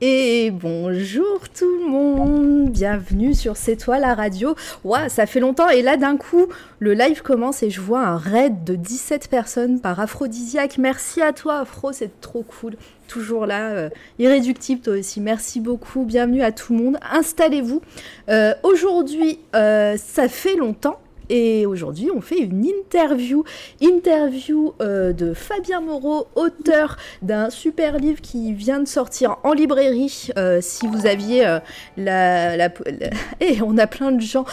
[0.00, 4.54] Et bonjour tout le monde, bienvenue sur C'est toi la radio.
[4.84, 6.46] Ouah, ça fait longtemps et là d'un coup,
[6.78, 10.78] le live commence et je vois un raid de 17 personnes par Aphrodisiaque.
[10.78, 12.76] Merci à toi Afro, c'est trop cool.
[13.08, 15.20] Toujours là, euh, irréductible toi aussi.
[15.20, 16.98] Merci beaucoup, bienvenue à tout le monde.
[17.10, 17.82] Installez-vous.
[18.28, 23.44] Euh, Aujourd'hui, euh, ça fait longtemps et aujourd'hui, on fait une interview.
[23.80, 30.28] Interview euh, de Fabien Moreau, auteur d'un super livre qui vient de sortir en librairie.
[30.36, 31.58] Euh, si vous aviez euh,
[31.96, 32.56] la.
[32.56, 34.44] la, la- Eh, on a plein de gens.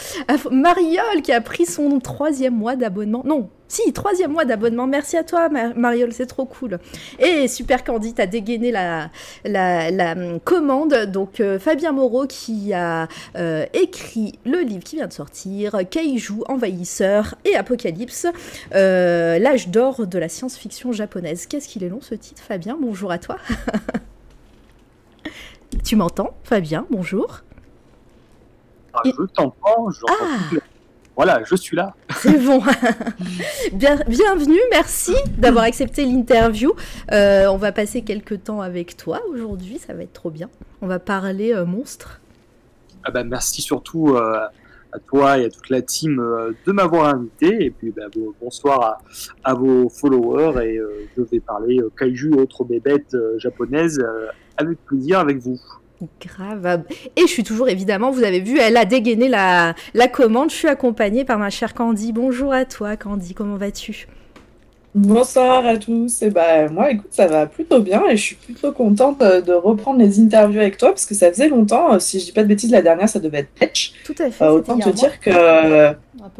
[0.51, 3.21] Mariole qui a pris son troisième mois d'abonnement.
[3.25, 4.85] Non, si, troisième mois d'abonnement.
[4.87, 6.79] Merci à toi, Ma- Mariole, c'est trop cool.
[7.19, 9.09] Et Super Candy, t'as dégainé la,
[9.43, 10.93] la, la, hum, commande.
[11.07, 16.43] Donc, euh, Fabien Moreau qui a euh, écrit le livre qui vient de sortir, Kaiju,
[16.47, 18.27] Envahisseur et Apocalypse,
[18.75, 21.47] euh, l'âge d'or de la science-fiction japonaise.
[21.47, 22.77] Qu'est-ce qu'il est long ce titre, Fabien?
[22.79, 23.37] Bonjour à toi.
[25.83, 26.85] tu m'entends, Fabien?
[26.89, 27.41] Bonjour.
[28.93, 30.55] Ah, Je t'entends, j'entends Ah.
[31.15, 31.93] Voilà, je suis là.
[32.17, 32.61] C'est bon.
[33.73, 36.73] Bien, bienvenue, merci d'avoir accepté l'interview.
[37.11, 40.49] Euh, on va passer quelques temps avec toi aujourd'hui, ça va être trop bien.
[40.81, 42.19] On va parler euh, monstres.
[43.03, 44.39] Ah bah, merci surtout euh,
[44.91, 47.63] à toi et à toute la team euh, de m'avoir invité.
[47.65, 48.97] Et puis bah, bon- bonsoir à,
[49.43, 50.65] à vos followers.
[50.67, 50.79] Et
[51.15, 54.05] je vais parler kaiju et autres bébêtes japonaises
[54.57, 55.59] avec plaisir avec vous.
[56.21, 56.83] Grave.
[57.15, 60.49] Et je suis toujours, évidemment, vous avez vu, elle a dégainé la, la commande.
[60.49, 62.11] Je suis accompagnée par ma chère Candy.
[62.11, 63.33] Bonjour à toi, Candy.
[63.33, 64.07] Comment vas-tu?
[64.93, 66.21] Bonsoir à tous.
[66.21, 69.51] Et bah, moi, écoute, ça va plutôt bien et je suis plutôt contente euh, de
[69.51, 71.93] reprendre les interviews avec toi parce que ça faisait longtemps.
[71.93, 73.91] euh, Si je dis pas de bêtises, la dernière, ça devait être Patch.
[74.05, 74.43] Tout à fait.
[74.45, 75.91] Euh, autant te dire que euh,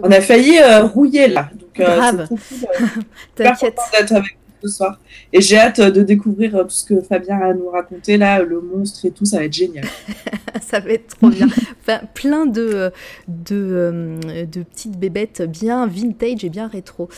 [0.01, 1.49] on a failli euh, rouiller là.
[1.53, 2.27] Donc, Grave.
[2.31, 2.85] euh,
[3.35, 3.77] T'inquiète.
[3.99, 4.99] d'être avec soir.
[5.33, 8.61] Et j'ai hâte de découvrir euh, tout ce que Fabien a nous raconter là, le
[8.61, 9.25] monstre et tout.
[9.25, 9.85] Ça va être génial.
[10.61, 11.47] ça va être trop bien.
[11.87, 12.91] Enfin, plein de,
[13.27, 17.09] de, euh, de petites bébêtes bien vintage et bien rétro.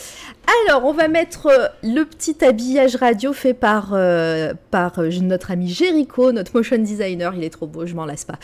[0.68, 3.96] Alors, on va mettre euh, le petit habillage radio fait par,
[4.72, 7.34] par notre ami Jericho, notre motion designer.
[7.35, 8.40] Il est trop beau, je m'en lasse pas.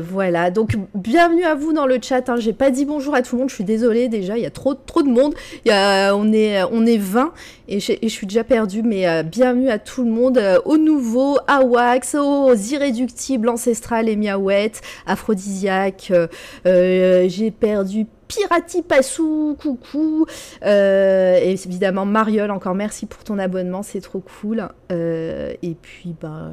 [0.00, 2.28] Voilà, donc bienvenue à vous dans le chat.
[2.28, 2.36] hein.
[2.38, 4.50] J'ai pas dit bonjour à tout le monde, je suis désolée déjà, il y a
[4.50, 5.34] trop, trop de monde.
[5.64, 7.32] Y a, on, est, on est 20
[7.68, 11.38] et, je suis déjà perdue, mais euh, bienvenue à tout le monde, euh, aux nouveaux,
[11.46, 16.08] à Wax, aux irréductibles, ancestrales et miaouettes, aphrodisiaques.
[16.10, 16.26] euh,
[16.66, 20.26] euh, J'ai perdu Pirati Passou, coucou.
[20.62, 24.68] Et évidemment, Mariole, encore merci pour ton abonnement, c'est trop cool.
[24.90, 26.50] Et puis, bah,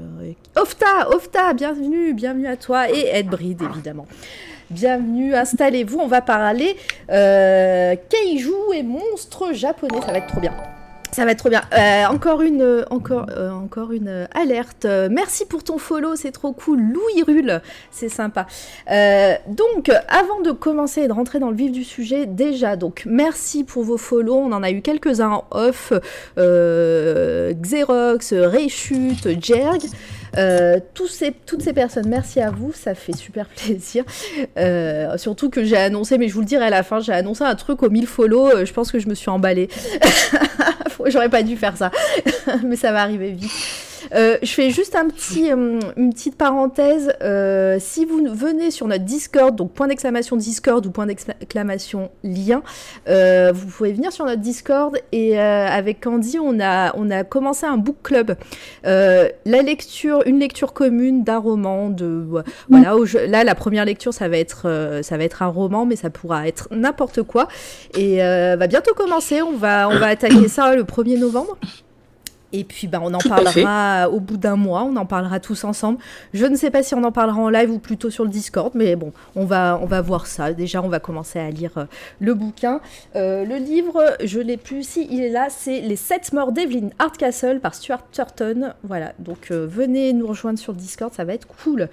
[0.56, 2.90] Ofta, Ofta, bienvenue, bienvenue à toi.
[2.90, 4.06] Et Ed Bride, évidemment.
[4.70, 6.76] Bienvenue, installez-vous, on va parler
[7.08, 10.54] Keiju et monstres japonais, ça va être trop bien.
[11.12, 11.64] Ça va être trop bien.
[11.78, 14.86] Euh, encore une, euh, encore, euh, encore une alerte.
[15.10, 16.80] Merci pour ton follow, c'est trop cool.
[16.80, 17.62] Louis Rulle,
[17.92, 18.48] c'est sympa.
[19.48, 23.66] Donc, avant de commencer et de rentrer dans le vif du sujet, déjà, donc merci
[23.66, 24.36] pour vos follow.
[24.36, 25.92] On en a eu quelques-uns en off.
[26.38, 29.82] Xerox, Raychute, Jerg.
[30.38, 34.04] Euh, tous ces, toutes ces personnes, merci à vous, ça fait super plaisir.
[34.58, 37.44] Euh, surtout que j'ai annoncé, mais je vous le dirai à la fin, j'ai annoncé
[37.44, 39.70] un truc aux 1000 follow, euh, je pense que je me suis emballée.
[41.08, 41.92] J'aurais pas dû faire ça,
[42.64, 43.52] mais ça va arriver vite.
[44.14, 47.14] Euh, je fais juste un petit, euh, une petite parenthèse.
[47.22, 52.62] Euh, si vous venez sur notre Discord, donc point d'exclamation Discord ou point d'exclamation lien,
[53.08, 58.36] vous pouvez venir sur notre Discord et avec Candy, on a, commencé un book club.
[58.84, 61.90] La lecture, une lecture commune d'un roman.
[61.90, 62.26] De,
[62.70, 62.96] voilà,
[63.28, 66.48] là, la première lecture, ça va, être, ça va être un roman, mais ça pourra
[66.48, 67.48] être n'importe quoi.
[67.98, 69.42] Et va bientôt commencer.
[69.42, 71.58] On va, on va attaquer ça le 1er novembre.
[72.54, 75.64] Et puis bah, on en Tout parlera au bout d'un mois, on en parlera tous
[75.64, 76.00] ensemble.
[76.34, 78.72] Je ne sais pas si on en parlera en live ou plutôt sur le Discord,
[78.76, 80.54] mais bon, on va, on va voir ça.
[80.54, 81.86] Déjà, on va commencer à lire euh,
[82.20, 82.82] le bouquin.
[83.16, 86.90] Euh, le livre, je l'ai plus, si il est là, c'est Les sept morts d'Evelyn
[87.00, 88.74] Hardcastle par Stuart Turton.
[88.84, 91.90] Voilà, donc euh, venez nous rejoindre sur le Discord, ça va être cool.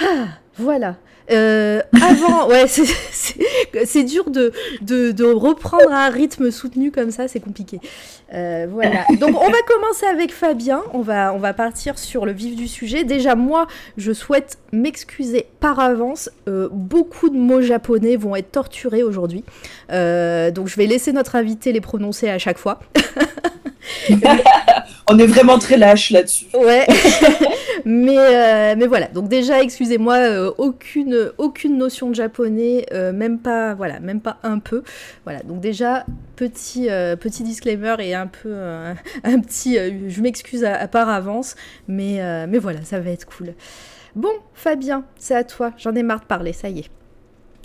[0.00, 0.26] Ah,
[0.58, 0.96] voilà.
[1.30, 3.36] Euh, avant, ouais, c'est- c'est
[3.84, 7.80] c'est dur de, de, de reprendre un rythme soutenu comme ça, c'est compliqué.
[8.32, 9.04] Euh, voilà.
[9.20, 10.82] Donc, on va commencer avec Fabien.
[10.94, 13.04] On va, on va partir sur le vif du sujet.
[13.04, 13.66] Déjà, moi,
[13.96, 16.30] je souhaite m'excuser par avance.
[16.48, 19.44] Euh, beaucoup de mots japonais vont être torturés aujourd'hui.
[19.92, 22.80] Euh, donc, je vais laisser notre invité les prononcer à chaque fois.
[25.10, 26.46] On est vraiment très lâche là-dessus.
[26.54, 26.86] Ouais.
[27.84, 33.38] mais, euh, mais voilà, donc déjà, excusez-moi, euh, aucune, aucune notion de japonais, euh, même
[33.38, 34.82] pas, voilà, même pas un peu.
[35.24, 36.04] Voilà, donc déjà,
[36.36, 36.88] petit,
[37.20, 38.54] petit disclaimer et un peu,
[39.24, 39.76] un petit,
[40.08, 41.56] je m'excuse à, à par avance,
[41.88, 43.54] mais, mais voilà, ça va être cool.
[44.14, 46.90] Bon, Fabien, c'est à toi, j'en ai marre de parler, ça y est.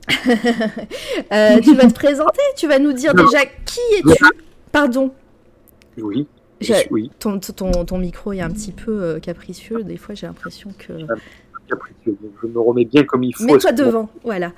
[1.64, 3.26] Tu vas te présenter, tu vas nous dire Non.
[3.26, 4.24] déjà qui es-tu?
[4.72, 5.12] Pardon,
[5.98, 6.28] Oui,
[6.92, 10.72] oui, ton, ton, ton micro est un petit peu euh, capricieux, des fois j'ai l'impression
[10.78, 10.94] que...
[11.68, 12.18] capricieux.
[12.42, 13.44] Je me remets bien comme il faut.
[13.46, 14.54] Mets-toi devant, voilà.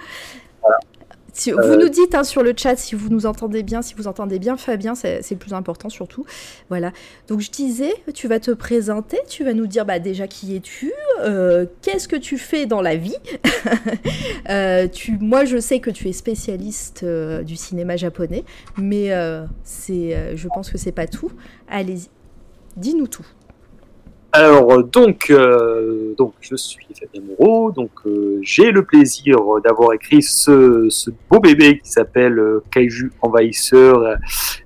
[1.33, 3.95] Si- vous Euh, nous dites hein, sur le chat si vous nous entendez bien, si
[3.95, 6.25] vous entendez bien Fabien, c'est le plus important surtout.
[6.69, 6.91] Voilà.
[7.27, 10.91] Donc je disais, tu vas te présenter, tu vas nous dire bah, déjà qui es-tu,
[11.21, 13.15] euh, qu'est-ce que tu fais dans la vie.
[14.50, 18.44] Euh, tu, moi je sais que tu es spécialiste euh, du cinéma japonais,
[18.77, 21.31] mais euh, c'est, euh, je pense que c'est pas tout.
[21.69, 22.09] Allez-y,
[22.75, 23.25] dis-nous tout.
[24.35, 30.24] Alors donc, euh, donc je suis Fabien Moreau, donc euh, j'ai le plaisir d'avoir écrit
[30.24, 34.18] ce, ce beau bébé qui s'appelle euh, Kaiju Envahisseur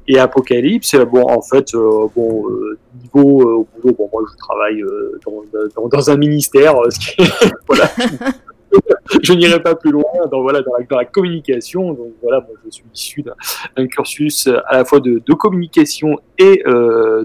[0.07, 0.95] et Apocalypse.
[1.11, 4.81] Bon, en fait, euh, bon euh, niveau euh, au boulot, bon moi je travaille
[5.25, 5.43] dans,
[5.75, 7.29] dans, dans un ministère, ce qui
[7.67, 7.91] voilà.
[9.23, 11.93] Je n'irai pas plus loin dans, voilà, dans, la, dans la communication.
[11.93, 16.61] Donc voilà, moi je suis issu d'un cursus à la fois de, de communication et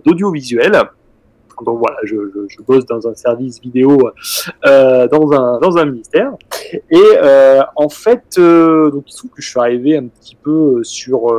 [0.04, 0.80] d'audiovisuel.
[1.64, 2.16] Donc voilà, je,
[2.66, 3.98] bosse dans un service vidéo
[4.66, 6.32] euh, dans, un, dans un ministère.
[6.90, 10.36] Et euh, en fait, euh, donc, il se trouve que je suis arrivé un petit
[10.36, 11.34] peu sur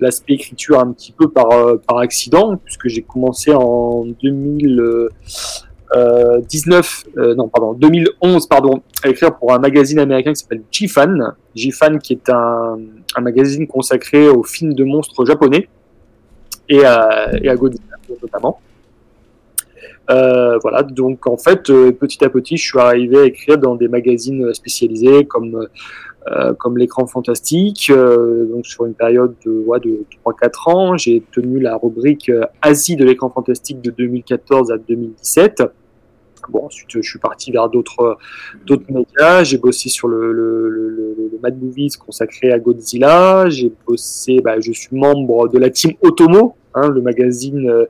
[0.00, 1.48] l'aspect écriture un petit peu par,
[1.86, 9.54] par accident, puisque j'ai commencé en 2019, euh, non pardon, 2011 pardon, à écrire pour
[9.54, 11.34] un magazine américain qui s'appelle G-Fan.
[11.54, 12.78] G-Fan qui est un,
[13.16, 15.68] un magazine consacré aux films de monstres japonais
[16.68, 18.60] et et à Godzilla notamment.
[20.10, 23.74] Euh, voilà, donc en fait, euh, petit à petit, je suis arrivé à écrire dans
[23.74, 25.66] des magazines spécialisés comme
[26.30, 27.90] euh, comme l'écran fantastique.
[27.92, 32.32] donc sur une période de, ouais, de 3-4 ans, j'ai tenu la rubrique
[32.62, 35.62] Asie de l'écran fantastique de 2014 à 2017.
[36.48, 38.18] Bon, ensuite, je suis parti vers d'autres
[38.66, 39.44] d'autres médias.
[39.44, 43.48] J'ai bossé sur le, Mad Movies consacré à Godzilla.
[43.48, 47.84] J'ai bossé, bah, je suis membre de la team Otomo, hein, le magazine euh,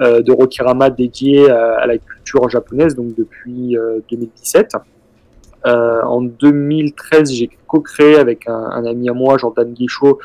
[0.00, 4.72] euh, de Rokirama dédié à, la culture japonaise, donc depuis euh, 2017.
[5.66, 10.18] Euh, en 2013, j'ai co-créé avec un, un ami à moi, Jordan Guichot,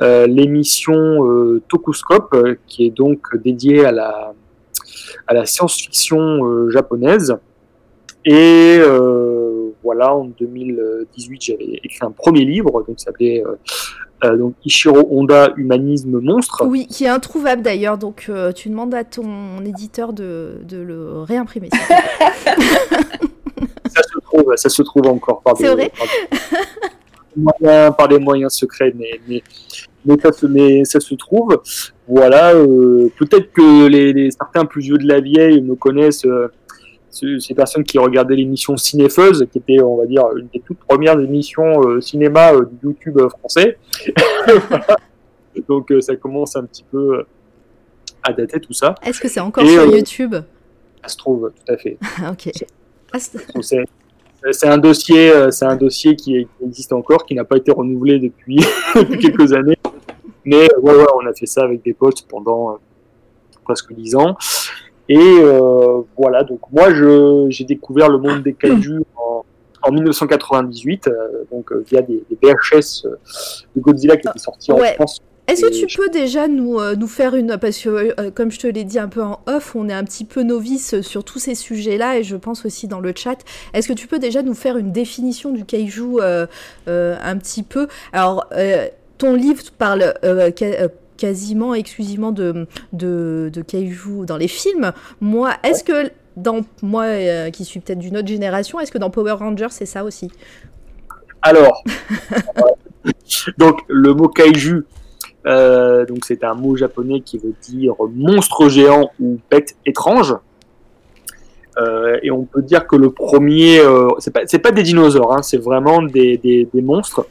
[0.00, 2.34] l'émission Tokuscope,
[2.66, 4.32] qui est donc dédiée à la,
[5.26, 7.36] à la science-fiction euh, japonaise.
[8.24, 13.42] Et euh, voilà, en 2018, j'avais écrit un premier livre, donc ça s'appelait
[14.24, 16.64] euh, donc Ishiro Honda, Humanisme Monstre.
[16.66, 21.22] Oui, qui est introuvable d'ailleurs, donc euh, tu demandes à ton éditeur de, de le
[21.22, 21.70] réimprimer.
[23.92, 26.06] Ça se trouve, ça se trouve encore par des, C'est vrai par
[27.34, 29.42] des moyens, par des moyens secrets, mais, mais,
[30.04, 31.60] mais, ça, se, mais ça se trouve.
[32.10, 36.24] Voilà, euh, peut-être que les, les, certains plus vieux de la vieille me connaissent.
[36.26, 36.48] Euh,
[37.12, 40.78] ce- ces personnes qui regardaient l'émission Cinefeuse, qui était, on va dire, une des toutes
[40.78, 43.78] premières émissions euh, cinéma euh, du YouTube français.
[45.68, 47.24] Donc euh, ça commence un petit peu
[48.22, 48.94] à dater tout ça.
[49.04, 50.34] Est-ce que c'est encore Et, sur YouTube?
[51.02, 51.98] Ça se trouve, tout à fait.
[52.30, 52.50] Ok.
[53.62, 53.86] C'est-
[54.68, 58.56] un dossier, c'est un dossier qui, existe encore, qui n'a pas été renouvelé depuis,
[58.94, 59.76] depuis quelques années.
[60.44, 62.74] Mais ouais, ouais, on a fait ça avec des potes pendant euh,
[63.64, 64.36] presque dix ans.
[65.08, 66.88] Et euh, voilà, donc moi,
[67.48, 69.44] j'ai découvert le monde des kaiju en,
[69.82, 71.12] en 1998, euh,
[71.50, 73.06] donc euh, via des, des VHS
[73.74, 74.92] de Godzilla qui étaient sortis Ouais.
[74.92, 75.20] en France.
[75.48, 77.58] Est-ce que tu peux déjà nous, nous faire une...
[77.58, 80.24] Parce que, comme je te l'ai dit un peu en off, on est un petit
[80.24, 83.38] peu novice sur tous ces sujets-là, et je pense aussi dans le chat.
[83.74, 86.20] Est-ce que tu peux déjà nous faire une définition du kaiju
[86.86, 87.88] un petit peu?
[88.12, 88.46] Alors,
[89.20, 93.52] ton livre parle euh, euh, quasiment exclusivement de, de,
[94.24, 94.92] dans les films.
[95.20, 96.10] Moi, est-ce que...
[96.36, 99.84] Dans moi, euh, qui suis peut-être d'une autre génération, est-ce que dans Power Rangers, c'est
[99.84, 100.30] ça aussi?
[101.42, 101.82] Alors,
[103.58, 104.86] donc le mot kaiju,
[105.44, 110.34] donc c'est un mot japonais qui veut dire monstre géant ou bête étrange.
[112.22, 113.82] Et on peut dire que le premier,
[114.20, 117.26] c'est pas, pas des dinosaures, hein, c'est vraiment des, des monstres.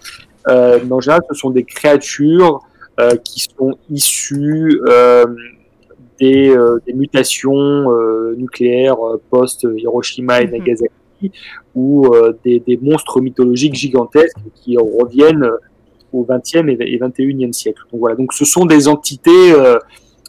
[0.48, 2.62] Euh, mais en général, ce sont des créatures
[3.00, 5.26] euh, qui sont issues euh,
[6.20, 10.52] des, euh, des mutations euh, nucléaires euh, post-Hiroshima et Mhm.
[10.52, 11.32] Nagasaki
[11.76, 15.50] ou euh, des, des monstres mythologiques gigantesques qui reviennent
[16.14, 17.84] au XXe et XXIe siècle.
[17.92, 19.78] Donc voilà, donc ce sont des entités, euh,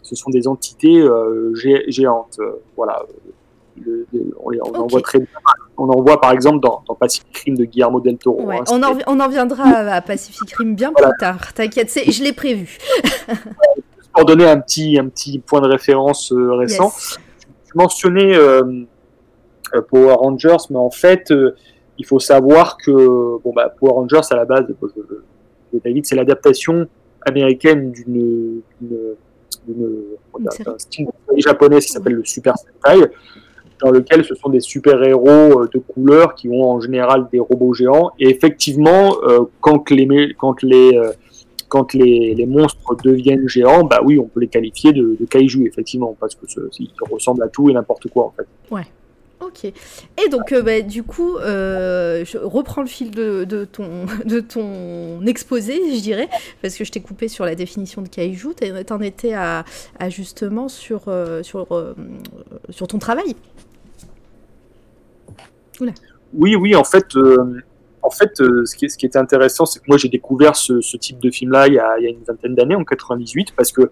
[0.03, 2.37] ce sont des entités euh, gé- géantes.
[2.41, 3.03] euh, voilà,
[3.85, 5.29] le- le- on, les- on en voit très bien.
[5.83, 8.43] On en voit par exemple dans, dans Pacific Rim de Guillermo del Toro.
[8.43, 11.55] Ouais, hein, on, en, on en viendra à, Pacific Rim bien plus tard.
[11.55, 12.77] T'inquiète, je l'ai prévu.
[14.13, 17.19] Pour donner un petit, un petit point de référence euh, récent, Yes.
[17.67, 18.63] tu mentionnais euh,
[19.75, 21.55] euh, Power Rangers, mais en fait, euh,
[21.97, 22.91] il faut savoir que
[23.43, 25.03] bon, bah, Power Rangers, à la base, je- je-
[25.73, 26.87] je- David, c'est l'adaptation
[27.25, 30.77] américaine d'une série.
[30.79, 31.07] style
[31.37, 33.07] japonais qui s'appelle le Super Sentai,
[33.81, 37.75] dans lequel ce sont des super-héros euh, de couleur qui ont en général des robots
[37.75, 38.11] géants.
[38.19, 41.13] Et effectivement, euh, quand euh,
[41.75, 46.47] les, monstres deviennent géants, bah oui, on peut les qualifier de, de effectivement, parce que
[46.79, 48.47] ils ressemblent à tout et n'importe quoi, en fait.
[49.43, 49.65] Ok.
[49.65, 56.29] Et donc, bah, du coup, reprends le fil de, ton, exposé, je dirais,
[56.61, 58.55] parce que je t'ai coupé sur la définition de kaiju.
[58.87, 59.33] T'en étais
[60.11, 63.35] justement sur ton travail.
[66.33, 67.61] Oui, oui, en fait, euh,
[68.03, 71.31] en fait euh, ce, qui était intéressant, c'est que moi j'ai découvert ce, type de
[71.31, 73.91] film-là il, y a- une vingtaine d'années, en 98, parce que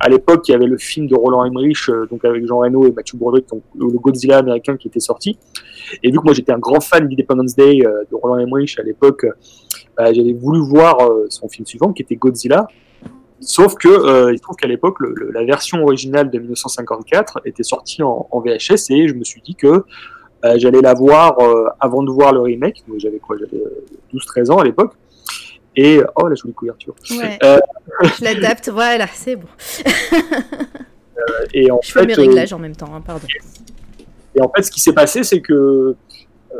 [0.00, 2.86] à l'époque, il y avait le film de Roland Emmerich, euh, donc avec Jean Reno
[2.86, 5.38] et Matthew Broderick, donc, le Godzilla américain qui était sorti.
[6.02, 9.26] Et vu que moi j'étais un grand fan d'Independence Day de Roland Emmerich à l'époque,
[9.96, 10.96] bah, j'avais voulu voir
[11.28, 12.66] son film suivant qui était Godzilla.
[13.40, 14.96] Sauf que il se trouve qu'à l'époque,
[15.32, 19.84] la version originale de 1954 était sortie en VHS et je me suis dit que
[20.44, 22.84] euh, j'allais la voir euh, avant de voir le remake.
[22.88, 23.84] Donc, J'avais quoi J'avais euh,
[24.14, 24.92] 12-13 ans à l'époque.
[25.76, 26.94] Et oh la jolie couverture.
[27.10, 27.38] Ouais.
[27.42, 27.58] Euh.
[28.02, 29.48] Je l'adapte, voilà, c'est bon.
[31.52, 33.26] Et en Je fais fait, mes euh, réglages en même temps, hein, pardon.
[34.34, 36.56] Et en fait, ce qui s'est passé, c'est que euh,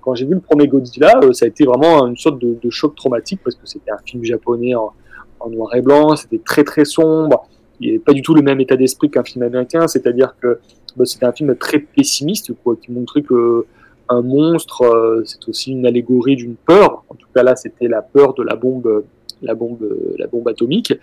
[0.00, 2.70] quand j'ai vu le premier Godzilla, euh, ça a été vraiment une sorte de, de
[2.70, 4.92] choc traumatique parce que c'était un film japonais en,
[5.40, 7.48] en noir et blanc, c'était très très sombre,
[7.80, 10.58] il n'y avait pas du tout le même état d'esprit qu'un film américain, c'est-à-dire que
[10.96, 13.66] bah, c'était un film très pessimiste, quoi, qui montrait que
[14.08, 17.04] un monstre, euh, c'est aussi une allégorie d'une peur.
[17.08, 19.04] En tout cas là, c'était la peur de la bombe,
[19.42, 19.86] la bombe,
[20.18, 20.94] la bombe atomique.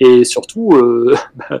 [0.00, 1.60] Et surtout, euh, bah,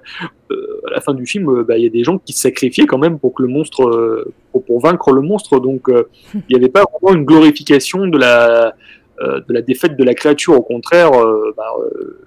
[0.50, 2.40] euh, à la fin du film, euh, bah, il y a des gens qui se
[2.40, 5.60] sacrifiaient quand même pour que le monstre, euh, pour, pour vaincre le monstre.
[5.60, 8.74] Donc, euh, il n'y avait pas vraiment une glorification de la,
[9.20, 10.54] euh, de la défaite de la créature.
[10.54, 12.18] Au contraire, euh, bah, euh,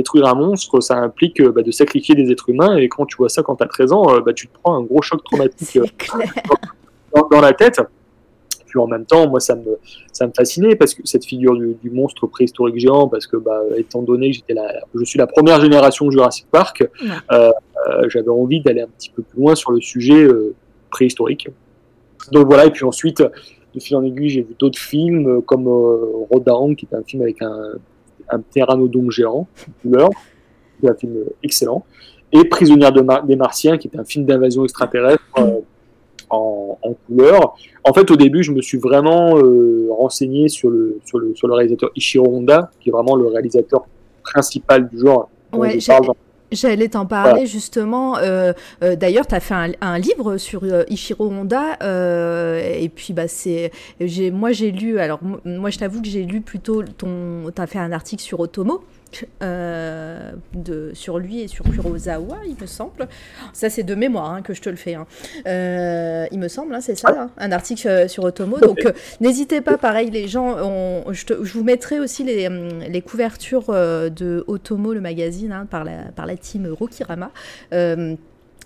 [0.00, 2.76] détruire un monstre, ça implique euh, bah, de sacrifier des êtres humains.
[2.76, 4.74] Et quand tu vois ça quand tu as 13 ans, euh, bah, tu te prends
[4.76, 5.86] un gros choc traumatique euh,
[7.14, 7.80] dans, dans la tête.
[8.66, 9.78] Puis en même temps, moi, ça me,
[10.12, 13.60] ça me fascinait parce que cette figure du, du monstre préhistorique géant, parce que, bah,
[13.76, 17.08] étant donné que j'étais la, je suis la première génération Jurassic Park, Ouais.
[17.32, 17.50] euh,
[18.08, 20.54] j'avais envie d'aller un petit peu plus loin sur le sujet euh,
[20.90, 21.48] préhistorique.
[22.30, 23.20] Donc voilà, et puis ensuite,
[23.74, 27.22] de fil en aiguille, j'ai vu d'autres films comme euh, Rodan, qui est un film
[27.22, 27.72] avec un,
[28.30, 29.46] un pteranodon géant,
[29.82, 30.10] couleur,
[30.78, 31.84] qui est un film excellent,
[32.32, 35.60] et Prisonnière de Mar- des Martiens, qui est un film d'invasion extraterrestre euh,
[36.30, 37.56] en, en couleur.
[37.82, 41.48] En fait, au début, je me suis vraiment euh, renseigné sur le, sur, le, sur
[41.48, 43.84] le réalisateur Ishiro Honda, qui est vraiment le réalisateur
[44.22, 45.28] principal du genre.
[45.52, 45.80] Ouais,
[46.52, 48.16] J'allais t'en parler justement.
[48.18, 48.52] euh,
[48.82, 51.76] euh, D'ailleurs, tu as fait un, un livre sur euh, Ichiro Honda.
[51.82, 53.70] euh, et puis, bah, c'est.
[54.00, 54.98] j'ai- Moi, j'ai lu.
[54.98, 57.50] Alors, mo- moi, je t'avoue que j'ai lu plutôt ton.
[57.54, 58.82] Tu as fait un article sur Otomo.
[59.42, 63.08] Euh, de, sur lui et sur Kurosawa, il me semble.
[63.52, 64.94] Ça, c'est de mémoire hein, que je te le fais.
[64.94, 65.06] hein.
[65.46, 68.58] Euh, il me semble, hein, c'est ça, un article euh, sur Otomo.
[68.60, 70.56] Donc, euh, n'hésitez pas, pareil, les gens.
[70.62, 75.84] on- je, te- je vous mettrai aussi les, les couvertures de Otomo, le magazine, par,
[75.84, 77.30] la, par la team Rokirama.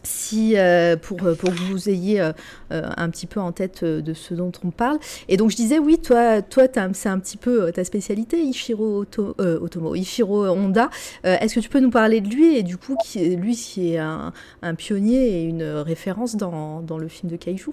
[0.05, 2.33] Euh, si, euh, pour, pour que vous ayez euh,
[2.73, 4.99] euh, un petit peu en tête euh, de ce dont on parle.
[5.29, 9.05] Et donc je disais, oui, toi, toi c'est un petit peu euh, ta spécialité, Ichiro
[9.05, 10.91] Oto- euh, Otomo, Ichiro Honda.
[11.25, 13.99] Euh, Est-ce que tu peux nous parler de lui et du coup, lui qui est
[13.99, 14.33] un,
[14.63, 17.71] un pionnier et une référence dans, dans le film de Kaiju?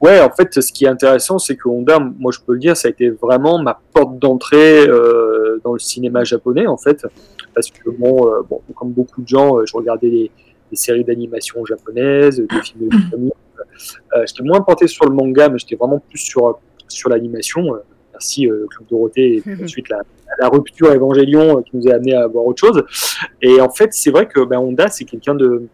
[0.00, 2.76] Ouais, en fait, ce qui est intéressant, c'est que Honda, moi je peux le dire,
[2.76, 7.06] ça a été vraiment ma porte d'entrée euh, dans le cinéma japonais, en fait.
[7.54, 10.30] Parce que, bon, euh, bon comme beaucoup de gens, euh, je regardais des,
[10.74, 13.32] des séries d'animation japonaises, des films de comics.
[14.16, 17.74] Euh, j'étais moins porté sur le manga, mais j'étais vraiment plus sur, sur l'animation.
[17.74, 17.78] Euh,
[18.12, 20.00] merci euh, Claude Dorothée et puis ensuite la,
[20.40, 22.82] la rupture Évangélion euh, qui nous a amené à voir autre chose.
[23.40, 25.68] Et en fait, c'est vrai que ben, Honda, c'est quelqu'un de,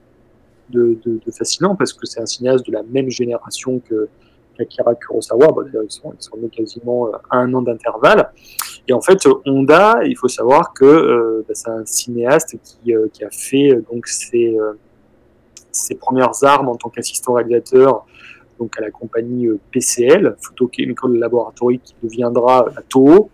[0.68, 4.08] de, de, de fascinant parce que c'est un cinéaste de la même génération que
[4.60, 5.48] Akira Kurosawa.
[5.48, 8.30] Bon, D'ailleurs, ils sont, ils sont nés quasiment euh, à un an d'intervalle.
[8.88, 13.08] Et en fait, Honda, il faut savoir que euh, bah, c'est un cinéaste qui, euh,
[13.12, 14.72] qui a fait euh, donc ses, euh,
[15.72, 18.04] ses premières armes en tant qu'assistant réalisateur
[18.60, 23.30] donc à la compagnie euh, PCL, Photochemical Laboratory, qui deviendra la Toho.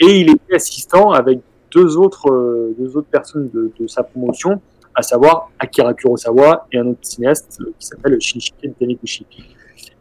[0.00, 1.40] Et il était assistant avec
[1.72, 4.60] deux autres, euh, deux autres personnes de, de sa promotion
[4.94, 9.26] à savoir Akira Kurosawa et un autre cinéaste qui s'appelle Shinichike Taniguchi.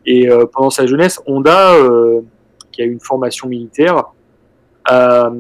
[0.06, 1.76] Et pendant sa jeunesse, Honda,
[2.72, 4.06] qui a eu une formation militaire,
[4.86, 5.32] a,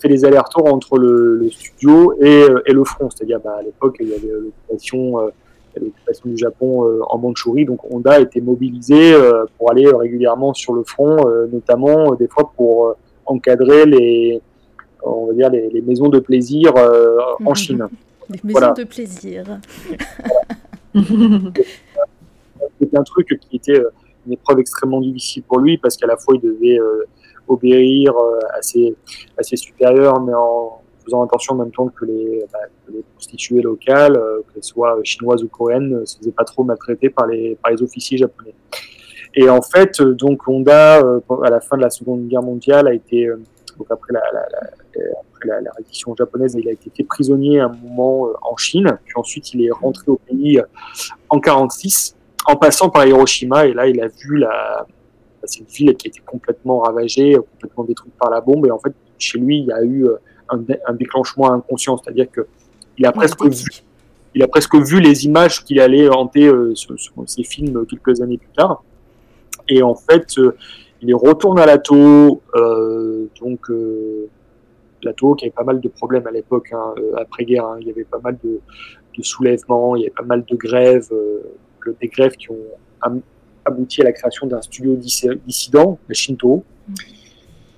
[0.00, 3.10] fait les allers-retours entre le, studio et, et, le front.
[3.10, 5.30] C'est-à-dire, bah, à l'époque, il y avait l'occupation
[5.80, 7.64] l'occupation du Japon euh, en Mandchourie.
[7.64, 12.28] Donc Honda a été mobilisé euh, pour aller régulièrement sur le front, euh, notamment des
[12.28, 14.40] fois pour encadrer les,
[15.02, 16.72] on va dire les, maisons de plaisir
[17.44, 17.86] en Chine.
[18.30, 19.44] Les maisons de plaisir.
[22.78, 23.82] C'était un truc qui était
[24.26, 26.78] une épreuve extrêmement difficile pour lui parce qu'à la fois il devait
[27.48, 28.14] obéir
[28.56, 28.94] à ses,
[29.36, 32.58] à ses supérieurs, mais en, faisant attention en même temps que les, bah,
[33.14, 37.26] prostituées locales, euh, qu'elles soient chinoises ou coréennes, ne se faisaient pas trop maltraiter par
[37.26, 38.54] les, par les officiers japonais.
[39.34, 42.88] Et en fait, euh, donc Honda, euh, à la fin de la Seconde Guerre mondiale,
[42.88, 43.28] a été,
[43.88, 44.20] après la,
[45.60, 49.64] la, rédition japonaise, il a été fait prisonnier un moment en Chine, puis ensuite il
[49.64, 50.60] est rentré au pays
[51.28, 52.16] en 46,
[52.46, 54.86] en passant par Hiroshima, et là il a vu la,
[55.44, 58.92] cette ville qui a été complètement ravagée, complètement détruite par la bombe, et en fait
[59.18, 60.06] chez lui il y a eu
[60.52, 62.46] un, déclenchement inconscient, c'est-à-dire que
[62.98, 63.64] il a presque vu,
[64.34, 68.38] il a presque vu les images qu'il allait hanter euh, sur, ses films quelques années
[68.38, 68.82] plus tard.
[69.68, 70.56] Et en fait, euh,
[71.00, 73.70] il retourne à l'ATO, euh, donc
[75.02, 77.76] l'ATO qui avait pas mal de problèmes à l'époque, hein, après-guerre, hein.
[77.80, 78.60] il y avait pas mal de,
[79.20, 81.10] soulèvements, il y avait pas mal de grèves,
[82.00, 83.22] des grèves qui ont
[83.64, 86.64] abouti à la création d'un studio dissident, le Shinto.
[86.88, 86.94] Mm.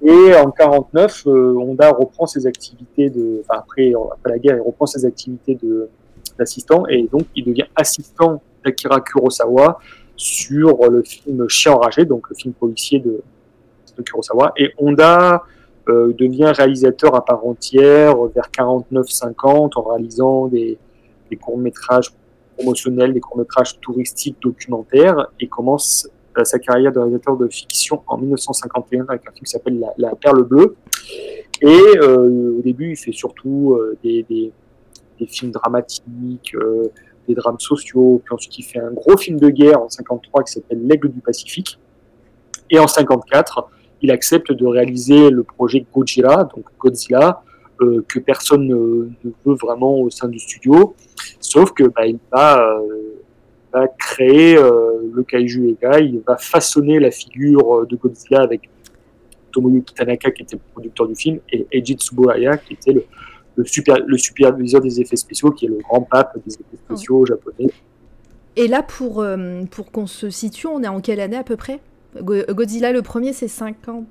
[0.02, 4.62] Et en 49, euh, Honda reprend ses activités de, enfin après, après la guerre, il
[4.62, 5.58] reprend ses activités
[6.38, 9.78] d'assistant et donc il devient assistant d'Akira Kurosawa
[10.16, 13.22] sur le film Chien enragé, donc le film policier de,
[14.04, 14.52] Kurosawa.
[14.56, 15.44] Et Honda
[15.88, 20.78] euh, devient réalisateur à part entière vers 49-50 en réalisant des,
[21.40, 22.12] courts-métrages
[22.56, 28.18] promotionnels, des courts-métrages touristiques documentaires et commence euh, sa carrière de réalisateur de fiction en
[28.18, 30.76] 1951 avec un film qui s'appelle la, Perle Bleue.
[31.60, 34.52] Et euh, au début, il fait surtout euh, des,
[35.28, 36.56] films dramatiques,
[37.28, 38.20] des drames sociaux.
[38.24, 41.20] Puis ensuite, il fait un gros film de guerre en 53 qui s'appelle L'Aigle du
[41.20, 41.78] Pacifique.
[42.70, 43.68] Et en 54,
[44.02, 47.42] il accepte de réaliser le projet Godzilla, donc Godzilla,
[47.80, 49.08] euh, que personne ne,
[49.46, 50.94] veut vraiment au sein du studio,
[51.40, 52.78] sauf que bah, il va
[53.74, 58.68] va créer euh, le Kaiju Ega, il va façonner la figure euh, de Godzilla avec
[59.52, 63.04] Tomoyuki Tanaka qui était le producteur du film et Eiji Tsuburaya qui était le,
[63.56, 67.24] le, super, le superviseur des effets spéciaux, qui est le grand pape des effets spéciaux
[67.26, 67.70] japonais.
[68.56, 71.56] Et là, pour, euh, pour qu'on se situe, on est en quelle année à peu
[71.56, 71.80] près?
[72.22, 74.04] Godzilla, le premier, c'est 50...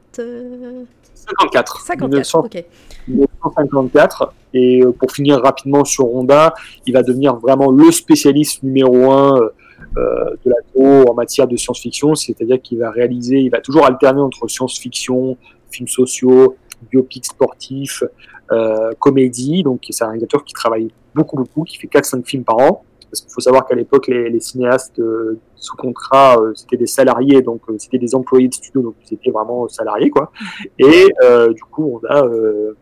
[1.16, 1.82] 54.
[1.82, 2.66] 54, ok.
[3.08, 4.34] 1954.
[4.54, 6.54] Et euh, pour finir rapidement sur Honda,
[6.86, 9.50] il va devenir vraiment le spécialiste numéro un euh,
[9.98, 14.22] euh de la en matière de science-fiction, c'est-à-dire qu'il va réaliser, il va toujours alterner
[14.22, 15.38] entre science-fiction,
[15.70, 16.58] films sociaux,
[16.92, 18.04] biopics sportifs,
[18.52, 19.64] euh, comédie.
[19.64, 22.84] Donc c'est un réalisateur qui travaille beaucoup, beaucoup, qui fait 4-5 films par an.
[23.14, 27.44] Parce qu'il faut savoir qu'à l'époque, les, cinéastes euh, sous contrat, euh, c'était des salariés,
[27.44, 30.32] donc euh, c'était des employés de studio, donc ils étaient vraiment salariés, quoi.
[30.80, 31.10] Et
[31.54, 32.28] du coup, on a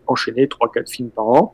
[0.07, 1.51] enchaîné 3-4 films par an.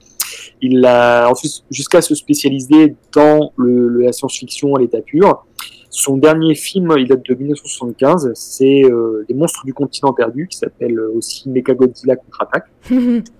[0.61, 5.47] Il a ensuite, jusqu'à se spécialiser dans la science-fiction à l'état pur.
[5.89, 8.83] Son dernier film, il date de 1975, c'est
[9.27, 12.67] Les monstres du continent perdu, qui s'appelle aussi Mechagodzilla contre-attaque.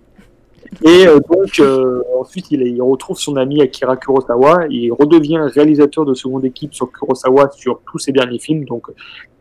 [0.84, 6.06] Et euh, donc, euh, ensuite, il, il, retrouve son ami Akira Kurosawa il redevient réalisateur
[6.06, 8.66] de seconde équipe sur Kurosawa sur tous ses derniers films.
[8.66, 8.88] Donc,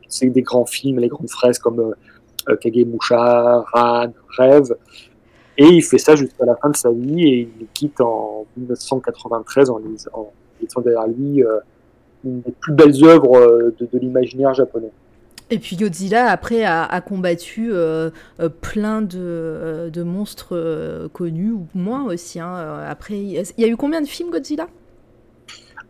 [0.09, 1.93] c'est des grands films, les grandes fraises comme euh,
[2.49, 4.77] euh Kagemusha, Ran, Rêve.
[5.59, 9.71] Et il fait ça jusqu'à la fin de sa vie et il quitte en 1993
[9.71, 9.81] en,
[10.61, 11.43] laissant derrière lui
[12.25, 14.93] une des plus belles œuvres de, de l'imaginaire japonais.
[15.49, 21.69] Et puis Godzilla, après, a, combattu euh, euh, plein de, euh, de monstres connus, ou
[21.75, 22.41] moins aussi.
[22.41, 22.81] Hein.
[22.89, 24.67] Après, il y a eu combien de films Godzilla?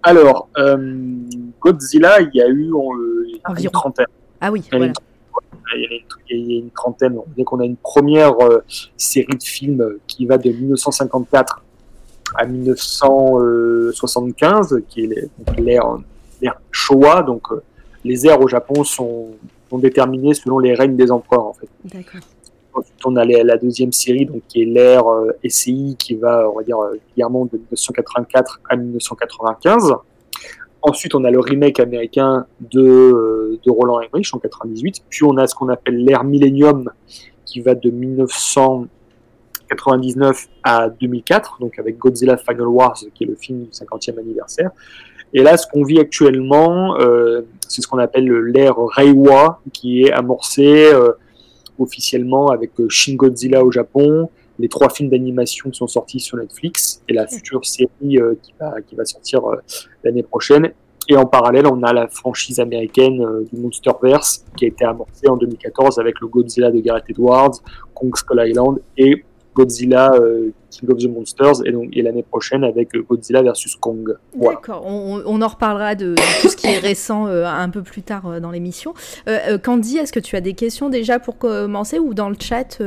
[0.02, 0.50] Alors,
[1.60, 2.70] Godzilla, il y a eu
[3.58, 4.04] une trentaine.
[4.40, 4.92] Ah oui, voilà.
[5.74, 5.84] Il y,
[6.54, 7.18] a une, trentaine.
[7.18, 8.34] On dit qu'on a une première
[8.96, 11.62] série de films qui va de 1954
[12.34, 15.98] à 1975, qui est l'ère
[16.70, 17.48] Showa, donc
[18.06, 19.28] les ères au Japon sont,
[19.68, 21.68] sont déterminées selon les règnes des empereurs, en fait.
[21.84, 22.20] D'accord.
[22.74, 26.58] Ensuite, on a la deuxième série, donc, qui est l'ère euh, SCI, qui va, on
[26.58, 26.76] va dire,
[27.14, 29.94] clairement euh, de 1984 à 1995.
[30.82, 35.04] Ensuite, on a le remake américain de, euh, de Roland Emmerich en 98.
[35.08, 36.90] Puis, on a ce qu'on appelle l'ère Millennium,
[37.46, 38.86] qui va de 1900
[39.68, 44.70] 99 à 2004, donc avec Godzilla Final Wars, qui est le film du 50e anniversaire.
[45.32, 50.12] Et là, ce qu'on vit actuellement, euh, c'est ce qu'on appelle l'ère Reiwa, qui est
[50.12, 51.12] amorcé euh,
[51.78, 56.36] officiellement avec euh, Shin Godzilla au Japon, les trois films d'animation qui sont sortis sur
[56.38, 59.56] Netflix et la future série euh, qui, va, qui va sortir euh,
[60.04, 60.72] l'année prochaine.
[61.08, 65.28] Et en parallèle, on a la franchise américaine euh, du Monsterverse qui a été amorcée
[65.28, 67.60] en 2014 avec le Godzilla de Gareth Edwards,
[67.94, 69.24] Kong Skull Island et
[69.56, 74.14] Godzilla euh, King of the Monsters et et l'année prochaine avec euh, Godzilla versus Kong.
[74.34, 78.40] D'accord, on, en reparlera de, tout ce qui est récent euh, un peu plus tard
[78.40, 78.92] dans l'émission.
[79.62, 82.80] Candy, est-ce que tu as des questions déjà pour commencer ou dans le chat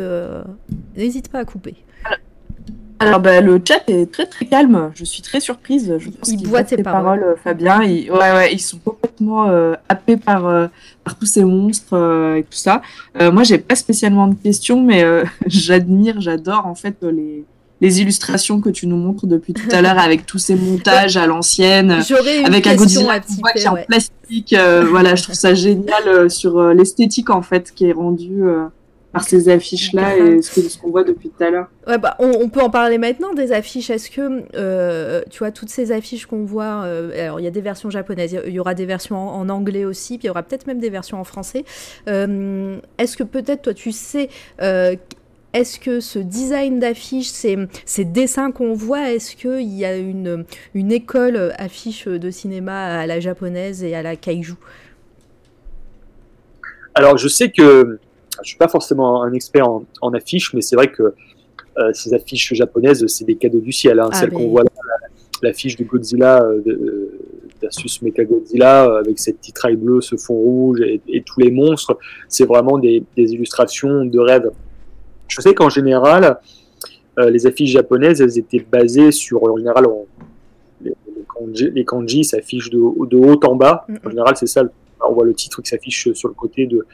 [0.95, 1.75] N'hésite pas à couper.
[2.99, 4.91] Alors, bah, le chat est très très calme.
[4.93, 5.95] Je suis très surprise.
[5.99, 7.19] Je pense Il boit voient tes paroles.
[7.19, 7.81] paroles, Fabien.
[7.83, 10.67] Ils, ouais, ouais, ils sont complètement euh, happés par, euh,
[11.03, 12.81] par tous ces monstres euh, et tout ça.
[13.21, 17.45] Euh, moi, j'ai pas spécialement de questions, mais euh, j'admire, j'adore en fait euh, les,
[17.81, 21.25] les illustrations que tu nous montres depuis tout à l'heure avec tous ces montages à
[21.25, 22.01] l'ancienne.
[22.43, 26.57] Avec un Godzilla qui est en plastique, euh, voilà, je trouve ça génial euh, sur
[26.57, 28.65] euh, l'esthétique en fait qui est rendue euh,
[29.11, 31.67] par ces affiches là et ce que- ce qu'on voit depuis tout à l'heure.
[31.87, 33.89] Ouais, bah, on, on peut en parler maintenant des affiches.
[33.89, 37.51] Est-ce que, euh, tu vois, toutes ces affiches qu'on voit, euh, alors il y a
[37.51, 40.29] des versions japonaises, il y aura des versions en, en anglais aussi, puis il y
[40.29, 41.65] aura peut-être même des versions en français.
[42.07, 44.29] Euh, Est-ce que peut-être toi tu sais,
[44.61, 44.95] euh,
[45.53, 50.45] est-ce que ce design d'affiche, ces, ces dessins qu'on voit, est-ce qu'il y a une,
[50.75, 54.53] une école affiche de cinéma à la japonaise et à la kaiju?
[56.93, 57.97] Alors, je sais que
[58.43, 61.13] je suis pas forcément un expert en, en affiches, mais c'est vrai que
[61.77, 63.99] euh, ces affiches japonaises, c'est des cadeaux du ciel.
[63.99, 64.09] Hein.
[64.11, 67.19] Ah, Celle qu'on voit là, la- l'affiche de Godzilla euh, euh,
[67.61, 71.97] versus Mechagodzilla, euh, avec cette titraille bleue, ce fond rouge et, et tous les monstres,
[72.27, 74.49] c'est vraiment des, des illustrations de rêve.
[75.27, 76.39] Je sais qu'en général,
[77.19, 80.05] euh, les affiches japonaises, elles étaient basées sur, en général, on-
[80.81, 83.85] les, les kanji, les kanji s'affichent de, de haut en bas.
[84.05, 84.63] En général, c'est ça.
[84.63, 84.71] le-
[85.07, 86.85] On voit le titre qui s'affiche sur le côté de,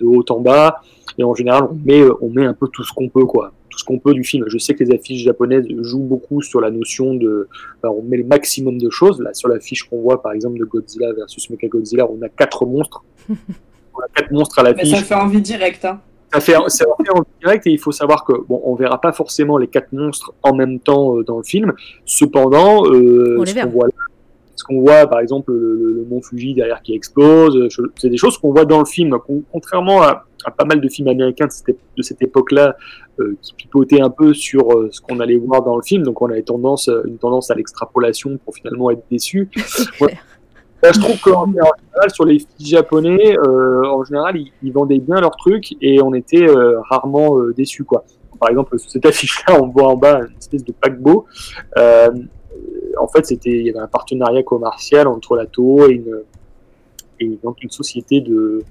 [0.00, 0.80] de haut en bas.
[1.18, 3.52] Et en général, on met, on met un peu tout ce qu'on peut, quoi.
[3.68, 4.44] Tout ce qu'on peut du film.
[4.48, 7.48] Je sais que les affiches japonaises jouent beaucoup sur la notion de.
[7.78, 9.20] enfin, on met le maximum de choses.
[9.20, 13.02] Là, sur l'affiche qu'on voit, par exemple, de Godzilla versus Mechagodzilla, on a quatre monstres.
[13.28, 14.90] on a quatre monstres à l'affiche.
[14.90, 15.84] ça fait envie direct.
[15.84, 16.00] Hein.
[16.32, 19.12] Ça fait, ça fait en direct et il faut savoir que bon, on verra pas
[19.12, 21.74] forcément les quatre monstres en même temps euh, dans le film.
[22.06, 23.92] Cependant, euh, On ce qu'on voit, là,
[24.54, 28.38] ce qu'on voit, par exemple, le, mont Fuji derrière qui explose, euh, c'est des choses
[28.38, 29.18] qu'on voit dans le film.
[29.26, 32.76] Con- Contrairement à, à pas mal de films américains de cette, de cette époque-là
[33.20, 36.20] euh, qui pipotaient un peu sur euh, ce qu'on allait voir dans le film, donc
[36.20, 39.48] on avait tendance, une tendance à l'extrapolation pour finalement être déçu.
[40.00, 40.16] Ouais.
[40.82, 44.72] Là, je trouve qu'en en général, sur les filles japonais, euh, en général, ils, ils
[44.72, 46.44] vendaient bien leurs trucs et on était
[46.90, 47.84] rarement déçus.
[47.84, 48.04] Quoi.
[48.40, 51.26] Par exemple, sur cette affiche-là, on voit en bas une espèce de paquebot.
[53.00, 56.20] En fait, c'était, il y avait un partenariat commercial entre la Toho et une,
[57.20, 58.62] et donc une société de,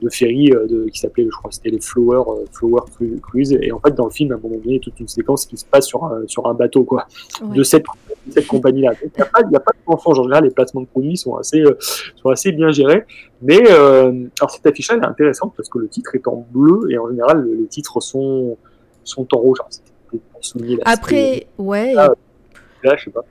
[0.00, 3.52] de ferry euh, de, qui s'appelait, je crois, c'était les Flower, euh, Flower Cru- Cruise.
[3.60, 5.08] Et en fait, dans le film, à un moment donné, il y a toute une
[5.08, 7.06] séquence qui se passe sur un, sur un bateau, quoi
[7.42, 7.56] Ouais.
[7.56, 7.84] de cette,
[8.30, 8.90] cette compagnie-là.
[8.90, 10.18] Donc, Il n'y a a pas de mensonge.
[10.18, 11.76] En général, les placements de produits sont assez, euh,
[12.16, 13.04] sont assez bien gérés.
[13.42, 16.90] Mais euh, alors cette affiche-là, elle est intéressante parce que le titre est en bleu
[16.90, 18.56] et en général, les titres sont,
[19.04, 19.58] sont en rouge.
[19.60, 21.94] Alors, c'était pour souligner l'aspect- Après, ouais.
[21.96, 22.12] Ah,
[22.84, 23.24] Là, je sais pas.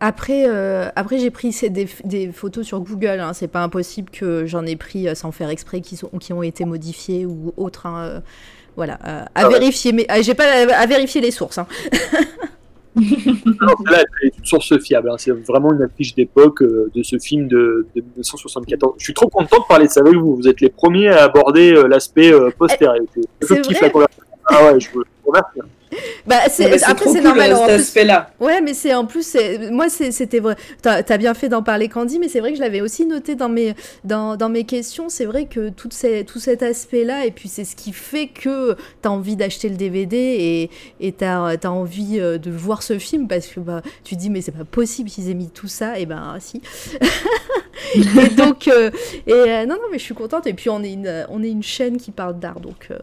[0.00, 3.18] Après, euh, après j'ai pris des, des photos sur Google.
[3.20, 3.32] Hein.
[3.32, 6.42] C'est pas impossible que j'en ai pris euh, sans faire exprès qui, sont, qui ont
[6.42, 7.86] été modifiées ou autres.
[7.86, 8.20] hein, euh,
[8.76, 9.54] voilà, à Ah ouais.
[9.58, 9.92] vérifier.
[9.92, 11.58] Mais ah, j'ai pas à, à vérifier les sources.
[11.58, 11.66] hein.
[12.96, 15.10] Non, celle-là, elle est une source fiable.
[15.10, 15.16] hein.
[15.18, 18.94] C'est vraiment une affiche d'époque de ce film de, de 1974.
[18.98, 20.34] Je suis trop content de parler de ça avec vous.
[20.36, 23.20] Vous êtes les premiers à aborder l'aspect postérité.
[23.40, 23.92] Je c'est.
[24.46, 25.60] Ah ouais, je vous remercie.
[26.26, 27.54] Bah, c'est, après, c'est cool, normal.
[27.54, 28.30] en cet plus- aspect-là.
[28.40, 30.56] Ouais, mais c'est en plus, c'est- moi, c'était vrai.
[30.82, 33.34] T'as as bien fait d'en parler, Candy, mais c'est vrai que je l'avais aussi noté
[33.34, 33.74] dans mes,
[34.04, 35.08] dans, dans mes questions.
[35.08, 38.76] C'est vrai que tout, ces, tout cet aspect-là, et puis c'est ce qui fait que
[39.00, 40.68] t'as envie d'acheter le DVD
[41.00, 44.28] et t'as as envie euh, de voir ce film parce que bah, tu te dis,
[44.30, 45.98] mais c'est pas possible qu'ils aient mis tout ça.
[45.98, 46.60] Et ben, si.
[47.94, 48.90] et donc, euh,
[49.26, 50.46] et, euh, non, non, mais je suis contente.
[50.46, 52.88] Et puis, on est une, on est une chaîne qui parle d'art, donc.
[52.90, 52.98] euh,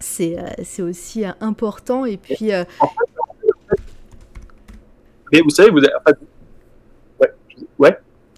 [0.00, 2.64] c'est euh, aussi euh, important et puis euh,
[5.32, 5.92] Mais vous savez, vous avez...
[6.06, 6.14] ouais.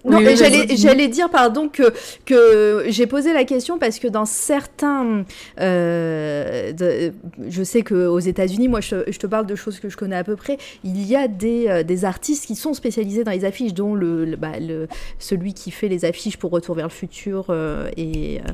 [0.05, 1.93] Non, Oui, j'allais, j'allais dire, pardon, que,
[2.25, 5.23] que j'ai posé la question parce que dans certains.
[5.61, 7.13] euh, de-
[7.47, 10.23] je sais qu'aux États-Unis, moi je, je te parle de choses que je connais à
[10.23, 13.73] peu près, il y a des, euh, des artistes qui sont spécialisés dans les affiches,
[13.73, 14.87] dont le, le- bah, le-
[15.19, 17.45] celui qui fait les affiches pour Retour vers le futur.
[17.49, 18.51] euh, et, euh,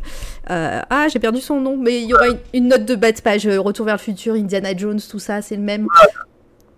[0.51, 3.11] euh, ah, j'ai perdu son nom, mais il y aura une, une note de bas
[3.11, 5.87] de page euh, Retour vers le futur, Indiana Jones, tout ça, c'est le même.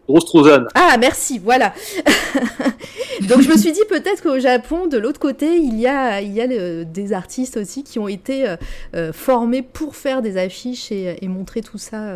[0.08, 0.66] Rose Trozan.
[0.76, 1.74] Ah, merci, voilà.
[3.30, 6.32] Donc je me suis dit peut-être qu'au Japon, de l'autre côté, il y a, il
[6.34, 8.56] y a le- des artistes aussi qui ont été euh,
[8.96, 12.10] euh, formés pour faire des affiches et, et montrer tout ça.
[12.12, 12.16] euh.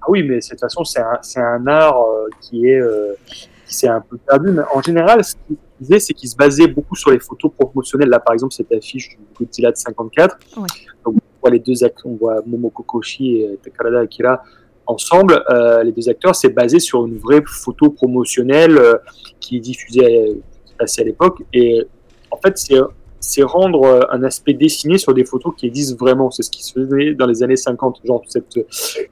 [0.00, 3.14] Ah oui, mais de toute façon, c'est un, c'est un art euh, qui est euh,
[3.28, 4.50] qui s'est un peu perdu.
[4.50, 8.08] Mais en général, ce qu'il disait, c'est qu'il se basait beaucoup sur les photos promotionnelles.
[8.08, 10.38] Là, par exemple, cette affiche du Godzilla de 54.
[10.56, 10.62] Ouais.
[11.04, 14.42] Donc, on voit les deux acteurs, on voit Momoko Koshi et Takarada Akira
[14.92, 15.42] ensemble.
[15.50, 18.94] Euh, les deux acteurs, c'est basé sur une vraie photo promotionnelle euh,
[19.40, 21.42] qui est diffusée, euh, qui passait à l'époque.
[21.52, 21.84] Et
[22.30, 22.78] en fait, c'est
[23.22, 26.30] c'est rendre euh, un aspect dessiné sur des photos qui existent vraiment.
[26.30, 28.58] C'est ce qui se faisait dans les années 50, genre cette,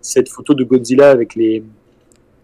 [0.00, 1.62] cette photo de Godzilla avec les,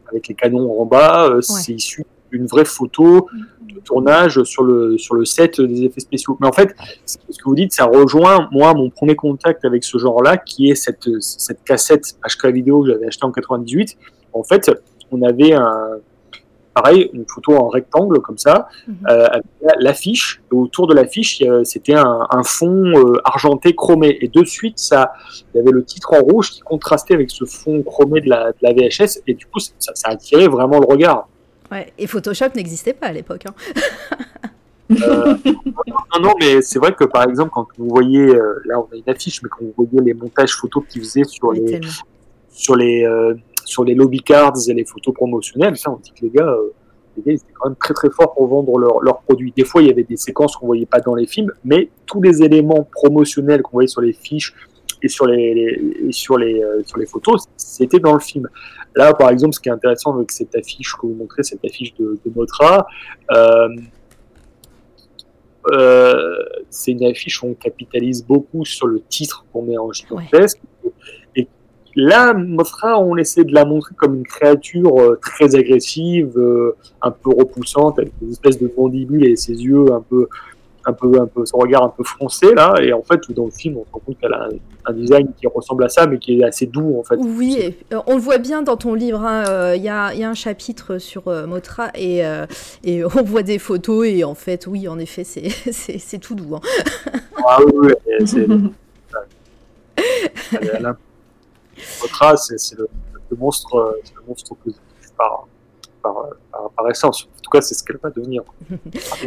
[0.09, 3.29] avec les canons en bas, euh, c'est issu d'une vraie photo
[3.77, 6.37] de tournage sur le, sur le set des effets spéciaux.
[6.41, 9.99] Mais en fait, ce que vous dites, ça rejoint, moi, mon premier contact avec ce
[9.99, 13.97] genre-là, qui est cette, cette cassette HK vidéo que j'avais achetée en 98.
[14.33, 14.71] En fait,
[15.13, 15.99] on avait un,
[16.75, 18.95] pareil, une photo en rectangle comme ça, Mhm.
[19.09, 19.45] euh, avec
[19.79, 20.43] l'affiche.
[20.51, 24.19] Autour de l'affiche, c'était un, un fond euh, argenté chromé.
[24.21, 25.13] Et de suite, ça,
[25.55, 28.53] il y avait le titre en rouge qui contrastait avec ce fond chromé de la,
[28.53, 29.23] de la VHS.
[29.27, 31.29] Et du coup, ça, ça attirait vraiment le regard.
[31.71, 31.93] Ouais.
[31.99, 33.45] Et Photoshop n'existait pas à l'époque.
[33.47, 33.55] hein.
[34.93, 38.85] Euh, non, non, mais c'est vrai que par exemple, quand vous voyez, euh, là on
[38.95, 41.91] a une affiche, mais quand vous voyez les montages photos qu'ils faisaient sur les, tellement.
[42.51, 46.21] sur les, euh, sur les lobby cards et les photos promotionnelles, ça on dit que
[46.23, 46.55] les gars,
[47.17, 49.53] les gars ils étaient quand même très très forts pour vendre leurs produits.
[49.57, 52.23] Des fois il y avait des séquences qu'on voyait pas dans les films, mais tous
[52.23, 54.55] les éléments promotionnels qu'on voyait sur les fiches
[55.03, 58.49] et sur les, les- et sur les, euh, sur les photos, c'était dans le film.
[58.97, 61.95] Là par exemple, ce qui est intéressant avec cette affiche que vous montrez, cette affiche
[61.95, 62.87] de, de Motra,
[63.31, 63.69] euh,
[65.73, 66.37] euh,
[66.71, 70.61] c'est une affiche où on capitalise beaucoup sur le titre qu'on met en gigantesque.
[71.35, 71.49] Et
[71.97, 77.11] là, Mothra, on essaie de la montrer comme une créature euh, très agressive, euh, un
[77.11, 80.29] peu repoussante, avec des espèces de mandibules et ses yeux un peu,
[80.87, 82.75] un peu, un peu, son regard un peu froncé là.
[82.81, 84.49] Et en fait, dans le film, on se rend compte qu'elle a un,
[84.87, 87.17] un design qui ressemble à ça, mais qui est assez doux en fait.
[87.17, 89.23] Oui, euh, on le voit bien dans ton livre.
[89.25, 92.47] hein, euh, Il y, a, il y a un chapitre sur euh, Motra et, euh,
[92.85, 96.35] et on voit des photos et en fait, oui, en effet, c'est- c'est c'est tout
[96.35, 96.55] doux.
[96.57, 96.61] hein.
[97.47, 97.93] Ah oui,
[98.27, 98.47] c'est-
[102.03, 102.89] Mothra, c'est c'est le,
[103.31, 104.83] le monstre, c'est le monstre positif
[105.17, 105.47] par,
[106.03, 106.15] par,
[106.57, 107.25] par, par essence.
[107.25, 108.43] En tout cas, c'est ce qu'elle va devenir.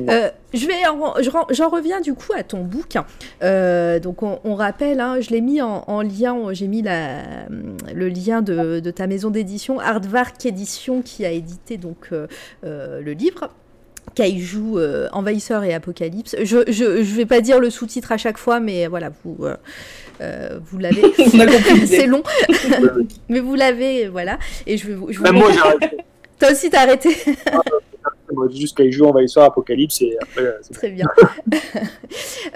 [0.09, 0.81] Euh, je vais
[1.21, 3.05] je j'en reviens du coup à ton bouquin.
[3.43, 7.47] Euh, donc on, on rappelle, hein, je l'ai mis en, en lien, j'ai mis la,
[7.93, 12.27] le lien de, de ta maison d'édition, Hardvark Édition, qui a édité donc euh,
[12.63, 13.49] euh, le livre.
[14.15, 16.35] Kaiju, euh, Envahisseur et Apocalypse.
[16.41, 19.45] Je, je, je vais pas dire le sous-titre à chaque fois, mais voilà, vous,
[20.21, 21.03] euh, vous l'avez.
[21.85, 22.23] C'est long,
[23.29, 24.39] mais vous l'avez, voilà.
[24.65, 25.11] Et je vais vous.
[25.11, 25.97] je vous Même moi, j'ai arrêté.
[26.39, 27.09] Toi aussi, t'as arrêté.
[28.31, 31.05] Moi, Jusqu'à les jeux envahisseurs Apocalypse et après, euh, Très bien.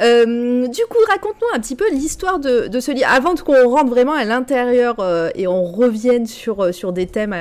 [0.02, 3.08] Euh, du coup, raconte-nous un petit peu l'histoire de, de ce livre.
[3.10, 7.36] Avant qu'on rentre vraiment à l'intérieur euh, et on revienne sur, sur des thèmes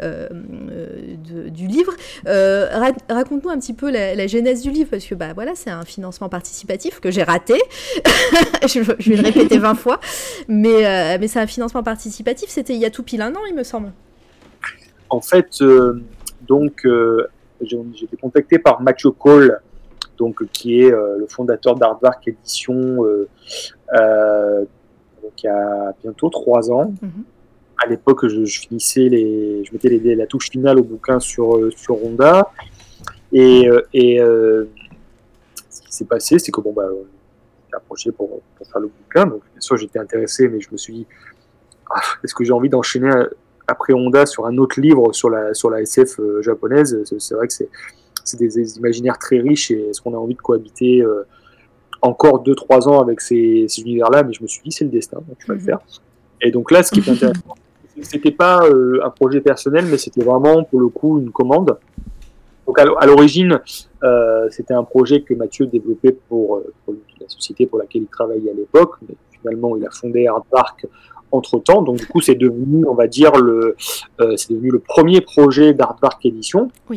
[0.00, 1.92] euh, de- du livre,
[2.26, 5.70] ra- raconte-nous un petit peu la, la genèse du livre, parce que bah, voilà, c'est
[5.70, 7.60] un financement participatif que j'ai raté.
[8.66, 10.00] je, je vais le répéter 20 fois.
[10.48, 12.48] Mais, mais c'est un financement participatif.
[12.48, 13.92] C'était il y a tout pile un an, il me semble.
[15.10, 16.02] En fait, euh,
[16.42, 17.26] donc, euh,
[17.60, 19.60] j'ai été contacté par Mathieu Cole,
[20.16, 21.76] donc, qui est euh, le fondateur
[23.04, 23.28] euh,
[23.94, 24.60] euh,
[25.22, 26.92] donc, il y a bientôt trois ans.
[27.00, 27.24] Mhm.
[27.82, 31.70] À l'époque, je, je finissais les, je mettais les, la touche finale au bouquin sur,
[31.76, 32.50] sur Honda.
[33.32, 34.64] Et, et euh,
[35.70, 37.04] ce qui s'est passé, c'est que bon, bah, on
[37.70, 39.26] s'est approché pour, pour faire le bouquin.
[39.26, 41.06] Donc, bien sûr, j'étais intéressé, mais je me suis dit,
[41.90, 43.10] ah, est-ce que j'ai envie d'enchaîner
[43.68, 47.34] après Honda sur un autre livre sur la, sur la SF euh, japonaise C'est- C'est
[47.34, 47.68] vrai que c'est
[48.24, 51.22] c'est des, des imaginaires très riches et est-ce qu'on a envie de cohabiter euh,
[52.02, 54.22] encore 2-3 ans avec ces, ces univers-là?
[54.22, 55.60] Mais je me suis dit, c'est le destin, donc vais Mhm.
[55.60, 55.78] le faire.
[56.42, 57.54] Et donc là, ce qui est intéressant,
[58.02, 61.78] c'était pas euh, un projet personnel, mais c'était vraiment pour le coup une commande.
[62.66, 63.60] Donc à l'o- à l'origine,
[64.04, 68.08] euh, c'était un projet que Mathieu développait pour, euh, pour la société pour laquelle il
[68.08, 70.86] travaillait à l'époque, mais finalement il a fondé Artpark
[71.30, 71.82] entre temps.
[71.82, 73.76] Donc du coup, c'est devenu, on va dire, le,
[74.20, 76.68] euh, c'est devenu le premier projet d'Artpark Édition.
[76.88, 76.96] Oui.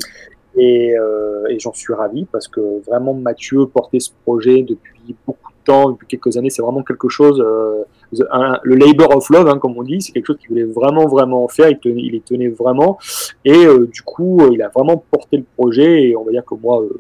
[0.57, 5.51] Et, euh, et j'en suis ravi parce que vraiment Mathieu portait ce projet depuis beaucoup
[5.51, 6.49] de temps, depuis quelques années.
[6.49, 7.83] C'est vraiment quelque chose, euh,
[8.31, 11.07] un- le labor of love, hein, comme on dit, c'est quelque chose qu'il voulait vraiment,
[11.07, 11.69] vraiment faire.
[11.69, 12.99] Il, tenait, il y tenait vraiment.
[13.45, 16.03] Et euh, du coup, euh, il a vraiment porté le projet.
[16.09, 16.99] Et on va dire que moi, euh,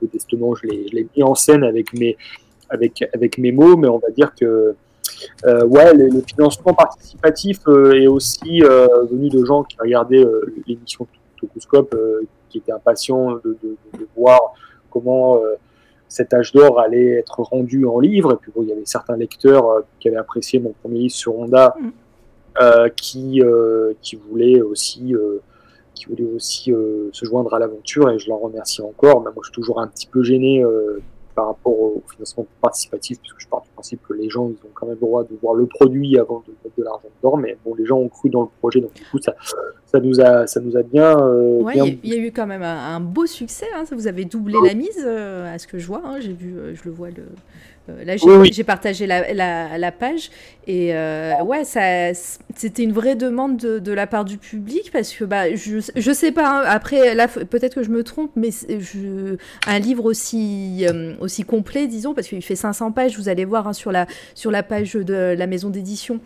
[0.00, 2.16] modestement, je l'ai je l'ai mis en scène avec mes,
[2.70, 4.74] avec, avec mes mots, mais on va dire que
[5.44, 10.54] ouais, le, le financement participatif euh, est aussi euh, venu de gens qui regardaient euh,
[10.66, 11.06] l'émission
[11.40, 14.40] Tocoscope, euh, qui étaient impatients de, de, de, de voir
[14.90, 15.54] comment euh,
[16.08, 18.32] cet âge d'or allait être rendu en livre.
[18.32, 21.14] Et puis bon, il y avait certains lecteurs euh, qui avaient apprécié mon premier livre
[21.14, 21.90] sur Honda, Mm.
[22.62, 25.42] euh, qui, euh, qui voulaient aussi, euh,
[25.94, 29.20] qui voulaient aussi euh, se joindre à l'aventure, et je leur remercie encore.
[29.20, 31.02] Mais moi, je suis toujours un petit peu gêné euh,
[31.36, 34.70] par rapport au financement participatif, puisque je pars du principe que les gens, ils ont
[34.74, 37.36] quand même le droit de voir le produit avant de mettre de l'argent dedans.
[37.36, 39.34] Mais bon, les gens ont cru dans le projet, donc du coup, ça,
[39.84, 42.46] ça nous a, ça nous a bien, euh, Ouais, bien il y a- eu quand
[42.46, 43.66] même un, un beau succès.
[43.76, 46.00] hein, ça vous avez doublé la mise, euh, à ce que je vois.
[46.04, 47.10] hein, j'ai vu, euh, je le vois.
[47.10, 47.22] Le,
[47.88, 48.50] euh, là, j'ai Oui, oui.
[48.52, 50.30] j'ai partagé la, la, la page
[50.66, 55.24] et euh, ouais, c'était une vraie demande de, de la part du public parce que
[55.24, 56.48] bah, je, je sais pas.
[56.48, 61.44] hein, après, là, peut-être que je me trompe, mais je, un livre aussi euh, aussi
[61.44, 63.16] complet, disons, parce qu'il fait 500 pages.
[63.18, 66.20] Vous allez voir hein, sur la sur la page de la maison d'édition.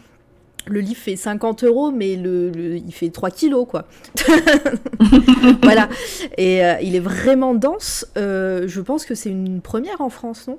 [0.66, 3.86] Le livre fait 50 euros, mais le, le- il fait 3 kilos, quoi.
[5.62, 5.88] voilà.
[6.36, 8.06] Et euh, il est vraiment dense.
[8.16, 10.58] Je pense que c'est une première en France, non?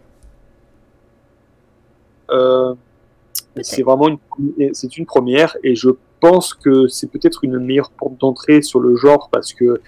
[3.61, 5.89] C'est vraiment une, c'est une première et je
[6.19, 9.81] pense que c'est peut-être une meilleure porte d'entrée sur le genre parce que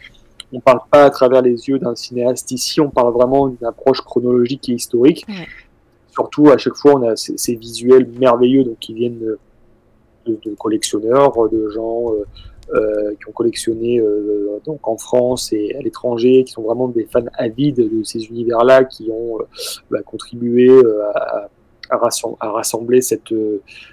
[0.52, 4.02] on parle pas à travers les yeux d'un cinéaste ici, on parle vraiment d'une approche
[4.02, 5.26] chronologique et historique.
[5.28, 5.48] Ouais.
[6.12, 9.40] Surtout à chaque fois, on a ces, ces visuels merveilleux donc qui viennent de,
[10.28, 12.24] de- de collectionneurs, de gens euh,
[12.76, 17.06] euh, qui ont collectionné euh, donc en France et à l'étranger, qui sont vraiment des
[17.06, 19.44] fans avides de ces univers-là, qui ont euh,
[19.92, 21.50] bah, contribué euh, à,
[21.94, 23.34] à, rassem- à rassembler cette,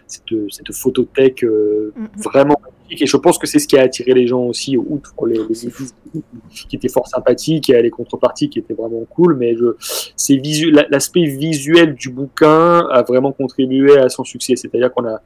[0.07, 2.09] cette, cette photothèque euh, Mhm.
[2.25, 3.03] vraiment magnifique.
[3.03, 5.55] Et je pense que c'est ce qui a attiré les gens aussi, outre les, les
[6.69, 9.37] qui étaient fort sympathiques et les contreparties qui étaient vraiment cool.
[9.37, 9.55] Mais
[10.39, 14.57] visu, la- l'aspect visuel du bouquin a vraiment contribué à son succès.
[14.57, 15.21] C'est-à-dire qu'on a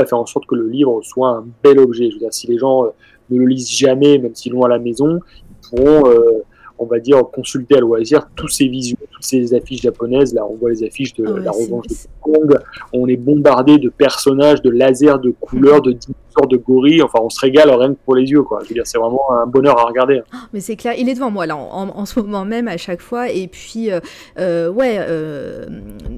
[0.00, 2.08] a fait en sorte que le livre soit un bel objet.
[2.10, 2.88] Je veux dire, si les gens euh,
[3.30, 6.42] ne le lisent jamais, même s'ils l'ont à la maison, ils pourront, euh,
[6.78, 10.34] on va dire, consulter à loisir tous ces visuels, toutes ces affiches japonaises.
[10.34, 12.58] Là, on voit les affiches de ouais, la revanche de Kong.
[12.92, 15.96] On est bombardé de personnages, de lasers, de couleurs, de
[16.42, 17.02] de gorilles.
[17.02, 18.60] Enfin, on se régale rien pour les yeux, quoi.
[18.84, 20.22] C'est vraiment un bonheur à regarder.
[20.52, 23.30] Mais c'est clair, il est devant moi là en, ce moment même à chaque fois.
[23.30, 24.00] Et puis, euh,
[24.38, 25.66] euh, ouais, euh,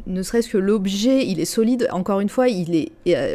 [0.07, 1.89] ne serait-ce que l'objet, il est solide.
[1.93, 2.93] Encore une fois, il est,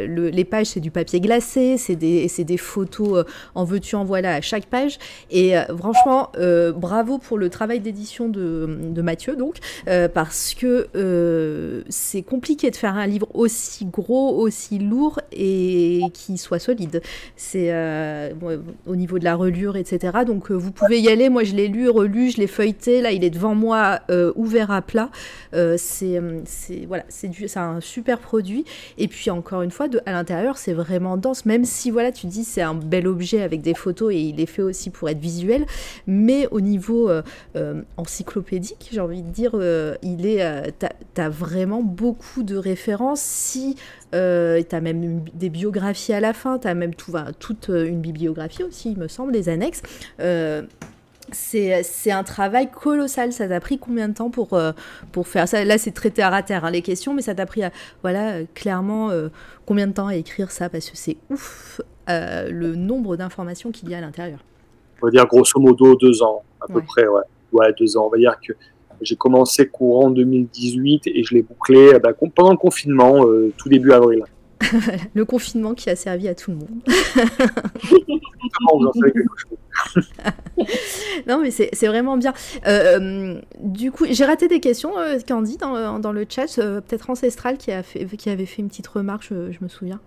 [0.08, 4.42] le- les pages, c'est du papier glacé, c'est des, photos en veux-tu, en voilà à
[4.42, 4.98] chaque page.
[5.30, 6.32] Et franchement,
[6.76, 9.58] bravo pour le travail d'édition de, de Mathieu, donc,
[10.14, 16.60] parce que c'est compliqué de faire un livre aussi gros, aussi lourd et qui soit
[16.60, 16.71] solide.
[17.36, 18.32] C'est euh,
[18.86, 20.20] au niveau de la relure, etc.
[20.26, 21.30] Donc euh, vous pouvez y aller.
[21.30, 23.02] Moi, je l'ai lu, relu, je l'ai feuilleté.
[23.02, 25.10] Là, il est devant moi, euh, ouvert à plat.
[25.78, 26.22] C'est
[26.88, 28.66] voilà, c'est un super produit.
[28.98, 31.46] Et puis encore une fois, à l'intérieur, c'est vraiment dense.
[31.46, 34.46] Même si voilà, tu dis c'est un bel objet avec des photos et il est
[34.46, 35.66] fait aussi pour être visuel,
[36.08, 37.12] mais au niveau
[37.98, 39.56] encyclopédique, j'ai envie de dire,
[40.02, 43.22] il est, t'as as vraiment beaucoup de références.
[43.22, 43.76] Si
[44.12, 47.86] tu as même des biographies à la fin, tu as même tout, enfin, toute euh,
[47.86, 49.82] une bibliographie aussi, il me semble, les annexes.
[50.20, 50.64] Euh,
[51.32, 53.32] c'est un travail colossal.
[53.32, 54.72] Ça t'a pris combien de temps pour, euh,
[55.12, 55.64] pour faire ça?
[55.64, 57.62] Là, c'est très terre à terre, hein, les questions, mais ça t'a pris,
[58.02, 59.30] voilà, clairement, euh,
[59.66, 60.70] combien de temps à écrire ça?
[60.70, 64.40] Parce que c'est ouf euh, le nombre d'informations qu'il y a à l'intérieur.
[65.02, 67.24] On va dire grosso modo deux ans, à peu près, ouais.
[67.52, 68.06] Ouais, deux ans.
[68.06, 68.54] On va dire que
[69.02, 73.26] j'ai commencé courant 2018 et je l'ai bouclé bah, pendant le confinement,
[73.58, 74.24] tout début avril.
[75.14, 76.80] Le confinement qui a servi à tout le monde.
[81.28, 82.34] Non, mais c'est c'est vraiment bien.
[82.68, 86.58] Euh, euh, du coup, j'ai raté des questions, euh, Candy, dans, dans le chat.
[86.60, 89.68] euh, Peut-être Ancestral qui, a fait, qui avait fait une petite remarque, je, je me
[89.68, 90.00] souviens.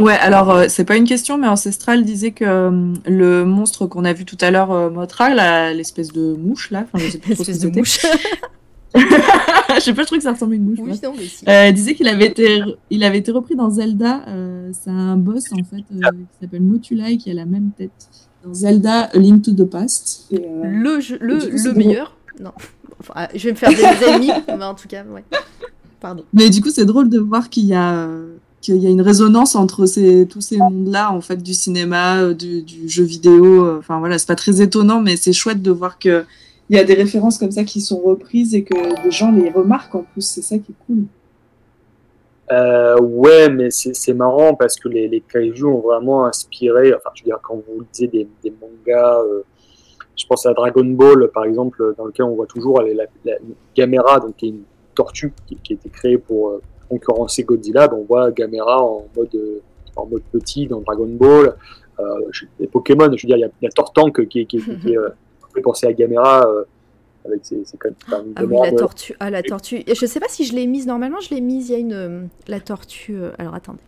[0.00, 4.04] Ouais, alors euh, c'est pas une question, mais Ancestral disait que euh, le monstre qu'on
[4.04, 5.30] a vu tout à l'heure, euh, Motra,
[5.72, 7.98] l'espèce de mouche là, enfin je sais plus trop ce Espèce que de mouche.
[9.76, 10.78] je sais pas, je trouve que ça ressemble à une mouche.
[10.80, 11.44] oui, non, mais si.
[11.48, 14.22] Euh, disait qu'il avait été, il avait été repris dans Zelda.
[14.28, 17.90] euh, c'est un boss en fait euh, qui s'appelle Motulai qui a la même tête
[18.44, 20.26] dans Zelda A Link to the Past.
[20.30, 22.16] Et, euh, Le, jeu- le, coup, le meilleur.
[22.40, 22.52] Non.
[23.00, 25.24] Enfin, je vais me faire des ennemis, mais en tout cas, ouais.
[26.00, 26.24] Pardon.
[26.32, 28.08] Mais du coup, c'est drôle de voir qu'il y a,
[28.60, 32.62] qu'il y a une résonance entre ces, tous ces mondes-là, en fait, du cinéma, du,
[32.62, 33.78] du jeu vidéo.
[33.78, 36.24] Enfin voilà, c'est pas très étonnant, mais c'est chouette de voir que
[36.70, 39.50] il y a des références comme ça qui sont reprises et que des gens les
[39.50, 40.22] remarquent en plus.
[40.22, 41.04] C'est ça qui est cool.
[42.52, 46.94] Euh, ouais, mais c'est marrant parce que les, les kaiju ont vraiment inspiré.
[46.94, 49.42] Enfin, je veux dire, quand vous lisez des, des mangas, euh,
[50.16, 53.32] je pense à Dragon Ball, par exemple, dans lequel on voit toujours la, la, la
[53.74, 54.62] Gamera, donc qui est une
[54.94, 57.88] tortue qui, a été créée pour euh, concurrencer Godzilla.
[57.88, 59.36] Ben, on voit Gamera en mode,
[59.96, 61.56] en mode petit dans Dragon Ball.
[62.58, 64.96] Les Pokémon, je veux dire, il y a, Tortank qui, qui, est,
[65.54, 66.46] fait penser à Gamera.
[66.46, 66.64] Euh,
[67.26, 69.14] avec ses, ses, quand même Ah oui, la tortue.
[69.18, 69.82] Ah, la tortue.
[69.88, 70.86] Je sais pas si je l'ai mise.
[70.86, 71.70] Normalement, je l'ai mise.
[71.70, 71.92] Il y a une.
[71.94, 73.16] euh, La tortue.
[73.16, 73.80] euh, Alors, attendez.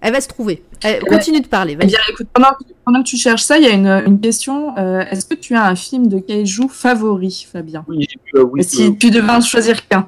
[0.00, 0.62] Elle va se trouver.
[1.08, 1.76] Continue de parler.
[1.80, 4.20] Eh bien, écoute, pendant, que- pendant que tu cherches ça, il y a une, une
[4.20, 4.76] question.
[4.78, 7.84] Euh, Est-ce que tu as un film de kaiju favori, Fabien?
[7.88, 10.06] Oui, j'ai vu, euh, oui, Et Si euh, tu devais en choisir qu'un?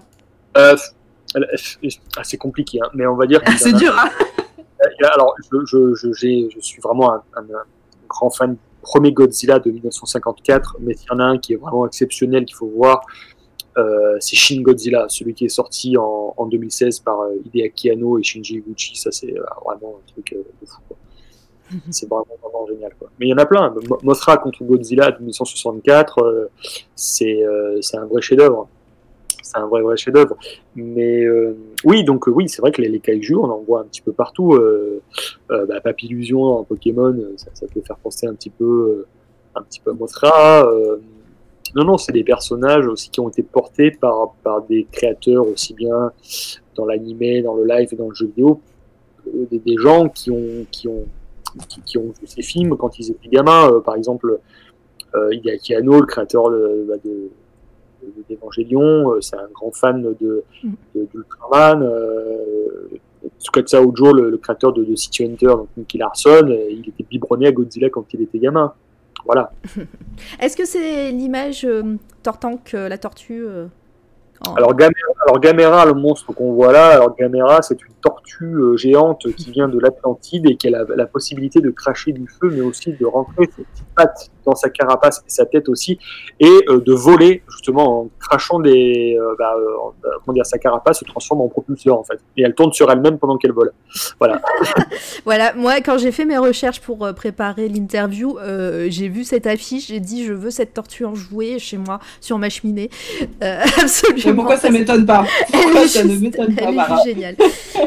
[0.58, 0.76] Euh,
[1.34, 4.10] ah, c'est compliqué, hein, mais on va dire que C'est dur, hein
[5.14, 7.64] Alors, je, je, je, suis vraiment un, un- un
[8.08, 8.56] grand fan
[8.90, 12.56] premier Godzilla de 1954, mais s'il y en a un qui est vraiment exceptionnel qu'il
[12.56, 13.02] faut voir,
[13.78, 18.18] euh, c'est Shin Godzilla, celui qui est sorti en, en 2016 par euh, Hideaki Anno
[18.18, 18.96] et Shinji Higuchi.
[18.96, 20.80] Ça, c'est euh, vraiment un truc euh, de fou.
[20.88, 20.96] quoi.
[21.90, 22.92] C'est vraiment, vraiment génial.
[22.98, 23.08] Quoi.
[23.18, 23.74] Mais il y en a plein.
[23.88, 26.46] Mo- Mothra contre Godzilla de 1964, euh,
[26.94, 28.68] c'est euh, c'est un vrai chef-d'œuvre.
[29.46, 30.36] C'est un vrai, vrai chef-d'œuvre.
[30.74, 33.80] Mais euh, oui, donc euh, oui, c'est vrai que les, les kaiju, on en voit
[33.80, 34.54] un petit peu partout.
[34.54, 35.00] Euh,
[35.48, 39.06] bah, Papillusion en Pokémon, ça, peut faire penser un petit peu,
[39.54, 40.68] un petit peu à Mothra.
[41.74, 45.74] Non, non, c'est des personnages aussi qui ont été portés par, par des créateurs aussi
[45.74, 46.12] bien
[46.74, 48.60] dans l'animé, dans le live et dans le jeu vidéo,
[49.50, 51.04] des, gens qui ont, qui ont,
[51.84, 53.70] qui, ont vu ces films quand ils étaient gamins.
[53.70, 54.38] Euh, par exemple,
[55.14, 56.94] euh, Hideaki Anno, le créateur de, bah,
[58.28, 60.16] d'Evangelion, euh, c'est un grand fan de,
[60.94, 61.82] de, d'Ultraman.
[61.82, 62.88] Euh,
[63.40, 67.02] Tsukasa Ojo, le, le créateur de, de City Hunter, donc Nicky Larson, euh, il était
[67.04, 68.72] biberonné à Godzilla quand il était gamin.
[69.24, 69.50] Voilà.
[70.40, 73.66] Est-ce que c'est l'image euh, Tortank, euh, la tortue euh,
[74.46, 74.92] en- Alors Gamera,
[75.26, 79.68] alors Gamera, le monstre qu'on voit là, alors Gamera, c'est une tortue géante qui vient
[79.68, 83.06] de l'Atlantide et qui a la, la possibilité de cracher du feu, mais aussi de
[83.06, 85.98] rentrer ses petites pattes dans sa carapace et sa tête aussi,
[86.40, 89.94] et euh, de voler justement en crachant des, euh, bah, euh, en-
[90.24, 93.18] comment dire, sa carapace se transforme en propulseur en fait, et elle tourne sur elle-même
[93.18, 93.72] pendant qu'elle vole.
[94.18, 94.40] Voilà.
[95.24, 99.88] Voilà, moi, quand j'ai fait mes recherches pour préparer l'interview, euh, j'ai vu cette affiche,
[99.88, 102.90] j'ai dit je veux cette tortue en jouet chez moi sur ma cheminée.
[103.42, 104.22] Euh, absolument.
[104.26, 107.34] Mais pourquoi ça m'étonne pas Elle Pourquoi est ça ne juste- m'étonne pas, Mara géniale.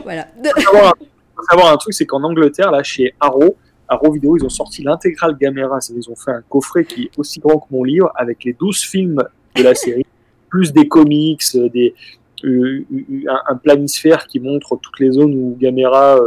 [0.04, 0.28] voilà.
[0.54, 1.06] faut savoir, un-
[1.36, 3.56] faut savoir un truc, c'est qu'en Angleterre, là, chez Arrow,
[3.90, 5.82] Arrow Video, ils ont sorti l'intégrale Gamera.
[5.82, 8.54] C'est- Ils ont fait un coffret qui est aussi grand que mon livre, avec les
[8.54, 9.24] 12 films
[9.56, 10.06] de la série,
[10.50, 11.94] plus des comics, euh, des,
[12.46, 12.84] euh,
[13.28, 16.20] un, un planisphère qui montre toutes les zones où Gamera,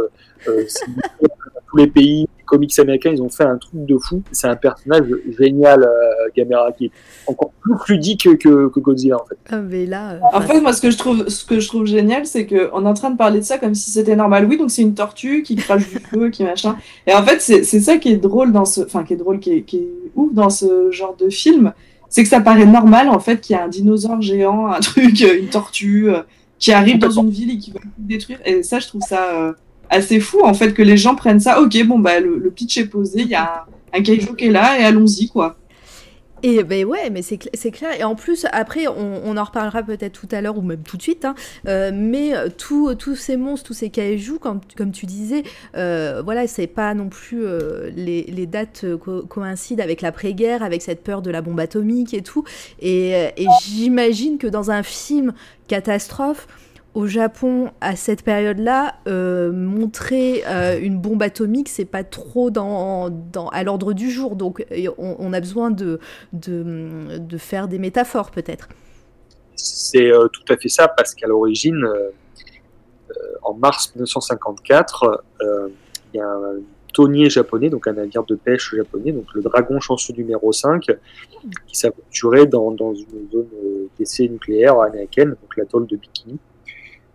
[0.47, 0.63] euh,
[1.69, 4.21] tous les pays, les comics américains, ils ont fait un truc de fou.
[4.31, 5.05] C'est un personnage
[5.39, 6.91] génial, euh, Gamera, qui est
[7.25, 9.37] encore plus fluidique que, que Godzilla, en fait.
[9.49, 10.11] Ah, mais là.
[10.13, 12.55] euh, En fait, moi, ce que je trouve, ce que je trouve génial, c'est qu'on
[12.85, 14.45] est en train de parler de ça comme si c'était normal.
[14.47, 16.75] Oui, donc c'est une tortue qui crache du feu, qui machin.
[17.07, 19.51] Et en fait, c'est ça qui est drôle dans ce, enfin, qui est drôle, qui
[19.53, 21.73] est, qui est ouf dans ce genre de film,
[22.09, 25.21] c'est que ça paraît normal, en fait, qu'il y a un dinosaure géant, un truc,
[25.21, 26.19] une tortue, euh,
[26.59, 28.39] qui arrive dans une ville et qui va tout détruire.
[28.45, 29.53] Et ça, je trouve ça euh,
[29.93, 31.61] assez fou, en fait, que les gens prennent ça.
[31.61, 34.51] Ok, bon, bah, le, pitch est posé, il y a un, un kaiju qui est
[34.51, 35.57] là, et allons-y, quoi.
[36.45, 37.97] Et ben ouais, mais c'est cl- c'est clair.
[37.97, 41.01] Et en plus, après, on, en reparlera peut-être tout à l'heure ou même tout de
[41.01, 41.23] suite.
[41.23, 41.35] hein,
[41.69, 45.43] euh, mais euh, tous tous ces monstres, tous ces kaijus, comme, comme tu disais,
[45.77, 50.63] euh, voilà, c'est pas non plus euh, les, les dates euh, co- coïncident avec l'après-guerre,
[50.63, 52.43] avec cette peur de la bombe atomique et tout.
[52.81, 55.31] Et, euh, et j'imagine que dans un film
[55.69, 56.45] catastrophe.
[56.93, 63.09] Au Japon, à cette période-là, euh, montrer euh, une bombe atomique, c'est pas trop dans,
[63.51, 64.35] à l'ordre du jour.
[64.35, 64.63] Donc,
[64.99, 65.99] on, a besoin de,
[67.37, 68.69] faire des métaphores peut-être.
[69.55, 71.83] C'est euh, tout à fait ça, parce qu'à l'origine,
[73.41, 75.69] en mars 1954, euh,
[76.13, 76.59] il y a un
[76.93, 80.85] tonnier japonais, donc un navire de pêche japonais, donc le Dragon chanceux numéro 5,
[81.65, 83.47] qui s'aventurait dans, dans une zone
[83.97, 86.37] d'essai nucléaire américaine, donc l'atoll de Bikini.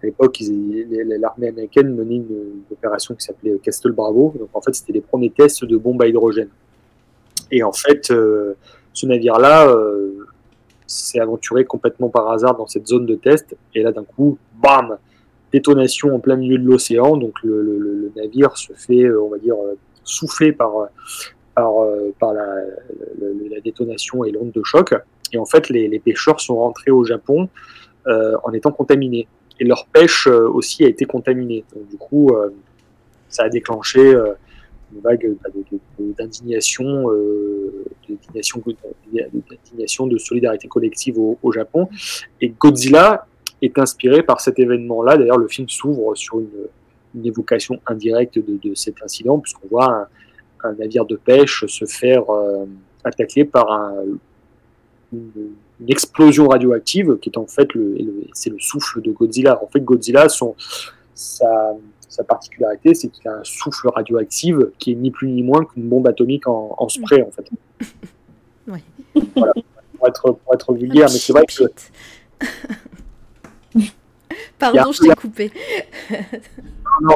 [0.00, 4.32] À l'époque, l'armée américaine menait une, opération qui s'appelait Castle Bravo.
[4.38, 6.50] Donc en fait, c'était les premiers tests de bombes à hydrogène.
[7.50, 8.54] Et en fait, euh,
[8.92, 10.26] ce navire-là euh,
[10.86, 13.56] s'est aventuré complètement par hasard dans cette zone de test.
[13.74, 14.98] Et là, d'un coup, bam,
[15.52, 17.16] détonation en plein milieu de l'océan.
[17.16, 19.56] Donc le, navire se fait, euh, on va dire,
[20.04, 20.88] souffler par,
[21.56, 24.94] par, la, détonation et l'onde de choc.
[25.32, 27.48] Et en fait, les pêcheurs sont rentrés au Japon
[28.06, 29.26] en étant contaminés.
[29.60, 31.64] Et leur pêche aussi a été contaminée.
[31.74, 32.32] Donc, du coup,
[33.28, 35.34] ça a déclenché une vague
[35.98, 37.10] d'indignation,
[38.08, 41.88] d'indignation, de solidarité collective au, Japon.
[42.40, 43.26] Et Godzilla
[43.62, 45.16] est inspiré par cet événement-là.
[45.16, 46.50] D'ailleurs, le film s'ouvre sur une,
[47.24, 50.08] évocation indirecte de, cet incident, puisqu'on voit
[50.62, 52.66] un, navire de pêche se faire euh,
[53.02, 53.94] attaquer par un,
[55.80, 59.62] une, explosion radioactive, qui est en fait le, le c'est le souffle de Godzilla.
[59.62, 60.54] En fait, Godzilla, son,
[61.14, 61.74] sa,
[62.08, 65.88] sa particularité, c'est qu'il a un souffle radioactif qui est ni plus ni moins qu'une
[65.88, 67.48] bombe atomique en, en spray, en fait.
[68.70, 68.80] Oui.
[69.34, 69.54] Voilà,
[69.96, 71.64] pour être, pour être vulgaire, mais c'est vrai que.
[74.58, 75.50] Pardon, je t'ai coupé.
[77.00, 77.14] non,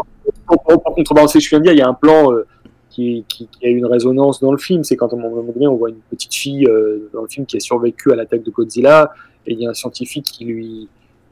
[0.49, 2.47] non, pour, contrebalancer je viens de dire, il y a un plan euh,
[2.93, 4.85] qui, qui, qui, a une résonance dans le film.
[4.85, 7.47] C'est quand à un moment donné, on voit une petite fille euh, dans le film
[7.47, 9.13] qui a survécu à l'attaque de Godzilla,
[9.47, 10.89] et il y a un scientifique qui lui,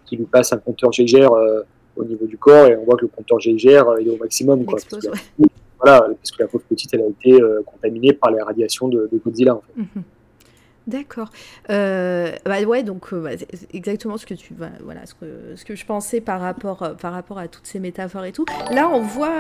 [0.06, 1.60] qui lui passe un compteur Gégère euh,
[1.96, 4.64] au niveau du corps, et on voit que le compteur Gégère il est au maximum.
[4.64, 5.48] Quoi, parce, que, ouais.
[5.78, 9.08] voilà, parce que la pauvre petite, elle a été euh, contaminée par les radiations de,
[9.12, 9.54] de Godzilla.
[9.54, 9.80] En fait.
[9.80, 10.02] Mm -hmm.
[10.90, 11.30] D'accord.
[11.70, 13.30] Euh, bah ouais, donc euh, bah,
[13.72, 17.38] exactement ce que tu bah, voilà ce que je pensais par rapport euh, par rapport
[17.38, 18.44] à toutes ces métaphores et tout.
[18.72, 19.30] Là, on voit.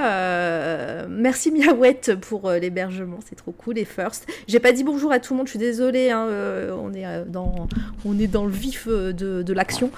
[1.08, 3.78] Merci Miaouette pour l'hébergement, c'est trop cool.
[3.78, 5.48] Et first, j'ai pas dit bonjour à tout le monde.
[5.48, 6.10] Je suis désolée.
[6.10, 6.28] Hein,
[6.72, 6.92] on
[8.18, 9.90] est dans le vif de, de l'action.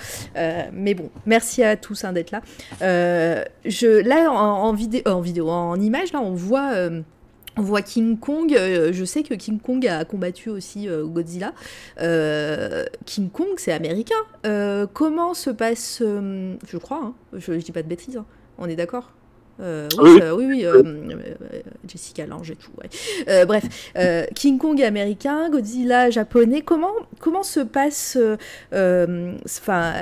[0.72, 2.40] mais bon, merci à tous hein, d'être là.
[2.80, 6.72] je là en, en vidéo en vidéo en image là, on voit
[7.57, 11.53] on voit King Kong, euh, je sais que King Kong a combattu aussi euh, Godzilla.
[12.00, 14.14] Euh, King Kong, c'est américain.
[14.94, 18.26] Comment se passe, je crois, hein, je, je, dis pas de bêtises, hein,
[18.59, 19.12] on est d'accord?
[19.61, 20.66] Oui, oui, oui,
[21.86, 22.72] Jessica Lange et tout.
[22.80, 23.46] Ouais.
[23.46, 23.92] bref,
[24.34, 26.62] King Kong est américain, Godzilla japonais.
[26.62, 28.18] Comment, comment se passe
[28.72, 29.92] enfin,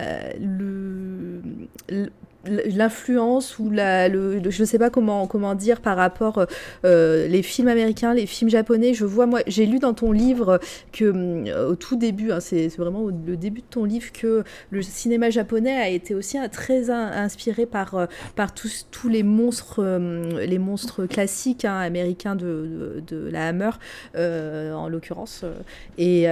[0.40, 1.42] le,
[1.90, 2.10] le
[2.44, 6.46] l'influence ou la, le, le, je ne sais pas comment, comment dire par rapport
[6.84, 8.94] euh, les films américains, les films japonais.
[8.94, 10.60] Je vois, moi, j'ai lu dans ton livre
[10.92, 14.82] que euh, au tout début, hein, c'est vraiment le début de ton livre, que le
[14.82, 19.80] cinéma japonais a été aussi très in, inspiré par, euh, par tous, tous les monstres,
[19.82, 23.70] euh, les monstres classiques hein, américains de, de, de, la Hammer,
[24.16, 25.44] euh, en l'occurrence.
[25.98, 26.22] Et,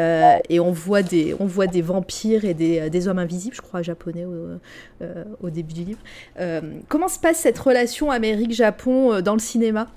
[0.49, 3.83] et on, voit des, on voit des vampires et des, des hommes invisibles, je crois,
[3.83, 5.05] japonais au,
[5.41, 5.97] au début du livre.
[6.38, 9.88] Euh, comment se passe cette relation Amérique-Japon euh, dans le cinéma?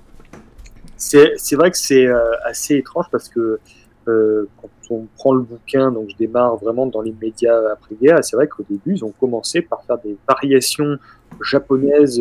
[0.96, 3.58] C'est vrai que c'est euh, assez étrange parce que
[4.04, 8.48] quand on prend le bouquin, donc je démarre vraiment dans les médias après-guerre, c'est vrai
[8.48, 10.98] qu'au début, ils ont commencé par faire des variations
[11.40, 12.18] japonaises,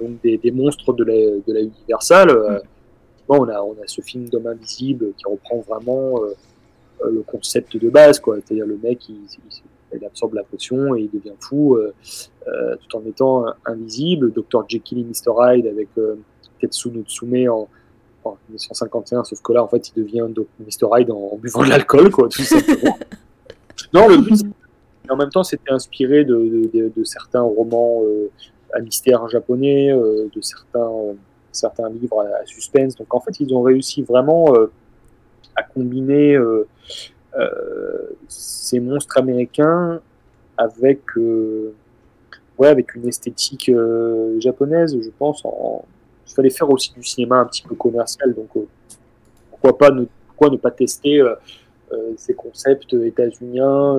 [0.00, 2.62] donc des, monstres de la, de Universal.
[3.28, 6.18] Bon, on, a, ce film d'homme invisible qui reprend vraiment
[7.04, 8.36] le concept de base, quoi.
[8.36, 9.18] C'est-à-dire le mec, il,
[9.94, 11.94] il absorbe la potion et il devient fou euh,
[12.46, 14.32] euh, tout en étant invisible.
[14.32, 16.16] Dr Jekyll et Mr Hyde avec euh,
[16.60, 17.68] Tetsu Natsume en,
[18.24, 20.26] en 1951, sauf que là, en fait, il devient
[20.60, 22.98] Mr Hyde en, en buvant de l'alcool, quoi, tout simplement.
[23.94, 24.44] non, le but,
[25.08, 28.02] en même temps, c'était inspiré de, de, de, de, certains romans
[28.74, 30.90] à mystère japonais, de certains,
[31.52, 32.96] certains livres à, à, suspense.
[32.96, 34.52] Donc, en fait, ils ont réussi vraiment
[35.58, 36.66] à combiner euh,
[38.28, 40.00] ces monstres américains
[40.56, 41.72] avec, euh,
[42.58, 45.42] ouais, avec une esthétique euh, japonaise, je pense.
[45.44, 45.84] En...
[46.26, 48.50] Il fallait faire aussi du cinéma un petit peu commercial, donc
[49.50, 51.22] pourquoi pas ne, pourquoi ne pas tester
[52.18, 53.98] ces concepts états-uniens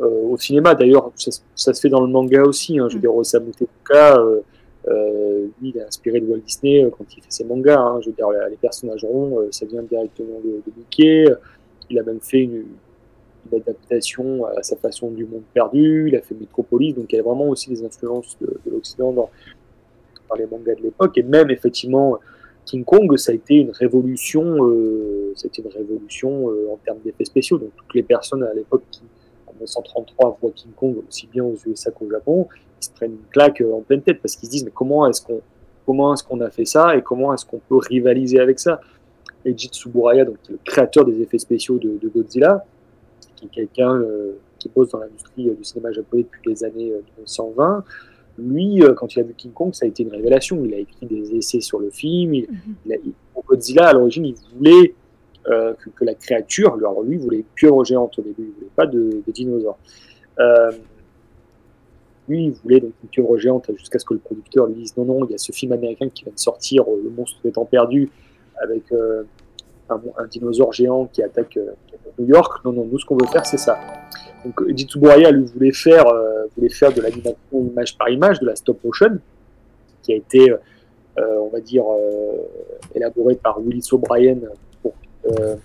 [0.00, 0.74] au cinéma.
[0.74, 2.78] D'ailleurs, ça, ça, se fait dans le manga aussi.
[2.80, 2.88] Hein.
[2.88, 4.18] Je veux dire, Osamu Tezuka,
[4.88, 7.78] euh, lui, il est inspiré de Walt Disney quand il fait ses mangas.
[7.78, 8.00] Hein.
[8.00, 11.24] Je veux dire, les personnages ronds, ça vient directement de, de Mickey.
[11.90, 12.64] Il a même fait une,
[13.52, 16.06] adaptation à sa façon du monde perdu.
[16.08, 19.12] Il a fait Metropolis, donc il y a vraiment aussi des influences de, de l'Occident
[19.12, 19.30] dans,
[20.38, 21.18] les mangas de l'époque.
[21.18, 22.18] Et même effectivement,
[22.64, 27.58] King Kong, ça a été une révolution, euh, une révolution euh, en termes d'effets spéciaux.
[27.58, 29.02] Donc toutes les personnes à l'époque qui,
[29.46, 32.48] en 1933, voient King Kong aussi bien aux USA qu'au Japon,
[32.80, 35.06] ils se prennent une claque euh, en pleine tête parce qu'ils se disent mais comment
[35.06, 35.40] est-ce qu'on
[35.84, 38.80] comment est-ce qu'on a fait ça et comment est-ce qu'on peut rivaliser avec ça?
[39.44, 42.64] Eiji Tsuburaya, donc le créateur des effets spéciaux de, de Godzilla,
[43.36, 46.92] qui est quelqu'un euh, qui bosse dans l'industrie euh, du cinéma japonais depuis les années
[47.18, 47.76] 1920.
[47.76, 47.80] Euh,
[48.38, 50.64] Lui, quand il a vu King Kong, ça a été une révélation.
[50.64, 52.34] Il a écrit des essais sur le film.
[52.34, 52.74] Il, mm -hmm.
[52.86, 54.94] il a, il, pour Godzilla, à l'origine, il voulait
[55.50, 58.54] euh, que, que, la créature, alors lui, il voulait une pieuvre géante au début, il
[58.58, 59.78] voulait pas de, de dinosaures.
[62.28, 65.04] lui, il voulait donc une pieuvre géante jusqu'à ce que le producteur lui dise non,
[65.04, 67.68] non, il y a ce film américain qui vient de sortir, Le monstre des temps
[67.76, 68.08] perdus,
[68.60, 69.24] avec euh,
[69.88, 71.72] un, dinosaure géant qui attaque euh,
[72.18, 72.64] New York.
[72.64, 73.78] Non, non, nous, ce qu'on veut faire, c'est ça.
[74.44, 78.56] Donc, Tsuburaya, lui, voulait faire, euh, voulait faire de l'animation image par image, de la
[78.56, 79.18] stop motion,
[80.02, 80.52] qui a été,
[81.16, 81.84] on va dire,
[82.94, 84.38] élaborée par Willis O'Brien,
[84.82, 84.94] pour,
[85.24, 85.56] le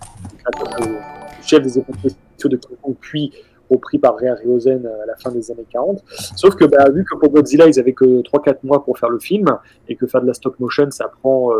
[1.42, 3.32] chef des spéciaux de King puis
[3.68, 6.02] repris par Ray Harryhausen à la fin des années 40.
[6.36, 9.18] Sauf que, bah, vu que pour Godzilla, ils avaient que 3-4 mois pour faire le
[9.18, 9.46] film,
[9.88, 11.50] et que faire de la stop motion, ça prend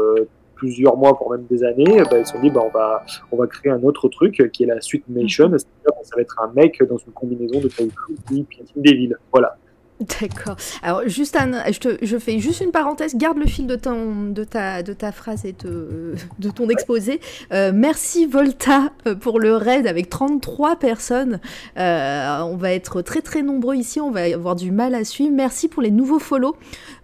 [0.58, 3.36] plusieurs mois, voire même des années, bah, ils se sont dit, bah, on, va, on
[3.36, 6.38] va créer un autre truc qui est la suite Nation, c'est-à-dire que ça va être
[6.40, 9.16] un mec dans une combinaison de caoutchouc puis puis des villes.
[9.32, 9.56] Voilà.
[10.00, 10.56] D'accord.
[10.82, 13.16] Alors, juste un, je, te, je fais juste une parenthèse.
[13.16, 16.14] Garde le fil de, ton, de, ta, de ta phrase et de,
[16.50, 17.20] ton exposé.
[17.52, 21.40] Euh, merci Volta euh, pour le raid avec 33 personnes.
[21.78, 24.00] Euh, on va être très très nombreux ici.
[24.00, 25.32] On va avoir du mal à suivre.
[25.34, 26.56] Merci pour les nouveaux follow.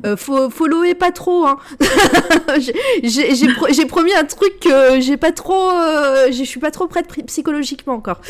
[0.07, 1.47] Euh, fo followez pas trop.
[1.47, 1.59] Hein.
[3.03, 5.71] j'ai pro promis un truc que j'ai pas trop.
[5.71, 8.21] Euh, je suis pas trop prête psychologiquement encore.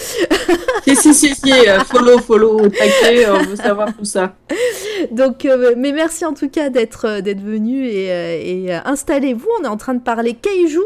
[0.85, 1.53] si, si, si, si.
[1.87, 3.29] Follow, follow, taquet.
[3.29, 4.35] On veut savoir tout ça.
[5.11, 9.49] Donc, euh, mais merci en tout cas d'être euh, d'être venu et, euh, installez-vous.
[9.61, 10.81] On est en train de parler Kaiju.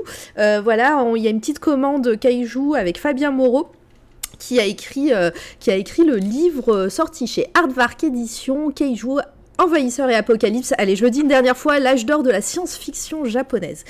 [0.63, 3.69] Voilà, il y a une petite commande Kaiju avec Fabien Moreau.
[4.39, 5.11] Qui a, écrit,
[5.59, 9.19] qui a écrit le livre sorti chez Aardvark Édition, Keiju
[9.61, 10.73] Envahisseur et Apocalypse.
[10.79, 13.85] Allez, je le dis une dernière fois, l'âge d'or de la science-fiction japonaise.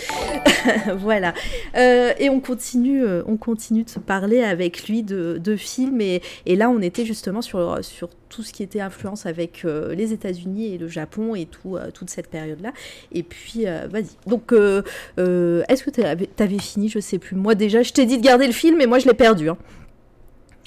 [0.97, 1.35] voilà.
[1.77, 6.01] Euh, et on continue, euh, on continue de se parler avec lui de, de films.
[6.01, 9.95] Et, et, là, on était justement sur, sur tout ce qui était influence avec euh,
[9.95, 12.73] les États-Unis et le Japon et tout, toute cette période-là.
[13.13, 14.17] Et puis, vas-y.
[14.27, 16.89] Donc, est-ce que tu avais fini?
[16.89, 17.37] Je sais plus.
[17.37, 19.51] Moi, déjà, je t'ai dit de garder le film, mais moi, je l'ai perdu.
[19.51, 19.59] Hein.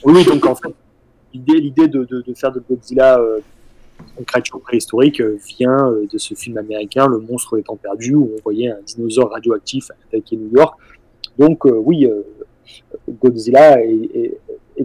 [0.04, 0.74] Oui, donc en fait,
[1.34, 3.20] l'idée de, de, de, faire de Godzilla
[4.20, 8.70] une créature préhistorique vient de ce film américain, Le monstre étant perdu, où on voyait
[8.70, 10.78] un dinosaure radioactif attaquer New York.
[11.38, 12.22] Donc euh, oui, euh,
[13.22, 14.38] Godzilla est,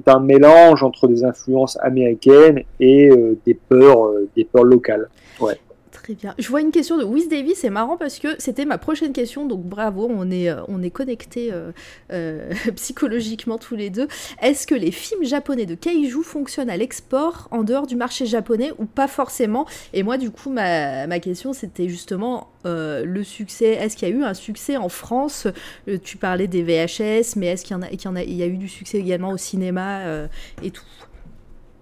[0.08, 5.08] un mélange entre des influences américaines et euh, des peurs, des peurs locales.
[5.40, 5.58] Ouais.
[6.06, 6.36] Très bien.
[6.38, 9.44] Je vois une question de Wiz Davis, c'est marrant parce que c'était ma prochaine question,
[9.44, 11.72] donc bravo, on est, on est connectés euh,
[12.12, 14.06] euh, psychologiquement tous les deux.
[14.40, 18.70] Est-ce que les films japonais de kaiju fonctionnent à l'export en dehors du marché japonais
[18.78, 19.66] ou pas forcément?
[19.92, 23.70] Et moi, du coup, ma, ma question, c'était justement euh, le succès.
[23.72, 25.48] Est-ce qu'il y a eu un succès en France?
[25.88, 29.38] Euh, Tu parlais des VHS, mais est-ce qu'il y, a, eu du succès également au
[29.38, 30.28] cinéma euh,
[30.62, 30.84] et tout?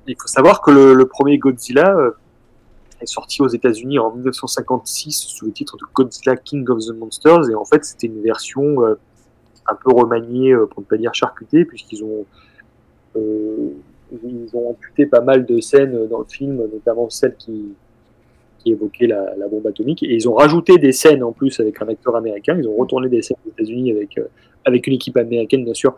[0.06, 1.94] Il faut savoir que le premier Godzilla
[3.04, 7.50] est sorti aux États-Unis en 1956 sous le titre de Godzilla King of the Monsters.
[7.50, 8.98] Et en fait c'était une version euh,
[9.68, 12.26] un peu remaniée euh, pour ne pas dire charcutée puisqu'ils ont
[13.16, 13.70] euh,
[14.22, 17.74] ils ont amputé pas mal de scènes dans le film notamment celle qui
[18.58, 20.02] qui évoquait la, la, bombe atomique.
[20.02, 22.56] Et ils ont rajouté des scènes en plus avec un acteur américain.
[22.58, 24.18] Ils ont retourné des scènes aux États-Unis avec
[24.64, 25.96] avec une équipe américaine bien sûr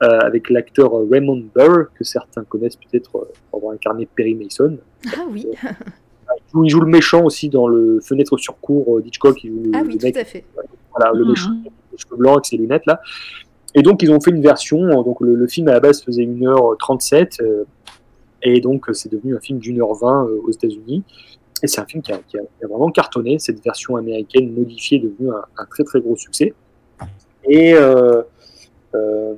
[0.00, 4.78] avec l'acteur Raymond Burr que certains connaissent peut-être pour avoir incarné Perry Mason.
[5.14, 5.46] Ah oui
[6.52, 9.42] joue, il joue, le méchant aussi dans le Fenêtre sur cour d'Hitchcock.
[9.44, 10.44] Il joue ah le, oui, le mec, tout à fait.
[10.96, 11.28] Voilà, le mmh.
[11.28, 13.00] méchant, les cheveux blancs avec ses lunettes là.
[13.74, 15.02] Et donc ils ont fait une version.
[15.02, 17.64] Donc le, le film à la base faisait 1h37 euh,
[18.42, 21.04] et donc c'est devenu un film d'une heure 20 euh, aux États-Unis.
[21.62, 23.38] Et c'est un film qui a, qui, a, qui a, vraiment cartonné.
[23.38, 26.54] Cette version américaine modifiée est devenue un, un très très gros succès.
[27.48, 28.22] Et euh,
[28.92, 29.36] le,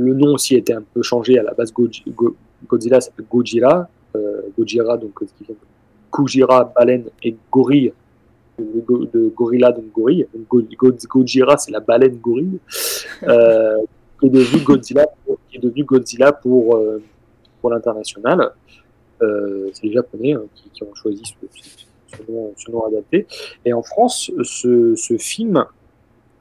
[0.00, 1.38] le, nom aussi a été un peu changé.
[1.38, 1.72] À la base,
[2.66, 3.84] Godzilla s'appelle Gojira euh,
[4.56, 5.66] Gojira, donc ce qui vient de
[6.14, 7.92] Kujira, baleine, et gorille,
[8.58, 10.26] de, de gorilla, donc gorille.
[10.32, 12.58] Donc, Go, Go, Gojira, c'est la baleine gorille,
[13.24, 13.78] euh,
[14.20, 15.06] qui est devenu Godzilla,
[15.48, 17.02] qui est devenu Godzilla pour, euh,
[17.60, 18.52] pour l'international.
[19.22, 23.26] Euh, c'est les Japonais hein, qui, qui, ont choisi ce, ce, nom, ce, nom, adapté.
[23.64, 25.64] Et en France, ce, ce film,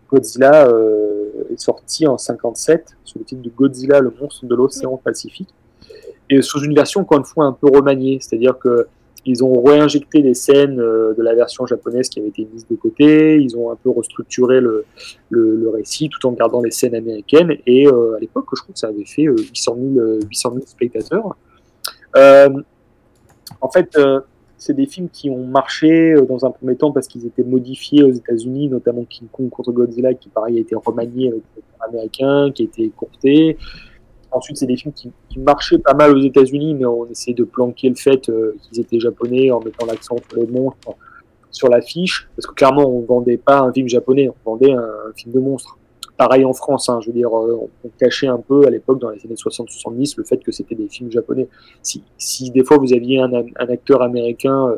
[0.09, 4.97] Godzilla, euh, est sorti en 57 sous le titre de Godzilla, le monstre de l'océan
[4.97, 5.49] Pacifique
[6.29, 8.87] et sous une version encore une fois un peu remaniée, c'est-à-dire que
[9.25, 13.41] ils ont réinjecté des scènes de la version japonaise qui avait été mise de côté,
[13.41, 14.85] ils ont un peu restructuré le,
[15.73, 18.87] récit tout en gardant les scènes américaines, et euh, à l'époque, je crois que ça
[18.87, 21.35] avait fait 800 000, 800 000 spectateurs.
[22.15, 22.49] Euh,
[23.61, 24.19] en fait, euh,
[24.57, 28.11] c'est des films qui ont marché dans un premier temps parce qu'ils étaient modifiés aux
[28.11, 31.43] États-Unis, notamment King Kong contre Godzilla, qui pareil a été remanié avec
[31.79, 33.57] américain, qui a été courté.
[34.33, 37.89] Ensuite, c'est des films qui, marchaient pas mal aux États-Unis, mais on essayait de planquer
[37.89, 40.95] le fait euh, qu'ils étaient japonais en mettant l'accent sur les monstres
[41.53, 45.33] sur l'affiche, parce que clairement, on vendait pas un film japonais, on vendait un, film
[45.33, 45.77] de monstre.
[46.17, 49.09] Pareil en France, hein, je veux dire, euh, on cachait un peu à l'époque, dans
[49.09, 51.47] les années 60-70, le fait que c'était des films japonais.
[51.81, 54.77] Si, des fois vous aviez un, acteur américain euh,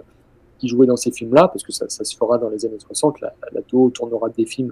[0.60, 3.34] qui jouait dans ces films-là, parce que ça, se fera dans les années 60, la,
[3.54, 4.72] la TO tournera des films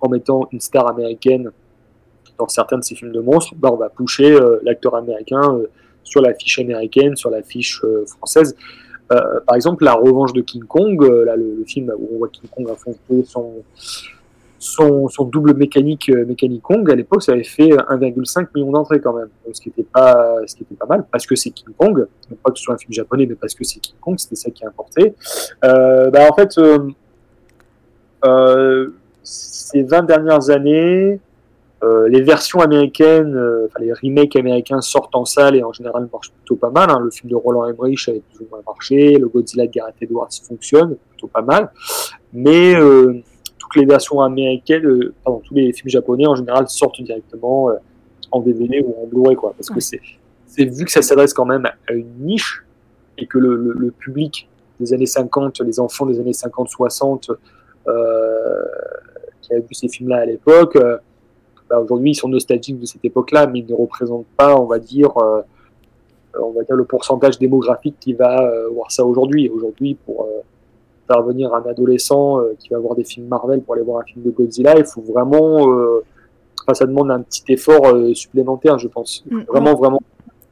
[0.00, 1.50] en mettant une star américaine
[2.38, 5.66] dans certains de ces films de monstres, bah, on va pousser euh, l'acteur américain euh,
[6.04, 8.56] sur la fiche américaine, sur la fiche euh, française.
[9.08, 12.68] par exemple, La Revanche de King Kong, là, le, film où on voit King Kong
[12.70, 13.54] affronter son,
[14.58, 19.12] son, son, double mécanique, mécanique Kong, à l'époque, ça avait fait 1,5 million d'entrées quand
[19.12, 20.36] même, ce qui était pas,
[20.88, 22.06] mal, parce que c'est King Kong,
[22.42, 24.50] pas que ce soit un film japonais, mais parce que c'est King Kong, c'était ça
[24.50, 25.14] qui a importé.
[25.62, 26.58] bah, en fait,
[29.22, 31.20] ces 20 dernières années,
[31.82, 36.08] euh, les versions américaines, euh, enfin les remakes américains sortent en salle et en général
[36.10, 36.88] marchent plutôt pas mal.
[36.88, 37.00] Hein.
[37.00, 40.30] Le film de Roland Emmerich avait plus ou moins marché, le Godzilla de Gareth Edwards
[40.42, 41.70] fonctionne plutôt pas mal,
[42.32, 43.22] mais euh,
[43.58, 47.70] toutes les versions américaines, pardon, tous les films japonais en général sortent directement
[48.30, 50.00] en DVD ou en Blu-ray quoi, parce que c'est
[50.64, 52.64] vu que ça s'adresse quand même à une niche
[53.18, 54.48] et que le, le, public
[54.80, 57.36] des années 50, les enfants des années 50-60
[59.42, 60.78] qui avaient vu ces films-là à l'époque
[61.68, 64.78] bah, aujourd'hui ils sont nostalgiques de cette époque-là, mais ils ne représentent pas, on va
[64.78, 65.42] dire, euh,
[66.40, 69.48] on va dire le pourcentage démographique qui va euh, voir ça aujourd'hui.
[69.48, 70.42] Aujourd'hui, pour euh,
[71.06, 74.24] faire venir un adolescent qui va voir des films Marvel pour aller voir un film
[74.24, 75.60] de Godzilla, il faut vraiment,
[76.62, 79.24] enfin, ça demande un petit effort supplémentaire, je pense.
[79.30, 80.00] Mm, vraiment, vraiment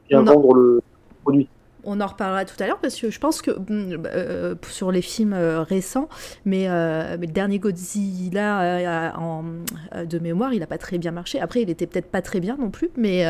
[0.07, 0.81] bien vendre le
[1.23, 1.49] produit
[1.85, 4.91] on en reparlera tout à l'heure parce que je pense que mm, bah, euh, sur
[4.91, 6.09] les films euh, récents,
[6.43, 9.43] mais, euh, mais, le dernier Godzilla en,
[10.03, 11.39] de mémoire, il n'a pas très bien marché.
[11.39, 13.25] Après, il était peut-être pas très bien non plus, mais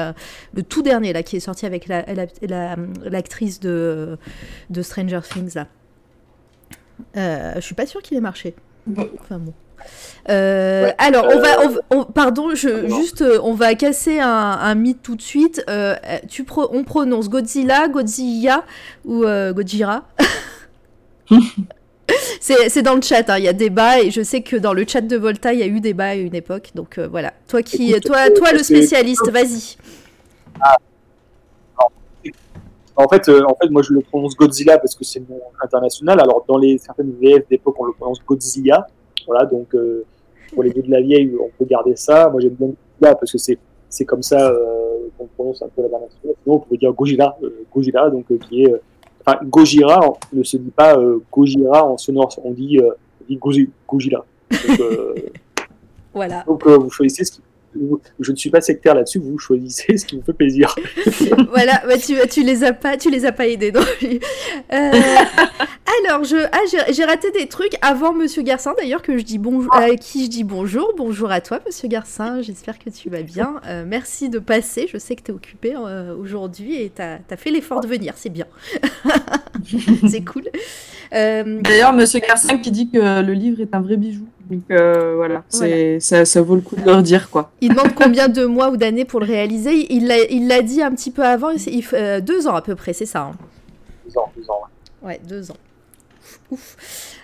[0.53, 4.17] le tout dernier là qui est sorti avec l'actrice la, de,
[4.69, 5.67] de Stranger Things là,
[7.55, 8.55] je suis pas sûre qu'il ait marché.
[9.19, 9.53] Enfin bon.
[10.30, 11.57] Euh, alors, on va,
[11.91, 15.63] on, pardon, je, juste, euh, on va casser un, un mythe tout de suite.
[15.69, 15.95] Euh,
[16.28, 18.63] tu pro, on prononce Godzilla, Godzilla
[19.05, 19.23] ou
[19.53, 20.05] Godzilla
[22.39, 24.86] C'est dans le chat, hein, il y a débat et je sais que dans le
[24.88, 26.71] chat de Volta, il y a eu débat à une époque.
[26.76, 29.78] Donc voilà, toi qui, toi, toi le spécialiste, vas-y.
[30.61, 30.78] Ah.
[32.97, 36.19] En fait, en fait, moi je le prononce Godzilla parce que c'est mon international.
[36.19, 38.88] Alors dans les certaines VF d'époque, on le prononce Godzilla.
[39.26, 40.03] Voilà, donc euh,
[40.53, 42.30] pour les vieux de la vieille, on peut garder ça.
[42.30, 42.70] Moi, j'aime bien
[43.01, 43.57] là parce que c'est
[43.89, 47.38] c'est comme ça euh, qu'on prononce un peu la dernière Sinon, on peut dire Gojira,
[47.43, 48.74] euh, Gojira, donc qui est
[49.22, 49.99] enfin Gojira
[50.34, 50.97] ne se dit pas
[51.32, 54.26] Gojira en sonore, on dit, on dit Gojira.
[54.51, 54.80] Donc,
[56.13, 56.43] voilà.
[56.45, 57.41] Donc vous choisissez ce qui
[58.19, 60.76] je ne suis pas sectaire là-dessus, vous choisissez ce qui vous fait plaisir.
[61.49, 63.71] voilà, bah, tu, tu les as pas, tu les as pas aidés.
[63.76, 64.91] Euh,
[66.03, 69.73] alors, je, ah, j'ai raté des trucs avant Monsieur Garcin d'ailleurs que je dis bonjour,
[69.76, 72.41] à qui je dis bonjour, bonjour à toi Monsieur Garcin.
[72.41, 73.61] J'espère que tu vas bien.
[73.67, 74.88] Euh, merci de passer.
[74.91, 78.13] Je sais que tu es occupé euh, aujourd'hui et tu as, fait l'effort de venir,
[78.17, 78.47] c'est bien.
[80.09, 80.43] c'est cool.
[81.11, 84.25] D'ailleurs, Monsieur Garcin qui dit que le livre est un vrai bijou.
[84.49, 85.43] Donc voilà, voilà.
[85.99, 87.51] Ça, ça, vaut le coup de leur dire quoi.
[87.61, 89.91] Il demande combien de mois ou d'années pour le réaliser.
[89.93, 93.05] Il l'a dit un petit peu avant, il, euh, deux ans à peu près, c'est
[93.05, 93.21] ça.
[93.21, 93.31] Hein.
[94.05, 94.61] Deux ans, deux ans.
[95.01, 95.57] Ouais, deux ans.
[96.51, 96.77] Ouf.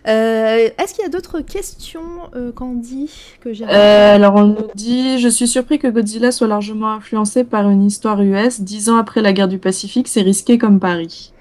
[0.07, 5.19] Euh, est-ce qu'il y a d'autres questions, euh, Candy que j'ai Alors on nous dit,
[5.19, 8.61] je suis surpris que Godzilla soit largement influencé par une histoire US.
[8.61, 11.33] Dix ans après la guerre du Pacifique, c'est risqué comme pari.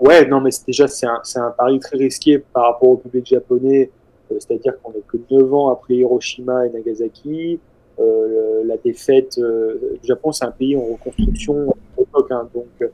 [0.00, 3.90] Ouais, non, mais déjà c'est un, un, pari très risqué par rapport au public japonais
[4.30, 7.58] euh, c'est-à-dire qu'on n'est que 9 ans après Hiroshima et Nagasaki.
[8.00, 12.90] Euh, la défaite euh, du Japon, c'est un pays en reconstruction à l'époque, hein, donc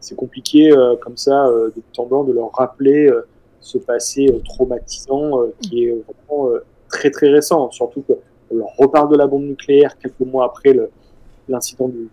[0.00, 0.70] c'est compliqué
[1.00, 3.10] comme ça de temps en temps de leur rappeler
[3.60, 6.50] ce passé traumatisant qui est vraiment
[6.88, 10.76] très très récent, surtout qu'on leur reparle de la bombe nucléaire quelques mois après
[11.48, 12.08] l'incident du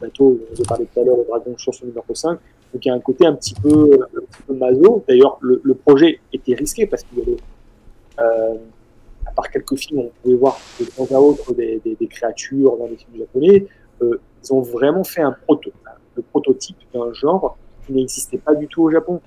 [0.00, 2.38] bateau dont je parlais tout à l'heure, le Dragon Chanson numéro 5.
[2.74, 4.00] Donc il y a un côté un petit peu,
[4.50, 5.04] un maso.
[5.08, 7.36] D'ailleurs, le, projet était risqué parce qu'il y avait,
[8.18, 8.56] euh,
[9.24, 12.96] à part quelques films, on pouvait voir de temps à autre des, créatures dans les
[12.96, 13.66] films japonais.
[14.02, 15.70] Euh, ils ont vraiment fait un proto,
[16.16, 17.56] le prototype d'un genre
[17.86, 19.20] qui n'existait pas du tout au Japon.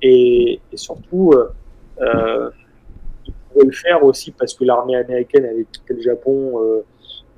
[0.00, 1.52] Et, surtout, euh,
[2.00, 2.50] euh
[3.26, 6.82] ils pouvaient le faire aussi parce que l'armée américaine avait quitté le Japon,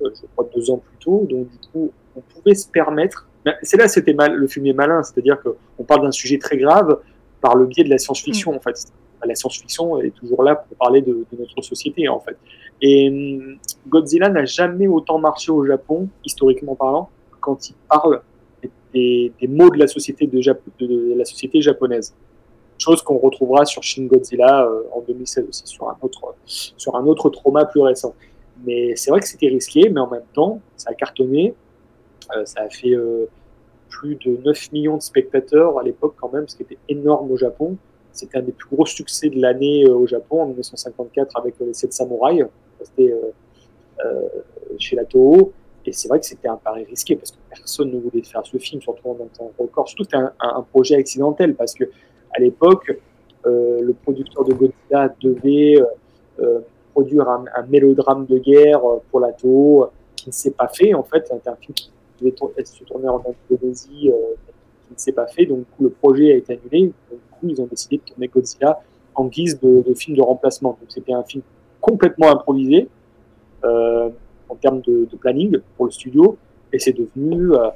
[0.01, 1.27] je crois, deux ans plus tôt.
[1.29, 3.26] Donc du coup, on pouvait se permettre
[3.61, 6.99] c'est là c'était mal, le est malin, c'est-à-dire qu'on parle d'un sujet très grave
[7.41, 8.55] par le biais de la science-fiction, mm.
[8.55, 8.85] en fait.
[9.25, 12.37] La science-fiction est toujours là pour parler de, notre société, en fait.
[12.81, 18.21] Et mm, Godzilla n'a jamais autant marché au Japon, historiquement parlant, quand il parle
[18.93, 22.15] des, mots de la société de, de, la société japonaise.
[22.77, 27.05] Chose qu'on retrouvera sur Shin Godzilla euh, en 2016 aussi, sur un autre, sur un
[27.05, 28.13] autre trauma plus récent.
[28.65, 31.55] Mais c'est vrai que c'était risqué, mais en même temps, ça a cartonné.
[32.35, 33.25] Euh, ça a fait euh,
[33.89, 37.37] plus de 9 millions de spectateurs à l'époque quand même, ce qui était énorme au
[37.37, 37.77] Japon.
[38.11, 41.93] c'était un des plus gros succès de l'année au Japon en 1954 avec les 7
[41.93, 42.45] samouraïs.
[42.81, 43.13] C'était
[44.77, 45.51] chez la Toho.
[45.85, 48.57] Et c'est vrai que c'était un pari risqué parce que personne ne voulait faire ce
[48.57, 49.87] film, surtout en un temps record.
[49.87, 51.85] Surtout c'était un, projet accidentel parce que
[52.35, 52.91] à l'époque,
[53.45, 55.77] le producteur de Godzilla devait
[56.91, 60.93] produire un, mélodrame de guerre pour la Toho qui ne s'est pas fait.
[60.93, 61.89] En fait, c'était un film qui
[62.19, 64.11] devait se tourner en Indonésie
[64.87, 65.45] qui ne s'est pas fait.
[65.45, 66.87] Donc, le projet a été annulé.
[67.11, 68.79] Du coup, ils ont décidé de tourner Godzilla
[69.15, 70.77] en guise de, film de remplacement.
[70.79, 71.43] Donc, c'était un film
[71.81, 72.87] complètement improvisé
[73.63, 74.09] euh,
[74.49, 76.37] en termes de, planning pour le studio.
[76.71, 77.69] Et c'est devenu euh,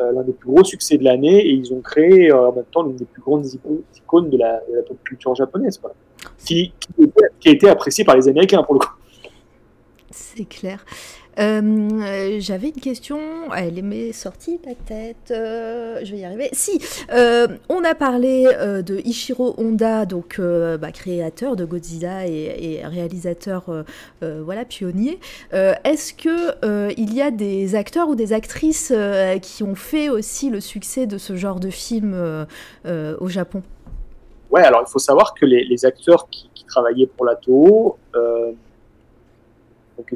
[0.00, 1.46] euh, l'un des plus gros succès de l'année.
[1.46, 3.46] Et ils ont créé en même temps l'une des plus grandes
[3.94, 5.80] icônes de la, pop culture japonaise,
[6.44, 6.72] Qui,
[7.40, 8.92] qui, a été appréciée par les Américains, pour le coup.
[10.10, 10.84] C'est clair.
[11.40, 13.18] Euh, j'avais une question,
[13.56, 16.50] elle m'est sortie de la tête, euh, je vais y arriver.
[16.52, 16.80] Si,
[17.12, 23.84] euh, on a parlé de Ishiro Honda, donc bah, créateur de Godzilla et, réalisateur,
[24.20, 25.18] voilà, pionnier.
[25.52, 28.92] Est-ce que il y a des acteurs ou des actrices
[29.42, 32.46] qui ont fait aussi le succès de ce genre de film
[32.86, 33.62] au Japon?
[34.50, 40.12] Ouais, alors il faut savoir que les, acteurs qui, travaillaient pour la Toho, donc,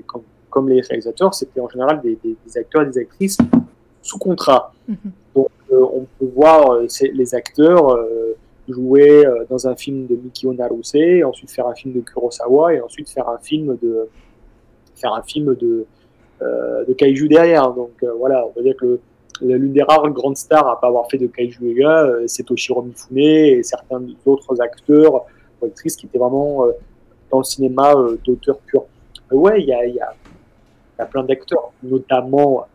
[0.55, 2.17] comme les réalisateurs, c'était en général des,
[2.57, 3.37] acteurs et des actrices
[4.01, 4.73] sous contrat.
[4.87, 4.97] Mhm.
[5.35, 8.37] Donc, euh, on peut voir euh, les acteurs euh,
[8.69, 10.95] jouer dans un film de Mikio Naruse,
[11.27, 14.09] ensuite faire un film de Kurosawa, et ensuite faire un film de,
[14.95, 15.85] faire un film de,
[16.41, 17.73] de kaiju derrière.
[17.73, 19.01] Donc, voilà, on va dire que
[19.43, 23.19] l'une des rares grandes stars à pas avoir fait de kaiju Ega, c'est Toshiro Mifune
[23.19, 25.27] et certains autres acteurs
[25.61, 26.67] ou actrices qui étaient vraiment
[27.31, 27.95] dans le cinéma
[28.25, 28.85] d'auteur pur.
[29.31, 30.24] ouais, il y a, y a il
[30.99, 32.67] y a plein d'acteurs, notamment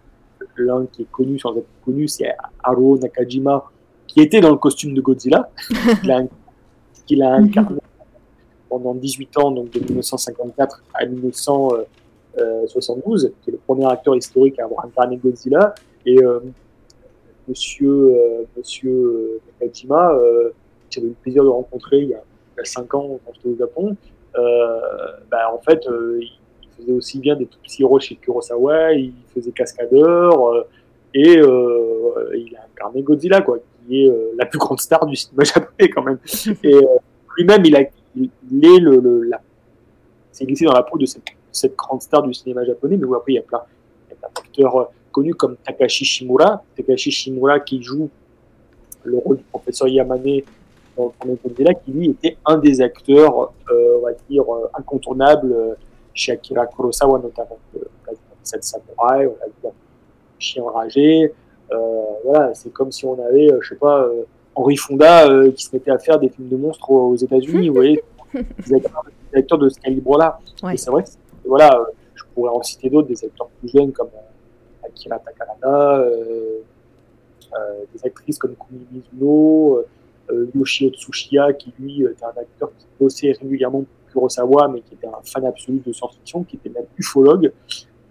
[0.58, 3.66] l'un qui est connu sans être connu, c'est Haro Nakajima,
[4.08, 5.50] qui était dans le costume de Godzilla,
[7.06, 7.80] qu'il a, incarné
[8.68, 14.66] pendant 18 ans, donc de 1954 à 1972, qui est le premier acteur historique à
[14.66, 15.74] avoir incarné Godzilla.
[16.06, 16.40] Et euh,
[17.48, 20.52] monsieur, euh, monsieur Nakajima, euh,
[20.90, 22.22] j'avais eu le plaisir de rencontrer il y a,
[22.62, 23.96] 5 ans quand j'étais au Japon,
[24.34, 26.39] bah, en fait, il
[26.80, 30.64] faisait aussi bien des tout petits rôles chez Kurosawa, il faisait cascadeur, euh,
[31.14, 35.16] et euh, il a incarné Godzilla, quoi, qui est euh, la plus grande star du
[35.16, 36.20] cinéma japonais quand même.
[36.64, 36.76] et
[37.38, 39.42] lui-même, il, est le, le la,
[40.32, 43.34] c'est glissé dans la peau de cette, cette, grande star du cinéma japonais, mais après,
[43.34, 43.62] il y a plein,
[44.22, 48.10] d'acteurs connus comme Takashi Shimura, Takashi Shimura qui joue
[49.04, 50.42] le rôle du professeur Yamane
[50.98, 55.78] dans le premier Godzilla, qui lui était un des acteurs, on va dire, incontournables
[56.20, 57.58] chez Akira Kurosawa notamment.
[57.74, 59.74] On a vu Sept Samurai, on a vu
[60.38, 61.34] Chien enragé.
[61.72, 64.24] Euh, voilà, c'est comme si on avait, euh, je sais pas, euh,
[64.56, 67.70] Henri Fonda qui se mettait à faire des films de monstres aux États-Unis.
[67.70, 68.04] vous voyez,
[68.34, 68.76] des
[69.34, 70.40] acteurs, de ce calibre-là.
[70.72, 71.10] Et c'est vrai que,
[71.46, 74.10] voilà, je pourrais en citer d'autres, des acteurs plus jeunes comme
[74.84, 76.06] Akira Takarada,
[77.94, 79.84] des actrices comme Kumi Mizuno,
[80.56, 85.22] Yoshio Tsushiya, qui lui était un acteur qui bossait régulièrement Kurosawa, mais qui était un
[85.24, 87.52] fan absolu de science-fiction, qui était même ufologue,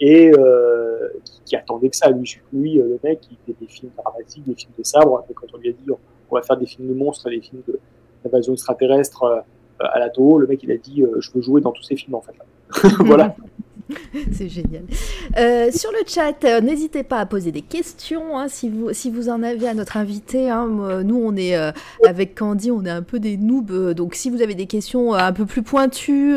[0.01, 1.09] et euh,
[1.45, 2.11] qui, attendait que ça.
[2.53, 5.47] Lui, euh, le mec, il fait des films dramatiques, des films de sabre, et quand
[5.55, 5.85] on lui a dit
[6.31, 7.63] on va faire des films de monstres, des films
[8.25, 9.41] d'invasion extraterrestre euh,
[9.81, 12.15] à la Toho, le mec, il a dit je veux jouer dans tous ces films,
[12.15, 12.35] en fait.
[13.05, 13.35] voilà.
[14.33, 14.83] C'est génial.
[15.39, 19.11] Euh, sur le chat, euh, n'hésitez pas à poser des questions hein, si, vous, si
[19.11, 20.51] vous en avez à notre invité.
[20.51, 20.67] Hein.
[21.05, 21.73] nous, on est euh,
[22.07, 23.95] avec Candy, on est un peu des noobs.
[23.95, 26.37] donc, si vous avez des questions un peu plus pointues,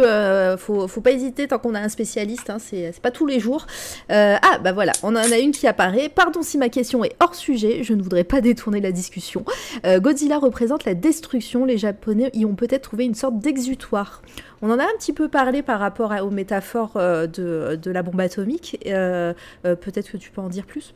[0.58, 2.49] faut, faut pas hésiter tant qu'on a un spécialiste.
[2.49, 3.68] Hein, c'est pas tous les jours.
[4.10, 6.10] ah, bah voilà, on en a une qui apparaît.
[6.10, 9.43] Pardon si ma question est hors sujet, je ne voudrais pas détourner la discussion.
[9.86, 11.66] Godzilla représente la destruction.
[11.66, 14.22] Les Japonais y ont peut-être trouvé une sorte d'exutoire.
[14.64, 18.20] On en a un petit peu parlé par rapport aux métaphores euh, de, la bombe
[18.20, 18.78] atomique.
[18.86, 19.34] Euh,
[19.66, 20.93] euh, peut-être que tu peux en dire plus?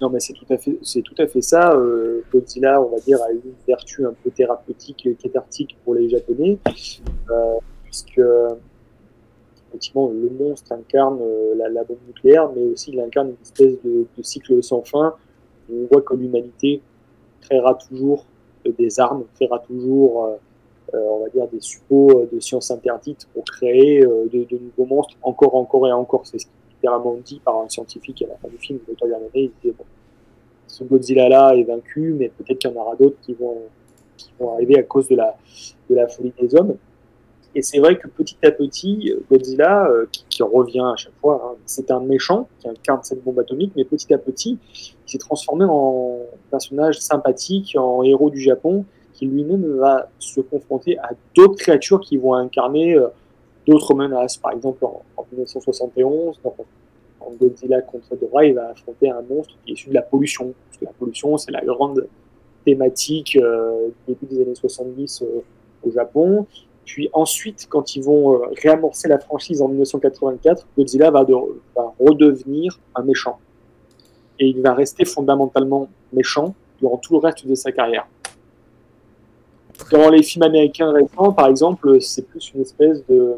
[0.00, 0.78] Non, mais c'est tout à fait,
[1.38, 1.76] à ça.
[2.32, 6.58] Godzilla, on va dire, a une vertu un peu thérapeutique et cathartique pour les Japonais,
[7.84, 8.20] puisque
[9.68, 11.18] effectivement le monstre incarne
[11.56, 15.14] la, bombe nucléaire, mais aussi il incarne une espèce de, cycle sans fin.
[15.68, 16.80] On voit que l'humanité
[17.40, 18.24] créera toujours
[18.76, 20.36] des armes, créera toujours euh,
[20.94, 25.16] on va dire, des suppos euh, de sciences interdites pour créer euh, de, nouveaux monstres
[25.22, 26.26] encore, encore et encore.
[26.26, 29.28] C'est ce qui est littéralement dit par un scientifique à la fin du film, Yamane,
[29.34, 29.84] il disait, bon,
[30.66, 33.56] ce Godzilla-là est vaincu, mais peut-être qu'il y en aura d'autres qui vont,
[34.54, 35.36] arriver à cause de la,
[35.90, 36.76] de la folie des hommes.
[37.54, 39.88] Et c'est vrai que petit à petit, Godzilla,
[40.28, 43.84] qui, revient à chaque fois, hein, c'est un méchant qui incarne cette bombe atomique, mais
[43.84, 46.18] petit à petit, il s'est transformé en
[46.50, 48.84] personnage sympathique, en héros du Japon,
[49.18, 53.08] qui lui-même va se confronter à d'autres créatures qui vont incarner euh,
[53.66, 54.36] d'autres menaces.
[54.36, 55.02] Par exemple, en,
[55.32, 56.54] 1971, quand,
[57.40, 60.54] Godzilla contre Ghidorah, il va affronter un monstre qui est issu de la pollution.
[60.68, 62.06] Parce que la pollution, c'est la grande
[62.64, 65.40] thématique euh, du début des années 70 euh,
[65.82, 66.46] au Japon.
[66.84, 73.02] Puis ensuite, quand ils vont réamorcer la franchise en 1984, Godzilla va, va redevenir un
[73.02, 73.40] méchant.
[74.38, 78.06] Et il va rester fondamentalement méchant durant tout le reste de sa carrière.
[79.92, 83.36] Dans les films américains récents, par exemple, c'est plus une espèce de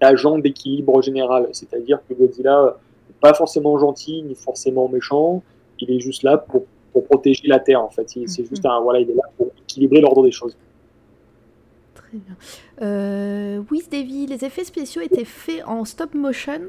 [0.00, 1.48] d'agent d'équilibre général.
[1.52, 2.76] C'est-à-dire que Godzilla
[3.08, 5.42] n'est pas forcément gentil ni forcément méchant.
[5.80, 8.08] Il est juste là pour, pour protéger la Terre, en fait.
[8.08, 8.48] C'est mhm.
[8.48, 10.56] juste un, voilà, il est là pour équilibrer l'ordre des choses.
[11.94, 12.36] Très bien.
[12.82, 16.62] Euh, Davy, les effets spéciaux étaient faits en stop motion?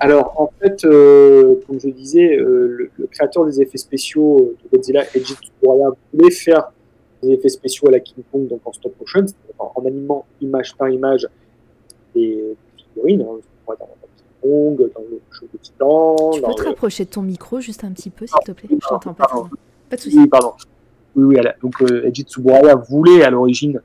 [0.00, 5.04] Alors, en fait, euh, comme je disais, euh, le, créateur des effets spéciaux de Godzilla,
[5.14, 6.72] Eiji Tsuburaya, voulait faire
[7.22, 9.24] des effets spéciaux à la King Kong, donc en stop motion,
[9.58, 11.28] en, en animant image par image
[12.14, 16.16] des figurines, hein, dans, dans King Kong, dans le show de Titan.
[16.32, 18.88] Tu peux te rapprocher de ton micro juste un petit peu, s'il te plaît Je
[18.88, 19.28] t'entends pas
[19.88, 20.18] Pas de soucis.
[20.18, 20.52] Oui, pardon.
[21.16, 23.80] Oui, oui, donc euh, Eiji Tsuburaya voulait à l'origine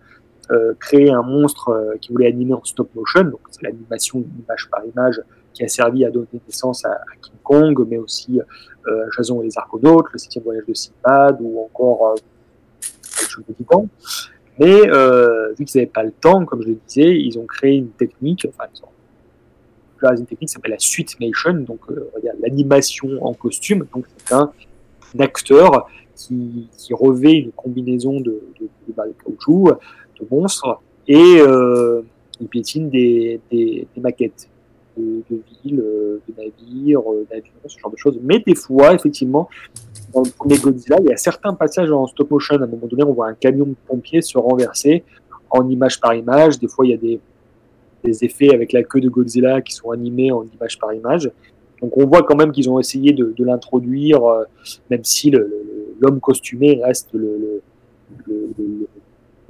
[0.52, 4.70] euh, créer un monstre euh, qui voulait animer en stop motion, donc c'est l'animation image
[4.70, 5.22] par image
[5.54, 8.42] qui a servi à donner naissance à, King Kong, mais aussi
[8.88, 12.16] euh, Jason et les Argonautes, le septième voyage de Sinbad, ou encore
[14.60, 17.76] Mais euh, vu qu'ils n'avaient pas le temps, comme je le disais, ils ont créé
[17.76, 22.12] une technique, enfin, ils ont une technique qui s'appelle la suite nation, donc euh,
[22.42, 23.88] l'animation en costume.
[23.94, 24.52] Donc c'est un,
[25.20, 29.72] acteur qui, revêt une combinaison de, de, de, de caoutchouc,
[30.20, 32.02] de monstres, et euh,
[32.40, 34.50] il piétine des, des, maquettes
[34.98, 35.24] de,
[35.64, 38.20] villes, de navires, d'avions, ce genre de choses.
[38.22, 39.50] Mais des fois, effectivement,
[40.14, 42.56] dans le premier Godzilla, il y a certains passages en stop motion.
[42.56, 45.04] À un moment donné, on voit un camion de pompiers se renverser
[45.50, 46.60] en image par image.
[46.60, 47.20] Des fois, il y a des,
[48.22, 51.32] effets avec la queue de Godzilla qui sont animés en image par image.
[51.82, 54.44] Donc on voit quand même qu'ils ont essayé de, l'introduire, euh,
[54.90, 55.32] même si
[56.00, 57.12] l'homme costumé reste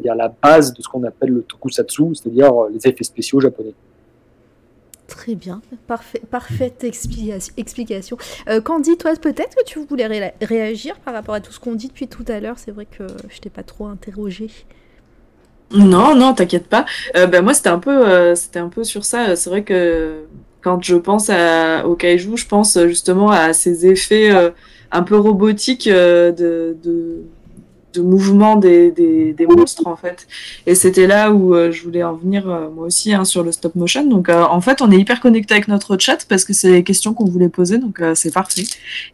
[0.03, 3.73] la base de ce qu'on appelle le tokusatsu, c'est-à-dire les effets spéciaux japonais.
[5.13, 8.17] Très bien, Parfait, parfaite explication.
[8.49, 11.89] Euh, Candy, toi, peut-être que tu voulais réagir par rapport à tout ce qu'on dit
[11.89, 12.55] depuis tout à l'heure.
[12.57, 14.49] C'est vrai que je t'ai pas trop interrogé.
[15.71, 16.85] Non, non, t'inquiète pas.
[17.15, 19.35] Euh, ben, moi, c'était un peu, euh, c'était un peu sur ça.
[19.35, 20.23] C'est vrai que
[20.61, 21.29] quand je pense
[21.85, 24.31] au kaiju, je pense justement à ces effets
[24.91, 26.75] un peu robotiques de
[27.93, 30.27] de mouvement des, des, des, monstres en fait.
[30.65, 33.51] Et c'était là où euh, je voulais en venir euh, moi aussi hein, sur le
[33.51, 34.05] stop motion.
[34.05, 36.83] Donc euh, en fait on est hyper connecté avec notre chat parce que c'est les
[36.83, 38.63] questions qu'on voulait poser donc c'est parfait.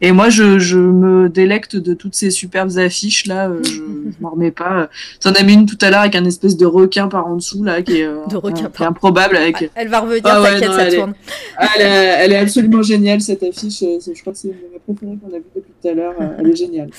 [0.00, 4.30] Et moi je, je, me délecte de toutes ces superbes affiches là, je, je m'en
[4.30, 4.88] remets pas.
[5.20, 7.62] T'en as mis une tout à l'heure avec un espèce de requin par en dessous
[7.62, 9.70] là qui est, de requin improbable avec.
[9.74, 11.10] Elle va revenir, ah t'inquiète, ça elle tourne.
[11.10, 11.64] Est...
[11.76, 13.80] elle, est, elle, est, absolument géniale cette affiche.
[13.80, 16.14] Je crois que c'est mes préférées qu'on a vu depuis tout à l'heure.
[16.38, 16.90] Elle est géniale.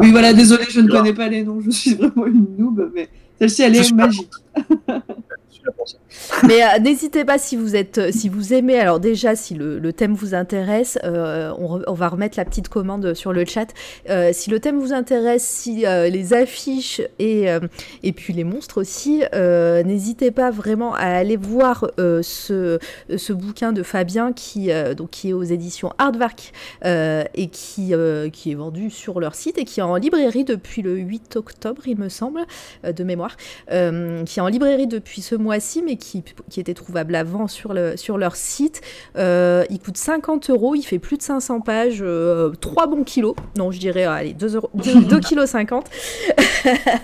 [0.00, 3.08] oui voilà désolé je ne connais pas les noms, je suis vraiment une noob, mais
[3.38, 4.30] celle-ci, elle est magique.
[6.46, 8.78] Mais euh, n'hésitez pas si vous êtes, euh, si vous aimez.
[8.78, 13.32] Alors déjà, si le, thème vous intéresse, euh, on, va remettre la petite commande sur
[13.32, 13.66] le chat.
[14.32, 17.46] Si le thème vous intéresse, si les affiches et
[18.02, 22.78] et puis les monstres aussi, n'hésitez pas vraiment à aller voir ce
[23.16, 26.52] ce bouquin de Fabien qui donc qui est aux éditions Hardvark
[26.84, 27.92] et qui
[28.32, 31.82] qui est vendu sur leur site et qui est en librairie depuis le 8 octobre,
[31.86, 32.46] il me semble,
[32.84, 33.36] de mémoire,
[33.68, 37.96] qui est en librairie depuis ce mois-ci, mais qui qui était trouvable avant sur, le,
[37.96, 38.82] sur leur site.
[39.16, 43.34] Euh, il coûte 50 euros, il fait plus de 500 pages, euh, 3 bons kilos.
[43.56, 45.90] Non, je dirais, allez, 2 euros, 2, kg 50.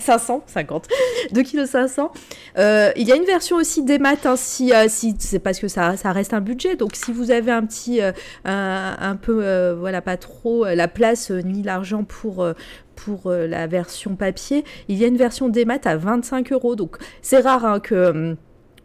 [0.01, 0.89] 500, 50.
[1.33, 2.13] 2 kg 500.
[2.59, 5.59] Euh, il y a une version aussi des maths, hein, si, euh, si c'est parce
[5.59, 6.77] que ça, ça reste un budget.
[6.77, 8.13] Donc, si vous avez un petit, euh,
[8.45, 12.47] un, un, peu, euh, voilà, pas trop la place ni l'argent pour,
[12.95, 16.77] pour la version papier, il y a une version des maths à 25 euros.
[16.77, 18.37] Donc, c'est rare hein, que hum,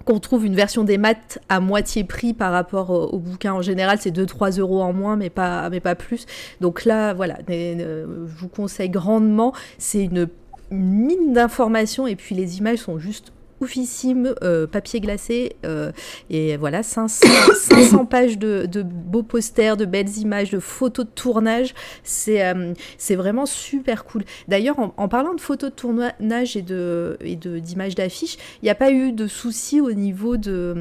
[0.05, 3.61] qu'on trouve une version des maths à moitié prix par rapport au, au bouquin en
[3.61, 6.25] général, c'est 2-3 euros en moins, mais pas, mais pas plus.
[6.61, 8.05] Donc là, voilà, je
[8.37, 9.53] vous conseille grandement.
[9.77, 10.27] C'est une
[10.71, 15.91] mine d'informations et puis les images sont juste oufissime, euh, papier glacé, euh,
[16.29, 21.11] et voilà, 500, 500 pages de, de, beaux posters, de belles images, de photos de
[21.11, 21.73] tournage.
[22.03, 22.73] C'est euh,
[23.11, 24.23] vraiment super cool.
[24.47, 28.75] D'ailleurs, en, parlant de photos de tournage et de et d'images d'affiches, il n'y a
[28.75, 30.75] pas eu de soucis au niveau de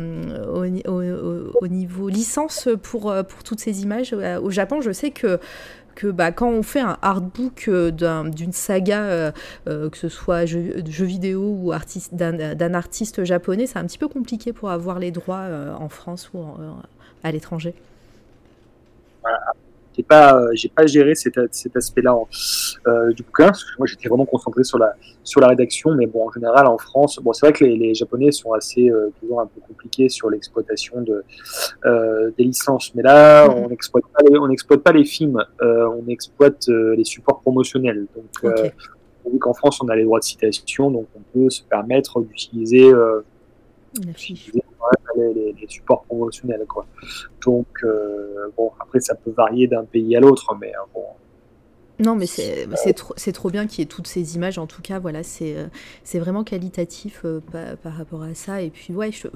[0.53, 4.81] au, niveau licence pour pour toutes ces images au Japon.
[4.81, 5.41] Je sais que
[5.99, 9.33] que bah, quand on fait un artbook d'une saga,
[9.67, 11.73] que ce soit jeu, jeu vidéo ou
[12.13, 15.47] d'un artiste japonais, c'est un petit peu compliqué pour avoir les droits
[15.77, 16.45] en France ou
[17.25, 17.75] à l'étranger.
[19.99, 22.17] J'ai pas, euh, j'ai pas géré cet, cet aspect-là
[22.87, 23.47] euh, du bouquin.
[23.47, 24.95] Parce que moi, j'étais vraiment concentré sur la,
[25.25, 25.93] sur la rédaction.
[25.95, 28.89] Mais bon, en général, en France, bon, c'est vrai que les, les, Japonais sont assez
[28.89, 31.25] euh, toujours un peu compliqués sur l'exploitation de
[32.37, 32.95] des licences.
[32.95, 33.65] Mais là, mm-hmm.
[33.65, 38.07] on n'exploite pas les, on exploite pas les films, on exploite les supports promotionnels.
[38.15, 38.73] Donc, okay.
[39.31, 42.93] vu qu'en France, on a les droits de citation, donc on peut se permettre d'utiliser
[43.95, 46.65] les, les, les, supports promotionnels.
[46.67, 46.87] Quoi.
[47.45, 51.05] Donc, euh, bon, après, ça peut varier d'un pays à l'autre, mais euh, bon,
[52.01, 54.59] non, mais c'est euh, trop, trop bien qu'il y ait toutes ces images.
[54.59, 55.57] En tout cas, voilà, c'est
[56.05, 58.63] c'est vraiment qualitatif par, par, rapport à ça.
[58.63, 59.27] Et puis, ouais, je,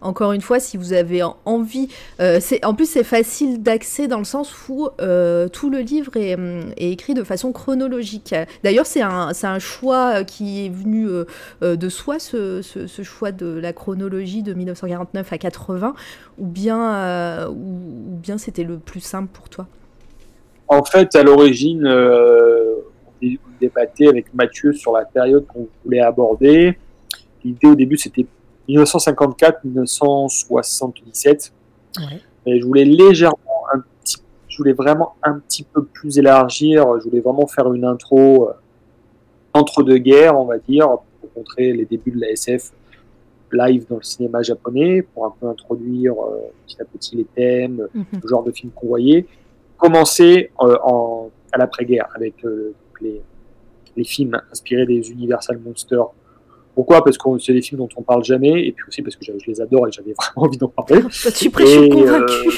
[0.00, 1.88] encore une fois, si vous avez envie,
[2.18, 4.88] en plus c'est facile d'accès dans le sens où
[5.52, 6.36] tout le livre est,
[6.76, 8.34] est, écrit de façon chronologique.
[8.64, 11.08] D'ailleurs, c'est un, choix qui est venu
[11.60, 15.94] de soi, ce, ce, ce, choix de la chronologie de 1949 à 80,
[16.38, 19.66] ou bien, ou bien c'était le plus simple pour toi?
[20.68, 22.74] En fait, à l'origine, euh,
[23.22, 23.26] on
[23.60, 26.76] débattait avec Mathieu sur la période qu'on voulait aborder.
[27.44, 28.26] L'idée au début, c'était
[28.68, 31.52] 1954-1977.
[31.98, 32.20] Ouais.
[32.46, 33.36] Et je voulais légèrement,
[33.72, 34.16] un petit,
[34.48, 36.98] je voulais vraiment un petit peu plus élargir.
[36.98, 38.52] Je voulais vraiment faire une intro euh,
[39.52, 40.88] entre deux guerres, on va dire,
[41.20, 42.72] pour montrer les débuts de la SF
[43.52, 47.86] live dans le cinéma japonais, pour un peu introduire euh, petit à petit les thèmes,
[47.94, 48.20] mm -hmm.
[48.22, 49.24] le genre de film qu'on voyait
[49.76, 53.20] commencé euh, en, à l'après-guerre avec euh, les,
[53.96, 56.08] les, films inspirés des Universal Monsters.
[56.74, 57.02] Pourquoi?
[57.02, 59.32] Parce que c'est des films dont on parle jamais, et puis aussi parce que je,
[59.46, 61.02] les adore et j'avais vraiment envie d'en parler.
[61.10, 62.12] Je suis prêt, je suis convaincu.
[62.12, 62.50] Euh...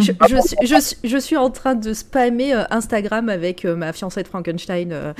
[0.00, 4.92] je, je, je, je, suis en train de spammer Instagram avec ma fiancée de Frankenstein
[4.92, 5.12] euh,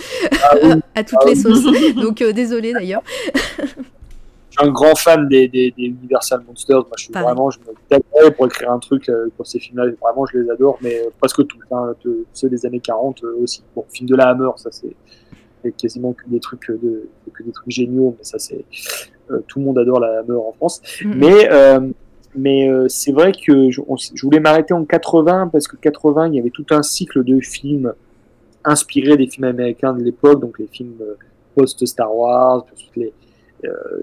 [0.43, 1.61] ah oui, à toutes ah les oui.
[1.63, 1.95] sauces.
[1.95, 3.03] Donc euh, désolé d'ailleurs
[4.59, 6.77] un grand fan des, des, des, Universal Monsters.
[6.77, 7.27] Moi, je suis Pareil.
[7.27, 9.87] vraiment, je me tâterais pour écrire un truc euh, pour ces films-là.
[10.01, 11.61] Vraiment, je les adore, mais euh, presque tous.
[11.71, 11.95] Hein,
[12.33, 13.63] ceux des années 40 euh, aussi.
[13.75, 14.95] Bon, film de la Hammer, ça c'est
[15.73, 18.65] quasiment que des trucs de, que des trucs géniaux, mais ça c'est
[19.31, 20.81] euh, tout le monde adore la Hammer en France.
[21.05, 21.13] Mm.
[21.17, 21.81] Mais euh,
[22.35, 26.29] mais euh, c'est vrai que je, on, je voulais m'arrêter en 80 parce que 80,
[26.29, 27.95] il y avait tout un cycle de films
[28.65, 30.99] inspirés des films américains de l'époque, donc les films
[31.55, 33.11] post Star Wars, les euh,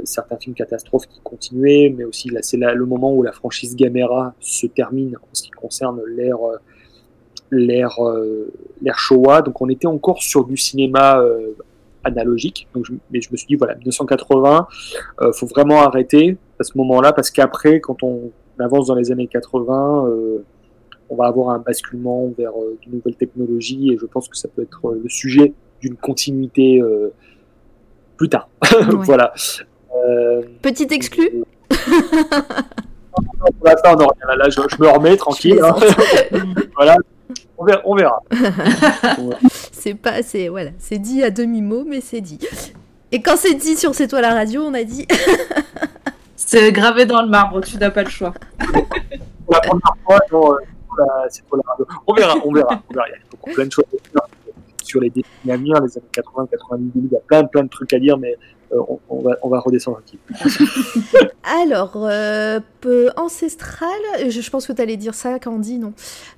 [0.03, 4.33] certains films catastrophes qui continuaient, mais aussi là, c'est le moment où la franchise Gamera
[4.39, 6.57] se termine en ce qui concerne l'ère euh,
[7.51, 8.51] l'ère euh,
[8.81, 9.41] l'ère Showa.
[9.41, 11.53] Donc on était encore sur du cinéma euh,
[12.03, 12.67] analogique.
[12.73, 14.67] Donc mais je me suis dit voilà 1980,
[15.21, 19.27] euh, faut vraiment arrêter à ce moment-là parce qu'après quand on avance dans les années
[19.27, 20.43] 80, euh,
[21.09, 24.47] on va avoir un basculement vers euh, de nouvelles technologies et je pense que ça
[24.47, 26.81] peut être le sujet d'une continuité
[28.23, 28.47] plus tard.
[28.73, 29.05] Ouais.
[29.05, 29.33] voilà.
[29.95, 35.59] Euh, Petite exclue Pour l'instant, non, là, je, je, me remets tranquille.
[35.61, 35.75] Hein.
[36.75, 36.95] voilà.
[37.57, 37.81] On verra.
[37.85, 38.19] On verra.
[39.71, 42.39] c'est pas, c'est voilà, c'est dit à demi mot, mais c'est dit.
[43.11, 45.05] Et quand c'est dit sur C'est toi la radio, on a dit.
[46.35, 48.33] c'est gravé dans le marbre, tu n'as pas le choix.
[48.57, 50.55] Pour la première fois, non,
[51.29, 51.85] c'est toi la radio.
[52.07, 53.07] On verra, on verra, on verra.
[53.09, 53.85] Il y a plein de choses
[54.83, 57.69] sur les décennies à venir, les années 80, 90, il y a plein, plein de
[57.69, 58.37] trucs à dire, mais
[58.73, 61.27] euh, on, on, va, on va redescendre un petit peu.
[61.43, 62.59] Alors, euh,
[63.17, 63.89] ancestral,
[64.23, 65.93] je, je, pense que tu allais dire ça, Candy, non?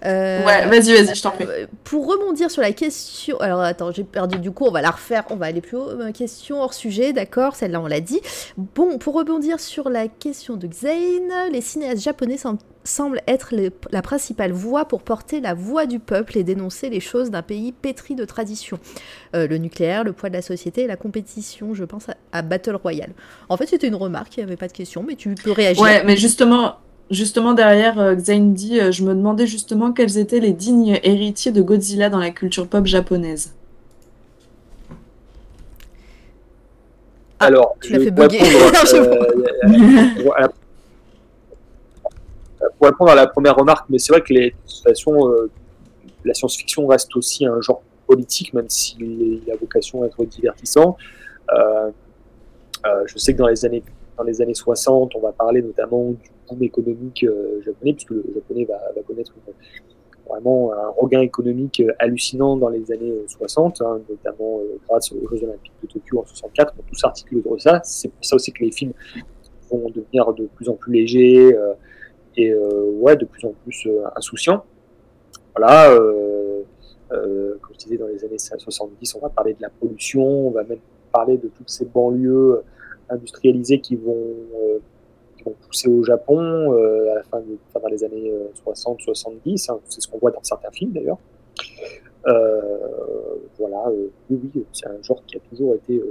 [0.05, 1.45] Euh, Ouais, vas-y, vas-y, je t'en prie.
[1.83, 5.23] Pour rebondir sur la question, alors attends, j'ai perdu du coup, on va la refaire,
[5.29, 5.89] on va aller plus haut.
[6.13, 8.21] Question hors sujet, d'accord, celle-là on l'a dit.
[8.57, 13.53] Bon, pour rebondir sur la question de Xane, les cinéastes japonais sont semble être
[13.91, 17.71] la principale voie pour porter la voix du peuple et dénoncer les choses d'un pays
[17.71, 18.79] pétri de tradition.
[19.35, 22.41] Euh, le nucléaire, le poids de la société et la compétition, je pense à, à
[22.41, 23.11] Battle Royale.
[23.49, 25.83] En fait, c'était une remarque, il n'y avait pas de question, mais tu peux réagir.
[25.83, 26.75] Ouais, mais justement,
[27.11, 31.51] justement derrière euh, Xain dit, euh, je me demandais justement quels étaient les dignes héritiers
[31.51, 33.53] de Godzilla dans la culture pop japonaise.
[37.39, 38.39] Alors, tu l'as fait bugger.
[38.93, 40.47] euh,
[42.77, 45.51] pour répondre à la première remarque, mais c'est vrai que euh,
[46.23, 50.97] la science-fiction reste aussi un genre politique, même s'il a vocation à être divertissant.
[51.53, 51.91] Euh,
[52.85, 53.83] euh, je sais que dans les années
[54.17, 57.25] dans les années 60, on va parler notamment du boom économique
[57.65, 59.33] japonais, puisque le japonais va, connaître
[60.25, 65.73] vraiment un regain économique hallucinant dans les années 60, hein, notamment grâce aux Jeux Olympiques
[65.83, 66.77] de Tokyo en 64.
[66.77, 67.81] Donc, tout s'articule autour de ça.
[67.83, 68.93] C'est pour ça aussi que les films
[69.69, 71.57] vont devenir de plus en plus légers.
[72.37, 74.63] Et euh, ouais, de plus en plus euh, insouciant.
[75.55, 76.63] voilà, euh,
[77.09, 80.63] comme je disais, dans les années 70, on va parler de la pollution, on va
[80.63, 80.79] même
[81.11, 82.61] parler de toutes ces banlieues
[83.09, 84.35] industrialisées qui vont,
[85.37, 88.33] qui vont pousser au Japon à la fin, de, enfin, dans les années
[88.65, 89.71] 60-70.
[89.71, 91.19] Hein, c'est ce qu'on voit dans certains films d'ailleurs.
[93.57, 93.85] Voilà,
[94.29, 96.01] oui, oui, c'est un genre qui a toujours été,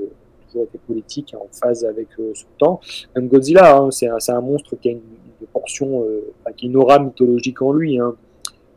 [0.55, 2.81] été politique, hein, en phase avec son temps.
[3.15, 5.03] Même Godzilla, hein, c'est un, un monstre qui a une,
[5.45, 7.99] une portion, euh, enfin, qui a une aura mythologique en lui.
[7.99, 8.15] Hein,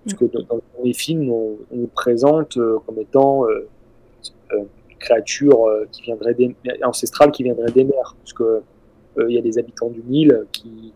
[0.07, 3.67] parce que dans, les films, on, on nous présente euh, comme étant euh,
[4.53, 6.35] une créature qui viendrait
[6.83, 8.15] ancestrale qui viendrait des mers.
[8.35, 10.93] Que euh, il y a des habitants du Nil qui,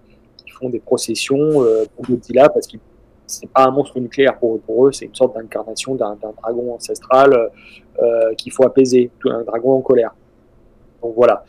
[0.59, 1.65] font des processions
[1.95, 2.79] pour Godzilla parce qu'il
[3.25, 7.49] c'est pas un monstre nucléaire pour, eux, c'est une sorte d'incarnation d'un dragon ancestral
[8.37, 10.13] qu'il faut apaiser, un dragon en colère.
[11.01, 11.45] Donc voilà.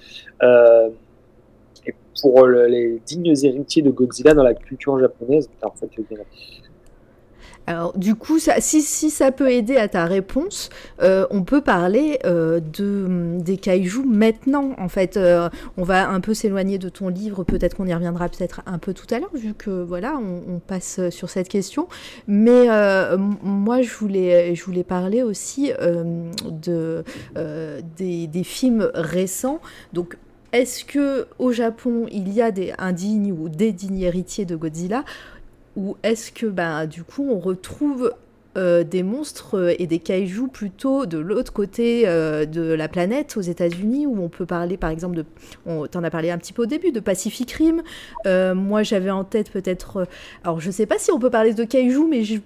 [2.20, 5.48] Pour le- les dignes héritiers de Godzilla dans la culture japonaise,
[7.66, 10.68] Alors, du coup, si, si ça peut aider à ta réponse,
[11.01, 14.72] euh, on peut parler euh, de, des kaiju maintenant.
[14.78, 17.44] En fait, euh, on va un peu s'éloigner de ton livre.
[17.44, 21.09] Peut-être qu'on y reviendra peut-être un peu tout à l'heure, vu que voilà, on, passe
[21.10, 21.89] sur cette question.
[22.26, 27.05] Mais euh, moi, je voulais, je voulais parler aussi euh, de,
[27.36, 29.60] euh, des, des films récents.
[29.93, 30.16] Donc,
[30.53, 34.57] est-ce que au Japon, il y a des, un digne ou des dignes héritiers de
[34.57, 35.05] Godzilla?
[35.77, 38.12] Ou est-ce que bah, du coup on retrouve
[38.57, 43.37] euh, des monstres euh, et des kaijus plutôt de l'autre côté euh, de la planète
[43.37, 45.24] aux États-Unis où on peut parler par exemple de
[45.66, 47.83] on t'en as parlé un petit peu au début de Pacific Rim.
[48.27, 50.07] Euh, moi j'avais en tête peut-être
[50.45, 52.37] alors je sais pas si on peut parler de kaiju mais je,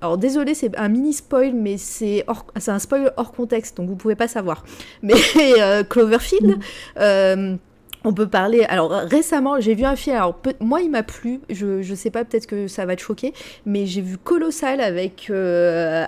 [0.00, 3.96] alors désolé c'est un mini spoil mais c'est hors- un spoil hors contexte donc vous
[3.96, 4.64] pouvez pas savoir.
[5.02, 5.14] Mais
[5.88, 6.58] Cloverfield
[6.98, 7.56] euh,
[8.04, 8.64] on peut parler.
[8.68, 10.16] Alors récemment, j'ai vu un film.
[10.16, 11.40] Alors peut- moi, il m'a plu.
[11.50, 13.32] Je, je sais pas, peut-être que ça va te choquer,
[13.66, 16.04] mais j'ai vu Colossal avec euh,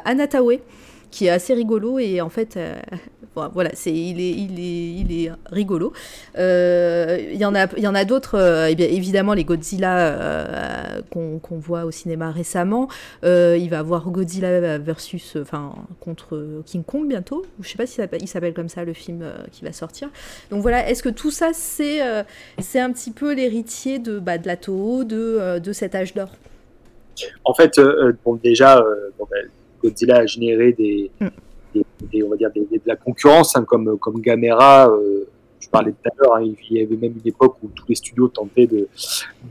[1.14, 2.74] qui est assez rigolo et en fait, euh,
[3.52, 5.92] voilà, c'est il est il est il est rigolo.
[6.36, 8.36] Euh, Il y en a il y en a d'autres.
[8.36, 12.88] euh, eh bien, évidemment, les Godzilla euh, qu'on voit au cinéma récemment.
[13.22, 17.44] Il va avoir Godzilla versus, enfin, contre King Kong bientôt.
[17.60, 20.08] Je sais pas si il s'appelle comme ça le film qui va sortir.
[20.50, 22.00] Donc voilà, est-ce que tout ça, c'est
[22.58, 26.30] c'est un petit peu l'héritier de, bah, de la Toho, de, cet âge d'or?
[27.44, 27.80] En fait,
[28.24, 28.82] bon, déjà,
[29.30, 29.48] ben,
[29.84, 31.26] Godzilla a généré des, Mm.
[31.74, 34.88] des, des- on va dire des, des- de la concurrence, hein, comme, comme Gamera.
[34.90, 35.24] euh,
[35.60, 37.94] je parlais tout à l'heure, hein, il y avait même une époque où tous les
[37.94, 38.86] studios tentaient de,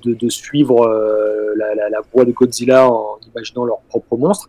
[0.03, 4.47] de, de suivre euh, la, la, la voie de Godzilla en imaginant leurs propres monstres.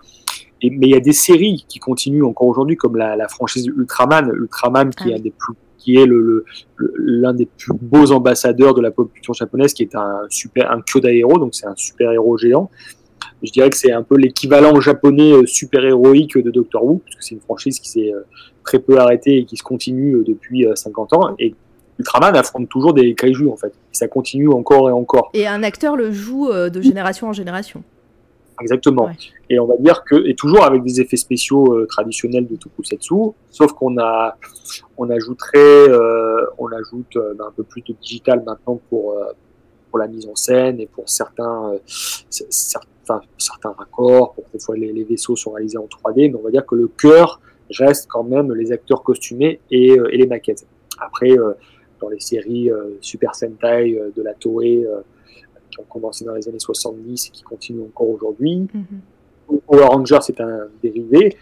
[0.62, 3.66] Et, mais il y a des séries qui continuent encore aujourd'hui, comme la, la franchise
[3.66, 6.44] Ultraman, Ultraman qui Ah est un des plus qui est le, le-
[6.76, 10.70] le- l'un des plus beaux ambassadeurs de la pop culture japonaise, qui est un super
[10.70, 12.70] un Kyoda héros, donc c'est un super héros géant.
[13.42, 17.16] Je dirais que c'est un peu l'équivalent japonais euh, super héroïque de Doctor Who, parce
[17.16, 18.20] que c'est une franchise qui s'est euh,
[18.64, 21.34] très peu arrêtée et qui se continue euh, depuis euh, 50 ans.
[21.38, 21.54] Et
[21.98, 23.68] Ultraman affronte toujours des kaiju en fait.
[23.68, 25.30] Et ça continue encore et encore.
[25.34, 27.84] Et un acteur le joue de génération en génération.
[28.60, 29.06] Exactement.
[29.06, 29.16] Ouais.
[29.50, 33.14] Et on va dire que, et toujours avec des effets spéciaux euh, traditionnels de Tokusatsu,
[33.50, 34.36] sauf qu'on a,
[34.96, 35.58] on ajouterait,
[35.88, 39.16] euh, on ajoute euh, un peu plus de digital maintenant pour,
[39.90, 41.78] pour la mise en scène et pour certains, euh,
[43.38, 46.42] certains, raccords, pour que des fois les, les vaisseaux sont réalisés en 3D, mais on
[46.42, 47.40] va dire que le cœur
[47.70, 50.66] reste quand même les acteurs costumés et, euh, et les maquettes.
[50.98, 51.52] Après, euh,
[52.00, 54.86] dans les séries euh, Super Sentai de la Toei,
[55.70, 59.60] qui ont commencé dans les années 70 et qui continuent encore aujourd'hui, Mhm.
[59.66, 61.36] Power Rangers c'est un dérivé.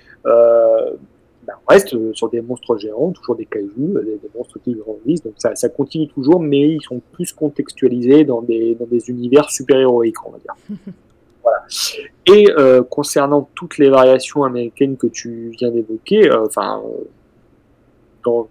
[1.46, 5.22] Ben, on reste sur des monstres géants, toujours des euh, des, des monstres qui grandissent.
[5.24, 9.50] Donc ça, ça continue toujours, mais ils sont plus contextualisés dans des, dans des univers
[9.50, 10.54] super-héroïques, on va dire.
[11.42, 11.64] voilà.
[12.26, 17.04] Et euh, concernant toutes les variations américaines que tu viens d'évoquer, euh, enfin, euh,
[18.24, 18.48] dans,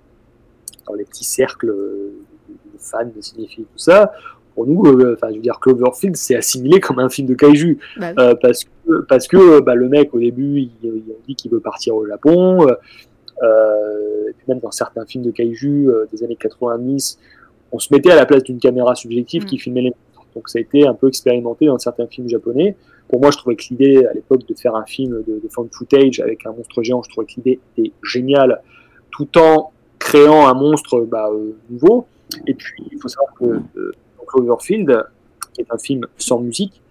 [0.87, 4.11] dans les petits cercles de fans, de cinéphiles, tout ça,
[4.55, 4.81] pour nous,
[5.13, 7.79] enfin, je veux dire, Cloverfield, c'est assimilé comme un film de kaiju.
[7.97, 11.61] Bah parce que, parce que bah, le mec, au début, il, il dit qu'il veut
[11.61, 12.67] partir au Japon.
[13.43, 17.17] euh, et puis même dans certains films de kaiju euh, des années 90,
[17.71, 19.45] on se mettait à la place d'une caméra subjective Mm.
[19.45, 19.93] qui filmait les.
[20.35, 22.75] Donc ça a été un peu expérimenté dans certains films japonais.
[23.07, 25.69] Pour moi, je trouvais que l'idée à l'époque de faire un film de, de found
[25.73, 28.61] footage avec un monstre géant, je trouvais que l'idée était géniale,
[29.11, 32.05] tout en créant un monstre bah, euh, nouveau.
[32.47, 33.45] Et puis, il faut savoir que
[33.77, 33.91] euh,
[34.27, 35.03] Cloverfield,
[35.53, 36.81] qui est un film sans musique,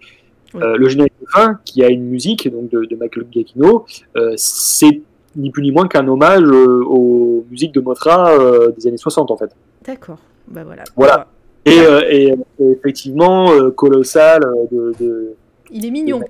[0.53, 0.61] Oui.
[0.61, 3.85] euh, le générique de fin, qui a une musique donc de, de Michael Giacchino,
[4.17, 5.01] euh, c'est
[5.35, 8.37] ni plus ni moins qu'un hommage aux musiques de Motra
[8.77, 9.49] des années 60 en fait.
[9.87, 10.19] D'accord.
[10.47, 10.83] Bah voilà.
[10.97, 11.27] Voilà.
[11.65, 15.33] Et, euh, et, et effectivement, euh, colossal euh, de, de,
[15.71, 16.21] Il est mignon.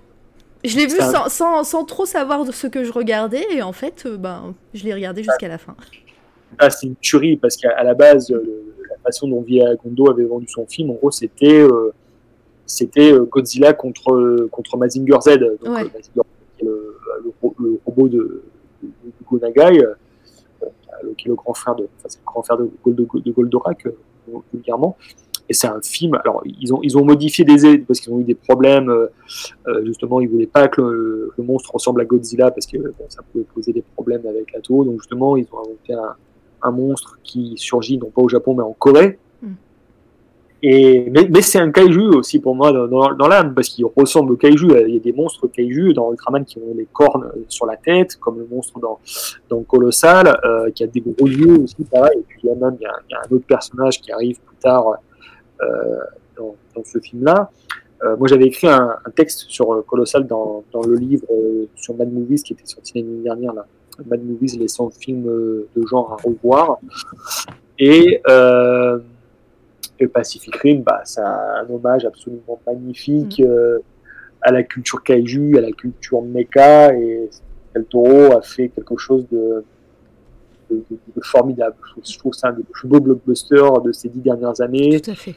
[0.64, 3.62] Je l'ai vu un- sans, sans, sans trop savoir de ce que je regardais et
[3.62, 5.76] en fait, euh, ben, je l'ai regardé jusqu'à la fin.
[6.60, 10.12] Ah, c'est une tuerie parce qu'à la base, euh, le- la façon dont Via Gondo
[10.12, 11.91] avait vendu son film, en gros, c'était euh,
[12.66, 15.84] c'était euh, Godzilla contre euh, contre Mazinger Z, donc Ouais.
[15.84, 16.22] euh, Mazinger
[16.62, 18.44] le, le, le robot de,
[18.84, 19.94] de, de Gonagai, euh,
[20.62, 20.68] euh,
[21.18, 23.88] qui est le grand frère de, enfin, c'est le grand frère de, Gold- de Goldorak,
[23.88, 23.95] euh,
[25.49, 26.18] Et c'est un film.
[26.23, 28.89] Alors, ils ont, ils ont modifié des aides parce qu'ils ont eu des problèmes.
[28.89, 29.07] euh,
[29.68, 33.22] euh, justement, ils voulaient pas que le, monstre ressemble à Godzilla parce que bon, ça
[33.31, 34.85] pouvait poser des problèmes avec la tour.
[34.85, 35.93] Donc, justement, ils ont inventé
[36.64, 39.19] un monstre qui surgit non pas au Japon mais en Corée.
[40.64, 43.86] Et, mais mais c'est un kaiju aussi pour moi dans, dans, dans l'âme parce qu'il
[43.86, 44.68] ressemble au kaiju.
[44.88, 47.78] Il y a des monstres kaiju dans Ultraman qui ont les cornes euh, sur la
[47.78, 49.00] tête, comme le monstre dans,
[49.50, 52.20] dans Colossal, euh, qui a des gros yeux aussi, pareil.
[52.20, 54.12] Et puis il y a même il y a, y a un autre personnage qui
[54.12, 54.98] arrive plus tard
[55.62, 55.66] euh,
[56.38, 57.50] dans, dans ce film-là.
[58.04, 61.66] Euh, moi, j'avais écrit un, un texte sur euh, Colossal dans, dans le livre euh,
[61.76, 63.66] sur Mad Movies qui était sorti l'année dernière, là.
[64.08, 66.80] Mad Movies, les 100 films euh, de genre à revoir.
[67.78, 69.00] Et, euh,
[70.02, 73.80] et Pacific Rim, bah, c'est un hommage absolument magnifique euh,
[74.41, 76.94] à la culture kaiju, à la culture mecha.
[76.95, 77.30] Et
[77.76, 79.64] El Toro a fait quelque chose de,
[80.69, 81.76] de, de- de formidable.
[82.03, 85.11] Je trouve, que c'est un des plus beaux blockbusters de ces dix dernières années Tout
[85.11, 85.36] à fait.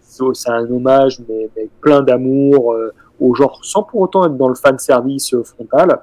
[0.00, 4.36] c'est c'est un hommage, mais, mais plein d'amour euh, au genre, sans pour autant être
[4.36, 6.00] dans le fan service euh, frontal.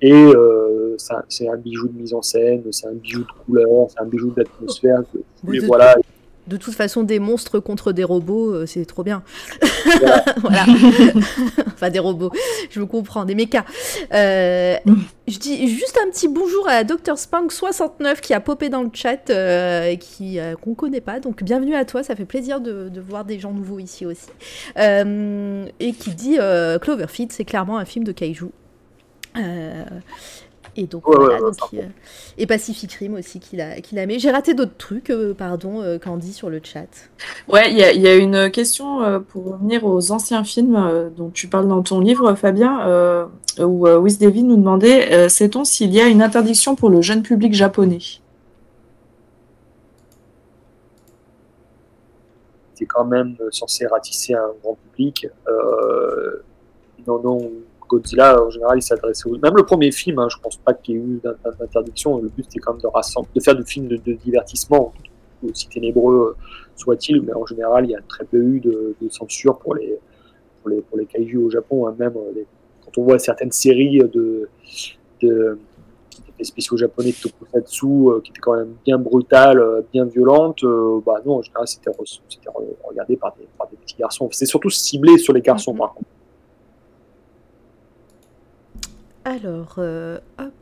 [0.00, 3.44] Et euh, c'est un- c'est un bijou de mise en scène, c'est un bijou de
[3.44, 5.00] couleur, c'est un bijou d'atmosphère.
[5.12, 5.22] De-
[5.66, 5.94] voilà,
[6.46, 9.22] De toute façon, des monstres contre des robots, euh, c'est trop bien.
[10.00, 10.24] Voilà.
[10.36, 10.64] voilà.
[11.66, 12.30] enfin, des robots,
[12.70, 13.64] je vous comprends, des mechas.
[14.12, 14.76] Euh,
[15.26, 17.14] je dis juste un petit bonjour à Dr.
[17.14, 21.18] Spank69 qui a popé dans le chat, euh, et qui euh, qu'on connaît pas.
[21.18, 24.28] Donc, bienvenue à toi, ça fait plaisir de, de voir des gens nouveaux ici aussi.
[24.78, 28.50] Euh, et qui dit euh, Cloverfield, c'est clairement un film de kaiju.
[30.76, 31.76] Et donc, Ouais, voilà, ouais, ouais, donc, pardon.
[31.78, 31.88] euh,
[32.36, 34.18] et Pacific Rim aussi qu'il a, qu'il a mis.
[34.18, 36.88] J'ai raté d'autres trucs, euh, pardon, euh, Candy sur le chat.
[37.48, 40.76] Ouais, il y a, il y a une question euh, pour revenir aux anciens films
[40.76, 43.26] euh, dont tu parles dans ton livre, Fabien, euh,
[43.60, 47.02] où euh, Wiz David nous demandait euh, sait-on s'il y a une interdiction pour le
[47.02, 48.00] jeune public japonais?
[52.74, 55.28] C'est quand même censé ratisser un grand public.
[55.48, 56.42] Euh,
[57.06, 57.50] non, non,
[57.98, 59.38] Godzilla, en général, il s'adressait aux...
[59.38, 62.18] Même le premier film, hein, je pense pas qu'il y ait eu d'in- d'interdiction.
[62.18, 64.92] Le but, c'était quand même de, rassembler, de faire du film de, de divertissement,
[65.48, 66.36] aussi ténébreux
[66.76, 69.98] soit-il, mais en général, il y a très peu eu de, de censure pour les,
[70.60, 71.86] pour les, pour les kaiju au Japon.
[71.86, 71.94] hein.
[71.98, 72.46] Même euh, les-
[72.84, 74.48] quand on voit certaines séries de,
[75.22, 75.58] de
[76.36, 80.64] des spéciaux japonais de tokusatsu euh, qui étaient quand même bien brutales, euh, bien violentes,
[80.64, 83.94] euh, bah non, en général, c'était re- c'était re- regardé par des, par des petits
[83.96, 84.28] garçons.
[84.32, 85.78] C'est surtout ciblé sur les garçons, Mhm.
[85.78, 86.08] par contre.
[89.24, 90.52] Alors, euh, hop.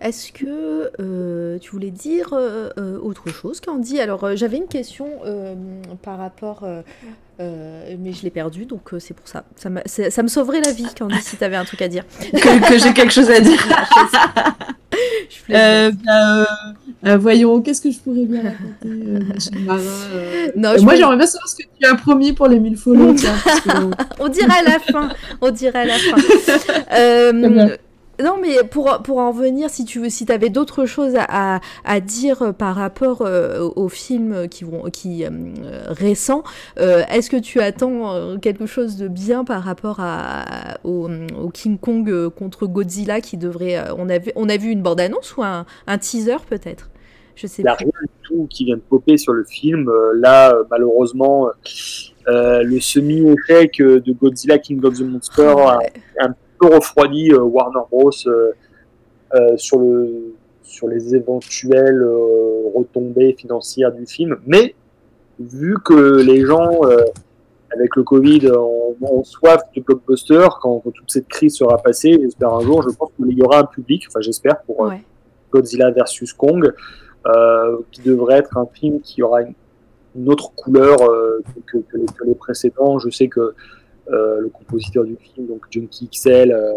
[0.00, 2.70] Est-ce que euh, tu voulais dire euh,
[3.00, 3.98] autre chose, Candy?
[3.98, 5.08] Alors, j'avais une question
[6.02, 6.64] par rapport,
[7.40, 9.44] mais je l'ai perdue, donc c'est pour ça.
[9.56, 12.04] Ça, me sauverait la vie, Candy, si tu avais un truc à dire.
[12.20, 13.58] que, que j'ai quelque chose à dire
[15.28, 15.90] Je
[17.02, 21.56] bah, voyons, qu'est-ce que je pourrais bien raconter Non, Moi, peux- j'aimerais bien savoir ce
[21.56, 23.14] que tu as promis pour les 1000 follow.
[24.18, 25.10] On dirait à la fin.
[25.40, 26.16] On dirait à la fin.
[28.20, 32.00] Euh, non, mais pour, pour en revenir, si tu si avais d'autres choses à, à,
[32.00, 35.30] dire par rapport euh, aux films qui vont, qui euh,
[35.86, 36.42] récents,
[36.78, 41.48] euh, est-ce que tu attends euh, quelque chose de bien par rapport à, au, au
[41.50, 44.82] King Kong euh, contre Godzilla qui devrait, euh, on a vu, on a vu une
[44.82, 46.90] bande annonce ou un, un teaser peut-être,
[47.34, 49.88] je sais Il n'y a rien du tout qui vient de popper sur le film.
[49.88, 51.48] Euh, là, euh, malheureusement,
[52.28, 55.78] euh, le semi-échec euh, de Godzilla King of the Monster a
[56.20, 58.10] un peu refroidi euh, Warner Bros.
[58.26, 58.52] euh,
[59.34, 62.06] euh, sur, le, sur les éventuelles
[62.74, 64.38] retombées financières du film.
[64.46, 64.74] Mais
[65.40, 66.80] vu que les gens,
[67.72, 72.54] avec le Covid, ont, soif de blockbuster, quand, quand toute cette crise sera passée, j'espère
[72.54, 75.02] un jour, je pense qu'il y aura un public, enfin j'espère, pour Ouais.
[75.50, 76.72] Godzilla versus Kong,
[77.26, 79.54] euh, qui devrait être un film qui aura une,
[80.14, 82.98] une autre couleur euh, que, que les, que les précédents.
[83.00, 83.54] Je sais que
[84.10, 86.72] le compositeur du film, donc Junkie XL, euh,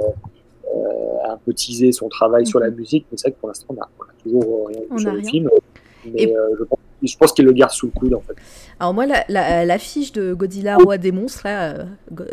[0.75, 2.75] euh, a un peu teasé son travail sur la Mhm.
[2.77, 3.87] musique, mais c'est vrai que pour l'instant, on n'a
[4.23, 5.29] toujours rien vu On sur le rien.
[5.29, 5.49] film.
[6.05, 8.33] Mais Et- euh, je pense, je pense qu'il le garde sous le coude, en fait.
[8.79, 11.83] Alors moi, la- la- l'affiche de Godzilla Roi des monstres, là, euh,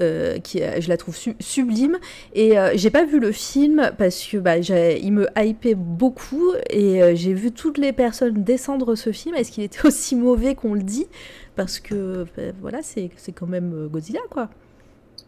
[0.01, 1.99] euh, qui, euh, je la trouve su- sublime.
[2.35, 7.03] Et euh, j'ai pas vu le film parce que bah, il me hypait beaucoup et
[7.03, 9.35] euh, j'ai vu toutes les personnes descendre ce film.
[9.35, 11.07] Est-ce qu'il était aussi mauvais qu'on le dit?
[11.57, 14.49] Parce que bah, voilà, c'est quand même euh, Godzilla, quoi.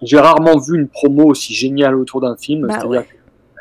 [0.03, 2.67] J'ai rarement vu une promo aussi géniale autour d'un film.
[2.67, 3.09] Bah C'est-à-dire ouais.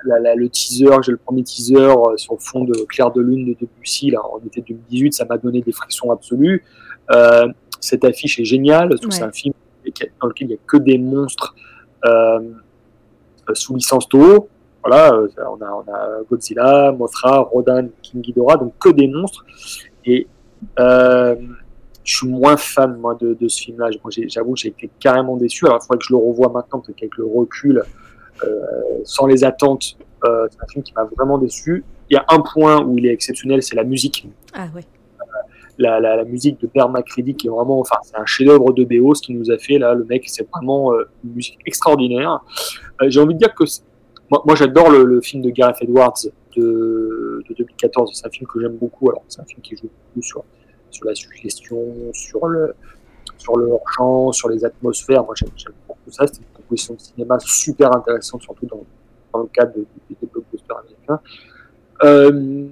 [0.06, 3.22] la- la- le teaser, j'ai le premier teaser euh, sur le fond de Clair de
[3.22, 6.64] Lune de Debussy, là, en été 2018, ça m'a donné des frissons absolus.
[7.12, 7.48] Euh,
[7.80, 9.28] cette affiche est géniale, que c'est Ouais.
[9.28, 9.54] un film
[10.22, 11.56] dans lequel il n'y a que des monstres
[12.06, 12.40] euh,
[13.50, 14.50] euh, sous licence Toho.
[14.84, 19.46] Voilà, euh, on, a, on a Godzilla, Mothra, Rodan, King Ghidorah, donc que des monstres.
[20.06, 20.28] Et
[20.80, 21.36] euh,
[22.08, 23.90] je suis moins fan moi de, de ce film-là.
[24.30, 25.66] J'avoue, j'ai été carrément déçu.
[25.66, 27.84] Alors, il faudrait que je le revoie maintenant, peut-être qu'avec le recul,
[28.44, 28.48] euh,
[29.04, 31.84] sans les attentes, euh, c'est un film qui m'a vraiment déçu.
[32.10, 34.26] Il y a un point où il est exceptionnel, c'est la musique.
[34.54, 34.84] Ah ouais.
[35.78, 38.86] La, la, la musique de Bear McCready qui est vraiment, enfin, c'est un chef-d'œuvre de
[38.86, 39.94] BO, ce qu'il nous a fait là.
[39.94, 42.40] Le mec, c'est vraiment euh, une musique extraordinaire.
[43.02, 43.66] Euh, j'ai envie de dire que
[44.32, 46.16] moi, moi j'adore le, le film de Gareth Edwards
[46.56, 48.12] de, de 2014.
[48.14, 49.10] C'est un film que j'aime beaucoup.
[49.10, 50.44] Alors, c'est un film qui joue beaucoup sur,
[50.92, 51.80] sur la suggestion,
[52.14, 52.74] sur le,
[53.38, 55.24] sur le hors-champ, sur les atmosphères.
[55.24, 55.50] Moi, j'aime
[55.88, 56.26] beaucoup ça.
[56.28, 58.84] C'est une proposition de cinéma super intéressante, surtout dans,
[59.34, 61.20] dans le cadre de- de- des blockbusters américains.
[62.04, 62.66] Euh,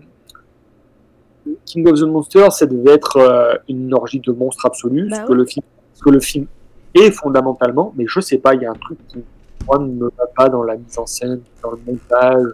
[1.66, 5.28] King of the Monsters, ça devait être euh, une orgie de monstres absolue, Bah ce,
[5.28, 6.48] que le film, ce que le film
[6.94, 9.24] est fondamentalement, mais je sais pas, il y a un truc qui
[9.68, 12.48] moi, ne me va pas dans la mise en scène, dans le montage,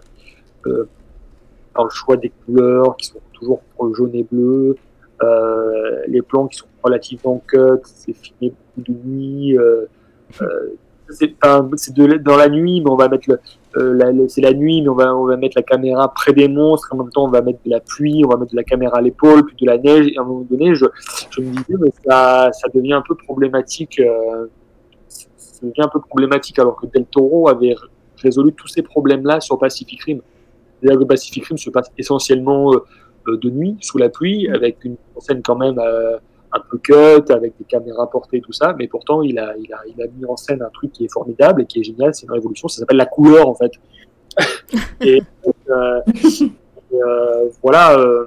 [0.66, 0.88] euh,
[1.74, 3.60] dans le choix des couleurs qui sont toujours
[3.94, 4.76] jaune et bleu,
[5.22, 9.58] euh, les plans qui sont relativement cut, c'est filmé beaucoup de nuit.
[9.58, 9.86] Euh,
[10.40, 10.70] euh,
[11.08, 13.38] c'est dans la nuit, mais on va mettre
[14.28, 16.88] c'est la nuit, mais on va, on va mettre la caméra près des monstres.
[16.92, 18.98] En même temps, on va mettre de la pluie, on va mettre de la caméra
[18.98, 20.06] à l'épaule, puis de la neige.
[20.08, 20.86] Et à un moment donné, je,
[21.38, 24.00] me disais, mais ça, devient un peu problématique.
[25.08, 27.74] Ça devient un peu problématique, alors que Del Toro avait
[28.16, 30.20] résolu tous ces problèmes-là sur Pacific Rim.
[30.80, 32.72] C'est-à-dire que Pacific Rim se passe essentiellement
[33.26, 36.18] de nuit, sous la pluie, avec une scène quand même euh,
[36.52, 39.80] un peu cut, avec des caméras portées, tout ça, mais pourtant il a, il, a,
[39.86, 42.26] il a mis en scène un truc qui est formidable et qui est génial, c'est
[42.26, 43.72] une révolution, ça s'appelle la couleur en fait.
[45.00, 45.22] et
[45.70, 46.00] euh,
[46.92, 48.26] et, euh, voilà, euh,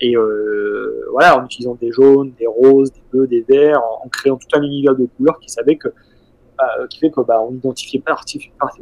[0.00, 4.08] et euh, voilà, en utilisant des jaunes, des roses, des bleus, des verts, en, en
[4.08, 7.52] créant tout un univers de couleurs qui savait que, euh, qui fait que bah, on
[7.54, 8.76] identifiait pas artif- par-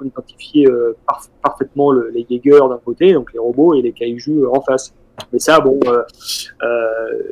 [0.00, 3.92] on identifiait euh, par- parfaitement le- les Jaegers d'un côté, donc les robots, et les
[3.92, 4.94] kaiju euh, en face.
[5.32, 6.02] Mais ça, bon, euh,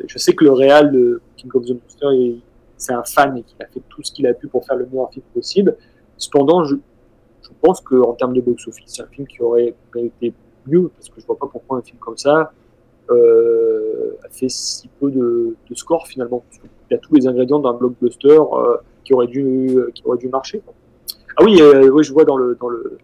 [0.07, 2.41] je sais que le réal de King of the Monster, il-
[2.77, 4.87] c'est un fan et qu'il a fait tout ce qu'il a pu pour faire le
[4.87, 5.77] meilleur film possible.
[6.17, 6.77] Cependant, je,
[7.43, 10.33] je pense qu'en termes de box-office, c'est un film qui aurait été
[10.67, 12.53] mieux, parce que je vois pas pourquoi un film comme ça
[13.11, 16.43] a fait si peu de, de score finalement.
[16.51, 18.39] Qu'il y a tous les ingrédients d'un blockbuster
[19.05, 20.63] qui, aurait dû, qui aurait dû marcher.
[21.37, 22.99] Ah oui, euh, oui, je vois dans le, dans le,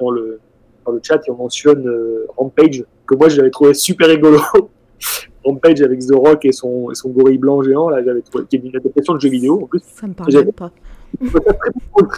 [0.00, 0.40] dans le,
[0.84, 4.40] dans le chat, on mentionne euh, Rampage, que moi j'avais trouvé super rigolo.
[5.44, 8.56] Rampage avec The Rock et son, et son gorille blanc géant, là, j'avais trouvé, qui
[8.56, 9.80] est une adaptation de jeu vidéo en plus.
[9.84, 10.70] Ça me parle pas.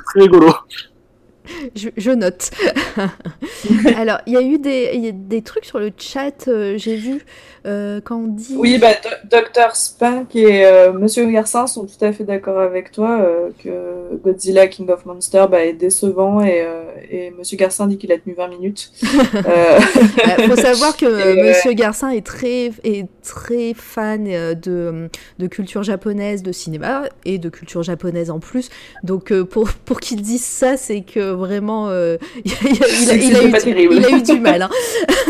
[0.06, 0.48] Très rigolo.
[1.74, 2.50] Je, je note.
[3.96, 6.78] Alors, il y a eu des, il y a des trucs sur le chat, euh,
[6.78, 7.24] j'ai vu,
[7.66, 8.54] euh, quand on dit...
[8.58, 8.92] Oui, bah,
[9.24, 9.74] Dr.
[9.74, 14.66] Spank et euh, Monsieur Garcin sont tout à fait d'accord avec toi euh, que Godzilla
[14.66, 16.66] King of Monsters bah, est décevant et,
[17.10, 18.92] et Monsieur Garcin dit qu'il a tenu 20 minutes.
[19.02, 19.08] Il
[20.48, 21.06] faut savoir que
[21.42, 25.08] Monsieur Garcin est très, est très fan de,
[25.38, 28.68] de culture japonaise, de cinéma et de culture japonaise en plus.
[29.04, 31.90] Donc pour, pour qu'il dise ça, c'est que vraiment
[32.44, 33.94] il, a, eu, du- terrible.
[33.96, 34.62] il a eu du mal.
[34.62, 34.70] hein.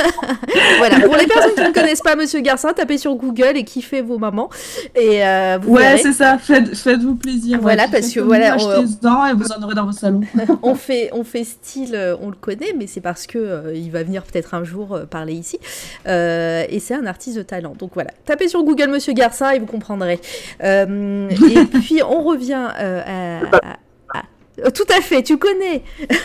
[0.78, 4.00] voilà, pour les personnes qui ne connaissent pas Monsieur Garcin, tapez sur Google et kiffez
[4.02, 4.50] vos mamans.
[4.94, 5.98] Et euh, vous Ouais, verrez.
[5.98, 7.58] c'est ça, faites, faites-vous plaisir.
[7.60, 7.88] Voilà, ouais.
[7.92, 10.20] parce que voilà, Achetez-en et vous en aurez dans vos salons.
[10.62, 13.90] on fait, on fait style, euh, on le connaît, mais c'est parce que euh, il
[13.90, 15.58] va venir peut-être un jour euh, parler ici.
[16.06, 17.74] Euh, et c'est un artiste de talent.
[17.78, 20.20] Donc voilà, tapez sur Google Monsieur Garcin et vous comprendrez.
[20.62, 23.76] Euh, et puis on revient euh, à,
[24.56, 25.82] Tout à fait, tu connais.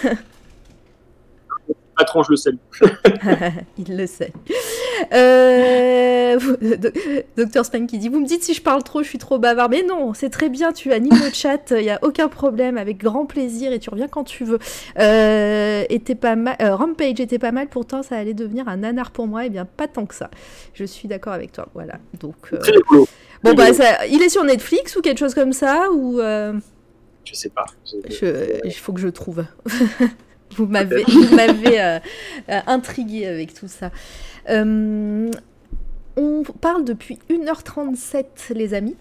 [1.97, 2.55] Patron, je le salue.
[3.77, 4.31] Il le sait.
[5.13, 6.39] Euh,
[7.35, 9.69] Docteur Span qui dit Vous me dites si je parle trop, je suis trop bavard.
[9.69, 12.99] Mais non, c'est très bien, tu animes le chat, il n'y a aucun problème, avec
[12.99, 14.59] grand plaisir et tu reviens quand tu veux.
[14.97, 19.11] Euh, était pas mal, euh, Rampage était pas mal, pourtant ça allait devenir un nanar
[19.11, 19.45] pour moi.
[19.45, 20.29] Eh bien, pas tant que ça.
[20.73, 21.67] Je suis d'accord avec toi.
[21.73, 21.95] Voilà.
[22.21, 22.59] Donc, euh,
[23.43, 26.21] bon, bah, ça- il est sur Netflix ou quelque chose comme ça Ou.
[27.29, 27.65] Je sais pas.
[28.09, 29.45] Je- Il faut que je trouve.
[30.55, 31.99] vous m'avez, vous m'avez euh,
[32.49, 33.91] euh, intrigué avec tout ça.
[34.49, 35.29] Euh,
[36.17, 38.95] on parle depuis 1h37, les amis.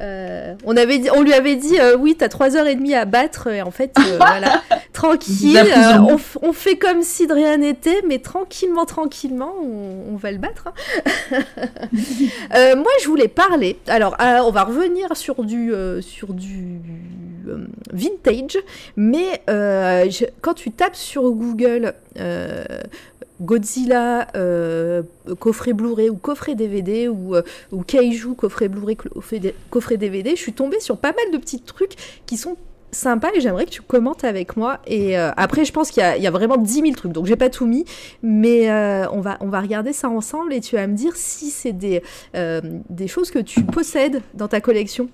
[0.00, 3.62] Euh, on, avait dit, on lui avait dit euh, oui t'as 3h30 à battre et
[3.62, 4.60] en fait euh, voilà.
[4.92, 10.12] Tranquille euh, on, f- on fait comme si de rien n'était mais tranquillement tranquillement on,
[10.12, 10.64] on va le battre
[11.30, 11.38] hein.
[12.54, 13.78] Euh, moi je voulais parler.
[13.88, 16.80] Alors euh, on va revenir sur du euh, sur du
[17.48, 18.58] euh, vintage,
[18.96, 22.64] mais euh, je- quand tu tapes sur Google euh,
[23.40, 25.02] Godzilla euh,
[25.38, 27.42] coffret Blu-ray ou coffret DVD ou, euh,
[27.72, 28.96] ou Kaiju coffret Blu-ray
[29.70, 31.94] coffret DVD, je suis tombée sur pas mal de petits trucs
[32.26, 32.56] qui sont
[32.92, 34.78] sympas et j'aimerais que tu commentes avec moi.
[34.86, 37.50] Et euh, après, je pense qu'il y, a- vraiment 10 000 trucs, donc j'ai pas
[37.50, 37.84] tout mis,
[38.22, 38.70] mais
[39.10, 42.02] on, va, regarder ça ensemble et tu vas me dire si c'est des
[43.08, 45.08] choses que tu possèdes dans ta collection.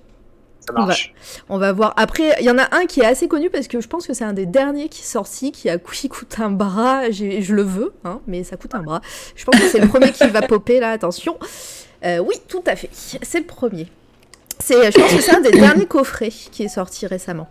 [0.65, 1.13] Ça marche.
[1.49, 1.93] On va voir.
[1.97, 4.13] Après, il y en a un qui est assez connu parce que je pense que
[4.13, 7.09] c'est un des derniers qui est sorti, qui, a, qui coûte un bras.
[7.09, 9.01] Je le veux, hein, mais ça coûte un bras.
[9.35, 11.37] Je pense que c'est le premier qui va popper là, attention.
[12.05, 12.89] Euh, oui, tout à fait.
[12.93, 13.87] C'est le premier.
[14.59, 17.49] C'est, je pense que c'est un des derniers coffrets qui est sorti récemment.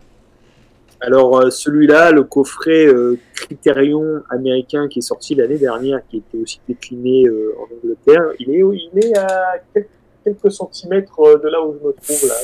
[1.00, 6.36] Alors euh, celui-là, le coffret euh, Criterion américain qui est sorti l'année dernière, qui était
[6.36, 11.72] aussi décliné euh, en Angleterre, il est, il est à quelques, centimètres de là où
[11.72, 12.34] je me trouve là.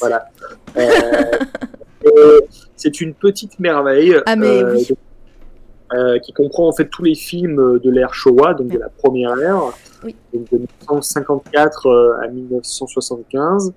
[0.00, 0.26] Voilà.
[2.04, 2.40] Euh,
[2.76, 4.14] c'est une petite merveille.
[4.26, 4.88] Ah, mais euh, oui.
[5.92, 9.36] euh, qui comprend en fait tous les films de l'ère Showa, donc de la première
[9.40, 9.72] ère,
[10.04, 10.14] Oui.
[10.32, 13.72] donc de 1954 euh, à 1975,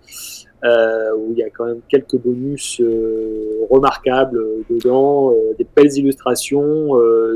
[0.64, 6.90] euh, où il y a quand même quelques bonus euh, remarquables dedans, des belles illustrations.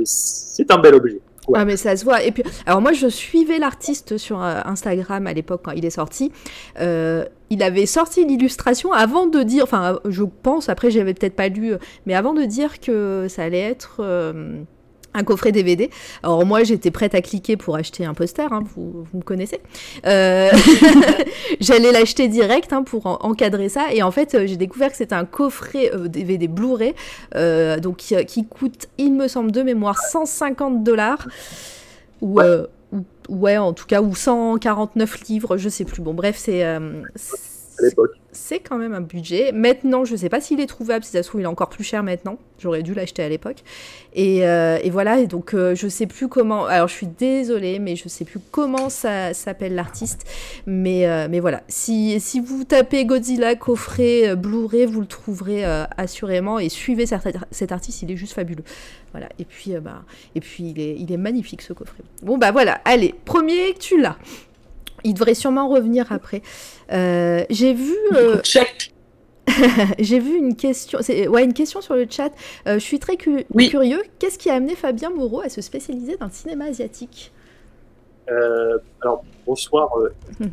[0.06, 1.22] c'est un bel objet.
[1.48, 1.60] Ouais.
[1.60, 2.24] Ah mais ça se voit.
[2.24, 6.32] Et puis, alors moi je suivais l'artiste sur Instagram à l'époque quand il est sorti.
[7.54, 11.74] Il avait sorti l'illustration avant de dire, enfin je pense, après j'avais peut-être pas lu,
[12.08, 14.56] mais avant de dire que ça allait être euh,
[15.14, 15.92] un coffret DVD.
[16.24, 19.60] Alors moi j'étais prête à cliquer pour acheter un poster, hein, vous, me connaissez.
[20.08, 20.50] Euh,
[21.60, 23.94] J'allais l'acheter direct hein, pour en- encadrer ça.
[23.94, 26.96] Et en fait euh, j'ai découvert que c'était un coffret DVD Blu-ray
[27.82, 31.28] donc qui, coûte, il me semble de mémoire, 150 dollars.
[33.34, 36.02] Ou- ouais, en tout cas, ou 149 livres, je sais plus.
[36.02, 37.02] Bon, bref, c'est euh,
[37.80, 38.12] à l'époque.
[38.34, 39.52] C'est quand même un budget.
[39.52, 41.84] Maintenant, je sais pas s'il est trouvable, si ça se trouve, il est encore plus
[41.84, 42.38] cher maintenant.
[42.60, 43.64] J'aurais dû l'acheter à l'époque.
[44.14, 46.66] Et, euh, voilà, donc euh, je sais plus comment.
[46.66, 50.26] Alors, je suis désolée, mais je sais plus comment ça s'appelle l'artiste.
[50.66, 55.64] Mais, euh, mais voilà, si, si vous tapez Godzilla coffret Blu-ray, vous le trouverez
[55.98, 56.60] assurément.
[56.60, 58.64] Et suivez cet, artiste, il est juste fabuleux.
[59.12, 60.04] Voilà, et puis, bah,
[60.36, 62.04] et puis il, est, il est magnifique ce coffret.
[62.22, 64.18] Bon, bah voilà, allez, premier, tu l'as.
[65.04, 66.42] Il devrait sûrement revenir après.
[66.92, 67.96] Euh, J'ai vu.
[68.16, 68.94] euh, Check.
[70.00, 72.32] j'ai vu une question, c'est- ouais, une question sur le chat.
[72.66, 73.70] Euh, je suis très cu- Oui.
[73.70, 74.02] curieux.
[74.18, 77.32] Qu'est-ce qui a amené Fabien Moreau à se spécialiser dans le cinéma asiatique?
[78.32, 80.10] Euh, alors bonsoir, euh.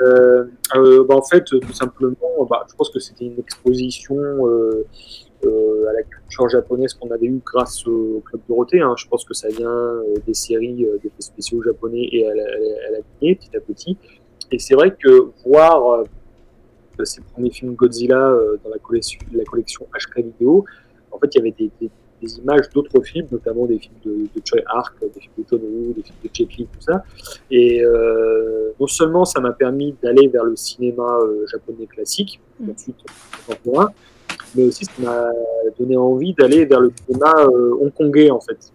[0.00, 0.44] Euh,
[0.76, 2.14] euh, bah, en fait, tout simplement,
[2.48, 4.86] bah, je pense que c'était une exposition euh, euh,
[5.44, 8.80] à la culture japonaise qu'on avait eue grâce au Club Dorothée.
[8.80, 8.94] Hein.
[8.96, 12.42] Je pense que ça vient euh, des séries euh, d'effets spéciaux japonais et à la,
[12.44, 13.96] à lignée, petit à petit.
[14.50, 15.92] Et c'est vrai que voir
[16.98, 20.64] euh, ces premiers films Godzilla euh, dans la collection, la collection HK Vidéo,
[21.10, 21.90] en fait, il y avait des, des-
[22.20, 25.60] des images d'autres films, notamment des films de, de Choi Ark, des films de John
[25.62, 27.04] Woo, des films de Jet Li, tout ça.
[27.48, 32.70] Et euh, non seulement ça m'a permis d'aller vers le cinéma euh, japonais classique, Mm.
[32.72, 32.96] ensuite
[33.46, 33.92] contemporain,
[34.54, 35.30] mais aussi ça m'a
[35.78, 38.72] donné envie d'aller vers le cinéma euh, hongkongais en fait,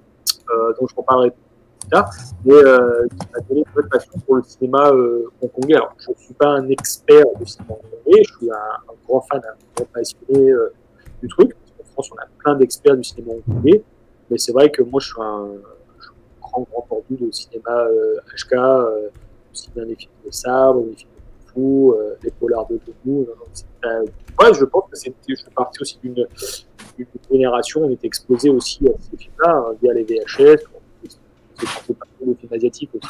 [0.49, 2.09] euh, dont je en parlerai plus tard,
[2.45, 5.75] mais euh, qui m'a donné une passion pour le cinéma euh, hongkongais.
[5.75, 9.41] Alors je ne suis pas un expert du cinéma hongkongais, je suis un, grand fan,
[9.43, 10.73] un grand passionné euh,
[11.21, 11.51] du truc.
[11.77, 13.83] Qu'en France, on a plein d'experts du cinéma hongkongais,
[14.29, 15.47] mais c'est vrai que moi je suis un,
[16.41, 19.09] grand grand tordu de cinéma euh, HK, euh,
[19.51, 21.09] aussi bien les films de sabre, les films
[21.55, 23.27] de kung fu, euh, les polars de Toku.
[23.85, 24.01] Euh,
[24.39, 26.27] ouais, je pense que c'était, je fais partie aussi d'une,
[27.31, 30.63] génération, on était exposé aussi à ces films-là hein, via les VHS,
[31.57, 33.09] c'est partie des films asiatiques aussi.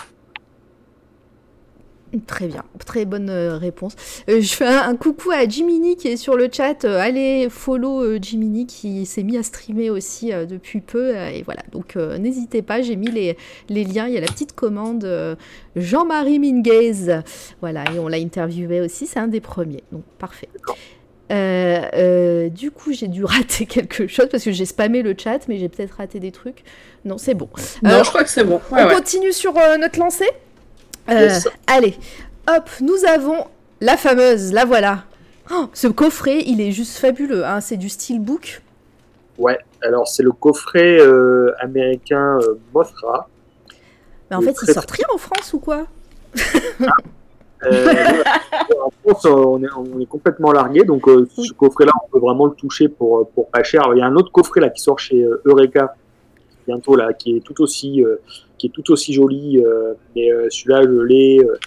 [2.27, 3.95] Très bien, très bonne euh, réponse.
[4.29, 6.85] Euh, je fais un, un coucou à Jiminy qui est sur le chat.
[6.85, 11.15] Euh, allez follow euh, Jiminy qui s'est mis à streamer aussi depuis peu.
[11.15, 13.35] et voilà, donc n'hésitez pas, j'ai mis les,
[13.69, 14.07] les liens.
[14.07, 15.07] Il y a la petite commande
[15.75, 17.21] Jean-Marie Minguez.
[17.61, 19.83] Voilà, et on l'a interviewé aussi, c'est un des premiers.
[19.91, 20.49] Donc parfait.
[21.29, 25.69] Du coup, j'ai dû rater quelque chose parce que j'ai spammé le chat, mais j'ai
[25.69, 26.63] peut-être raté des trucs.
[27.05, 27.49] Non, c'est bon.
[27.81, 28.61] Non, je crois que c'est bon.
[28.71, 28.93] Ouais, on ouais.
[28.93, 30.29] continue sur notre lancée?
[31.09, 31.47] Yes.
[31.67, 31.95] Allez,
[32.47, 33.45] hop, nous avons
[33.81, 35.03] la fameuse, la voilà.
[35.51, 37.45] Oh, ce coffret, il est juste fabuleux.
[37.45, 38.61] Hein, c'est du steelbook.
[39.37, 43.27] Ouais, alors c'est le coffret euh, américain euh, Mothra.
[44.29, 45.85] Mais en fait, il sort rien en France ou quoi?
[47.65, 48.23] Euh,
[48.85, 51.47] en France, euh, on est, on est complètement largué, donc euh, Oui.
[51.47, 53.83] ce coffret-là, on peut vraiment le toucher pour, euh, pour pas cher.
[53.93, 55.95] Il y a un autre coffret là qui sort chez euh, Eureka
[56.67, 58.21] bientôt là, qui est tout aussi, euh,
[58.63, 61.57] qui est tout aussi joli, euh, mais euh, celui-là, je l'ai, euh,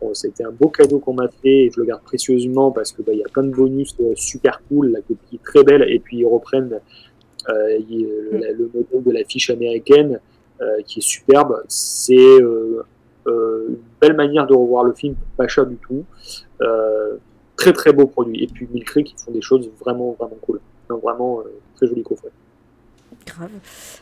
[0.00, 3.02] Bon, C'était un beau cadeau qu'on m'a fait et je le garde précieusement parce que
[3.02, 4.88] bah, il y a plein de bonus super cool.
[4.88, 6.80] La copie est très belle et puis ils reprennent
[7.48, 10.18] euh, il- le, la- le modèle de l'affiche américaine
[10.86, 11.62] qui est superbe.
[11.68, 16.04] C'est une belle manière de revoir le film, pas cher du tout.
[17.56, 18.42] Très très beau produit.
[18.42, 20.60] Et puis Mill Creek, font des choses vraiment vraiment cool.
[20.90, 21.42] Vraiment
[21.76, 22.30] très joli coffret.
[23.26, 23.50] Grave.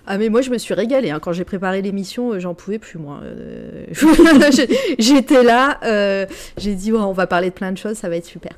[0.06, 1.20] Ah mais moi je me suis régalée hein.
[1.20, 3.20] quand j'ai préparé l'émission, euh, j'en pouvais plus moi.
[3.22, 3.84] Euh,
[4.98, 6.26] J'étais là, euh,
[6.58, 8.52] j'ai dit on va parler de plein de choses, ça va être super.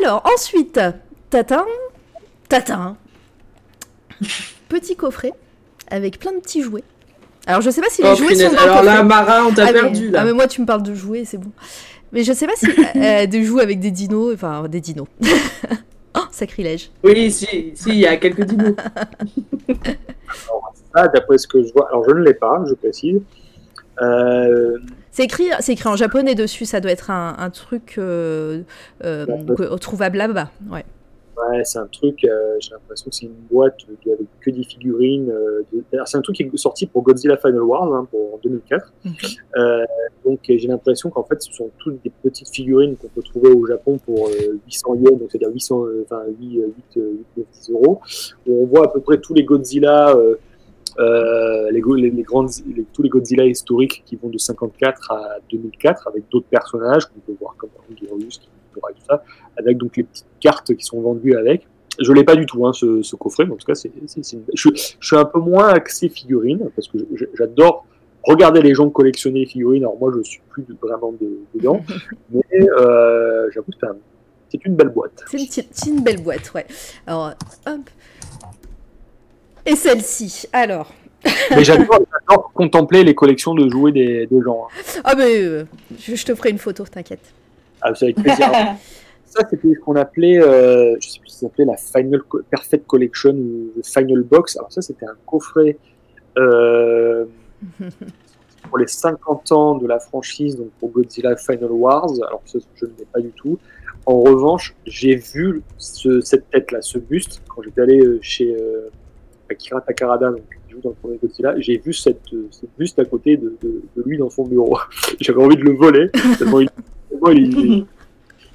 [0.00, 0.80] Alors ensuite,
[1.30, 1.64] tatin,
[2.48, 2.96] tatin,
[4.68, 5.32] petit coffret
[5.90, 6.84] avec plein de petits jouets.
[7.46, 8.48] Alors je sais pas si les Oh, jouets punaise.
[8.50, 9.02] sont dans le Alors là.
[9.02, 10.20] Mara, on t'a ah, mais, perdu là.
[10.22, 11.50] ah, mais moi tu me parles de jouets, c'est bon.
[12.12, 12.66] Mais je sais pas si
[12.96, 15.06] euh, de jouer avec des dinos, enfin des dinos.
[16.16, 16.90] oh, sacrilège.
[17.04, 18.74] Oui, si, si, il y a quelques dinos.
[20.98, 23.20] Ah, d'après ce que je vois, alors je ne l'ai pas, je précise.
[24.00, 24.78] Euh,
[25.10, 28.62] C'est écrit, c'est écrit en japonais dessus, ça doit être un, un truc euh,
[29.04, 30.50] euh, trouvable là-bas.
[30.70, 30.86] Ouais.
[31.36, 33.76] Ouais, c'est un truc, euh, j'ai l'impression que c'est une boîte
[34.06, 35.30] de- avec que des figurines.
[35.30, 38.38] euh, de- c'est un truc qui est sorti pour Godzilla Final Wars hein, pour, en
[38.42, 38.90] 2004.
[39.04, 39.12] Mhm.
[39.58, 39.84] Euh,
[40.24, 43.66] donc j'ai l'impression qu'en fait ce sont toutes des petites figurines qu'on peut trouver au
[43.66, 47.26] Japon pour euh, 800 yens, donc c'est-à-dire 800, euh, enfin 8, euh, 8, euh, 8,
[47.36, 48.00] 9, 10 euros.
[48.46, 50.16] Où on voit à peu près tous les Godzilla,
[50.98, 55.12] euh, les, go- les, les grandes, les- tous les Godzilla historiques qui vont de 54
[55.12, 58.40] à 2004 avec d'autres personnages qu'on peut voir comme Anguirus,
[58.76, 59.24] Ghidorah et tout ça,
[59.56, 61.66] avec donc les petites cartes qui sont vendues avec.
[61.98, 64.42] Je l'ai pas du tout, hein, ce, ce coffret, mais en tout cas, c'est, une-
[64.54, 64.68] je,
[65.00, 66.98] je suis un peu moins axé figurine, parce que
[67.34, 67.86] j'adore
[68.22, 69.84] regarder les gens collectionner les figurines.
[69.84, 71.80] Alors moi, je suis plus vraiment de- dedans,
[72.30, 72.42] mais
[72.78, 73.96] euh, j'avoue que c'est, un-
[74.50, 75.24] c'est une belle boîte.
[75.30, 76.66] C'est une, belle boîte, ouais.
[77.06, 77.30] Alors,
[77.66, 77.80] hop.
[79.64, 80.92] Et celle-ci, alors.
[81.50, 81.98] Mais j'adore,
[82.28, 84.66] j'adore contempler les collections de jouets des, des gens.
[84.70, 85.00] hein.
[85.02, 85.64] Ah, mais euh,
[85.98, 87.32] je, je te ferai une photo, t'inquiète.
[87.88, 88.50] Ah, avec plaisir.
[89.26, 92.40] ça, c'était ce qu'on appelait, euh, je sais plus si ça s'appelait la Final Co-
[92.50, 94.56] Perfect Collection ou Final Box.
[94.56, 95.76] Alors ça, c'était un coffret
[96.38, 97.24] euh,
[98.68, 102.10] pour les 50 ans de la franchise, donc pour Godzilla Final Wars.
[102.26, 103.58] Alors ça, je ne l'ai pas du tout.
[104.06, 108.88] En revanche, j'ai vu ce- cette tête-là, ce buste, quand j'étais allé euh, chez euh,
[109.50, 110.42] Akira Takarada, donc
[110.82, 114.02] dans le premier Godzilla, j'ai vu cette, euh, ce buste à côté de, de- de
[114.04, 114.76] lui dans son bureau.
[115.20, 116.10] J'avais envie de le voler.
[116.38, 116.68] tellement il-
[117.32, 117.86] il- il-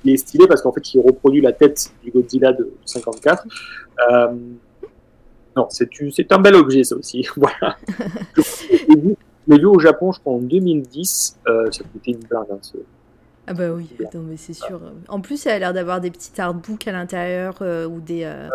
[0.04, 3.46] il est stylé parce qu'en fait, il reproduit la tête du Godzilla de 54.
[4.12, 4.28] Euh,
[5.56, 7.28] non, c'est un bel objet, ça aussi.
[7.36, 7.78] voilà.
[9.48, 11.38] L'ai vu, au Japon, je crois, en 2010.
[11.48, 12.46] Euh, ça coûtait une blinde.
[12.52, 12.78] hein, ce-
[13.48, 14.80] Ah bah oui, non, mais c'est sûr.
[15.10, 18.24] En plus, elle a l'air d'avoir des petits artbooks à l'intérieur euh, ou des...
[18.24, 18.50] euh,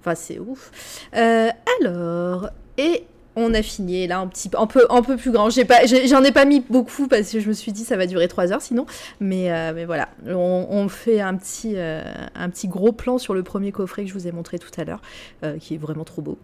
[0.00, 0.70] Enfin, c'est ouf.
[1.16, 1.48] Euh,
[1.80, 3.04] alors, et
[3.36, 5.50] on a fini là un petit peu, un peu, un peu plus grand.
[5.50, 8.06] J'ai pas, j'en ai pas mis beaucoup parce que je me suis dit ça va
[8.06, 8.86] durer trois heures sinon.
[9.20, 12.02] Mais, euh, mais voilà, on, on fait un petit, euh,
[12.34, 14.84] un petit gros plan sur le premier coffret que je vous ai montré tout à
[14.84, 15.00] l'heure,
[15.44, 16.38] euh, qui est vraiment trop beau.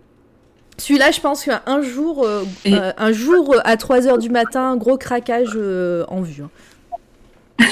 [0.78, 4.76] Celui-là, je pense qu'un jour, euh, Et- euh, un jour à 3 heures du matin,
[4.76, 6.42] gros craquage euh, en vue.
[6.44, 6.50] hein.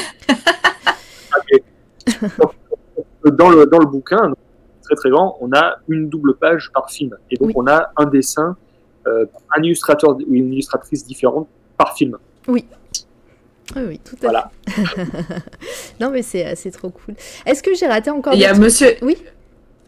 [3.25, 4.33] Dans le, dans le bouquin,
[4.83, 7.17] très très grand, on a une double page par film.
[7.31, 7.53] Et donc, Oui.
[7.57, 8.55] on a un dessin, euh,
[9.07, 12.17] un illustrateur ou une illustratrice différente par film.
[12.49, 12.65] Oui,
[13.77, 14.51] oui, tout à Voilà.
[14.69, 14.83] fait.
[16.01, 17.15] non, mais c'est c'est trop cool.
[17.45, 18.95] Est-ce que j'ai raté encore Il y a monsieur.
[19.03, 19.17] Oui.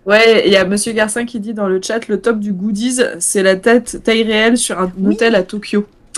[0.06, 3.00] Ouais, il y a Monsieur Garcin qui dit dans le chat le top du goodies,
[3.18, 5.12] c'est la tête taille réelle sur un Oui.
[5.14, 5.84] hôtel à Tokyo.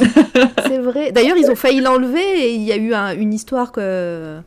[0.67, 1.11] C'est vrai.
[1.11, 4.39] D'ailleurs, ils ont failli l'enlever et il y a eu un- une histoire que,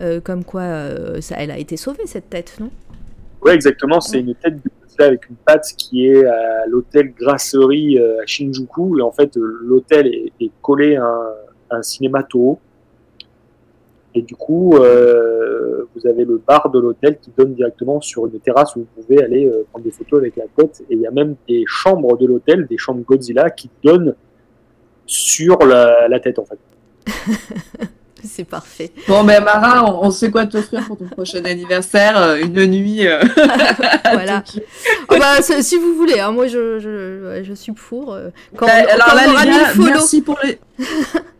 [0.00, 2.70] euh, comme quoi euh, ça, elle a été sauvée, cette tête, non?
[3.42, 4.00] Ouais, exactement.
[4.00, 4.70] C'est une tête de
[5.04, 8.98] Avec une patte qui est à l'hôtel Grasserie euh, à Shinjuku.
[8.98, 11.04] Et en fait, euh, l'hôtel est, collé à
[11.70, 12.58] un, à.
[14.14, 18.40] Et du coup, euh, vous avez le bar de l'hôtel qui donne directement sur une
[18.40, 20.82] terrasse où vous pouvez aller prendre des photos avec la tête.
[20.88, 24.14] Et il y a même des chambres de l'hôtel, des chambres Godzilla qui donnent
[25.04, 26.58] sur la tête, en fait.
[28.30, 28.90] C'est parfait.
[29.08, 33.06] Bon, ben Mara, on, on sait quoi t'offrir pour ton prochain anniversaire, euh, une nuit.
[33.06, 33.22] euh,
[34.12, 34.42] Voilà.
[35.08, 38.12] Ah bah, si vous voulez, hein, moi je, je, je suis pour.
[38.14, 40.58] euh, quand Bah, alors quand là, on aura les mis gars, le merci pour les.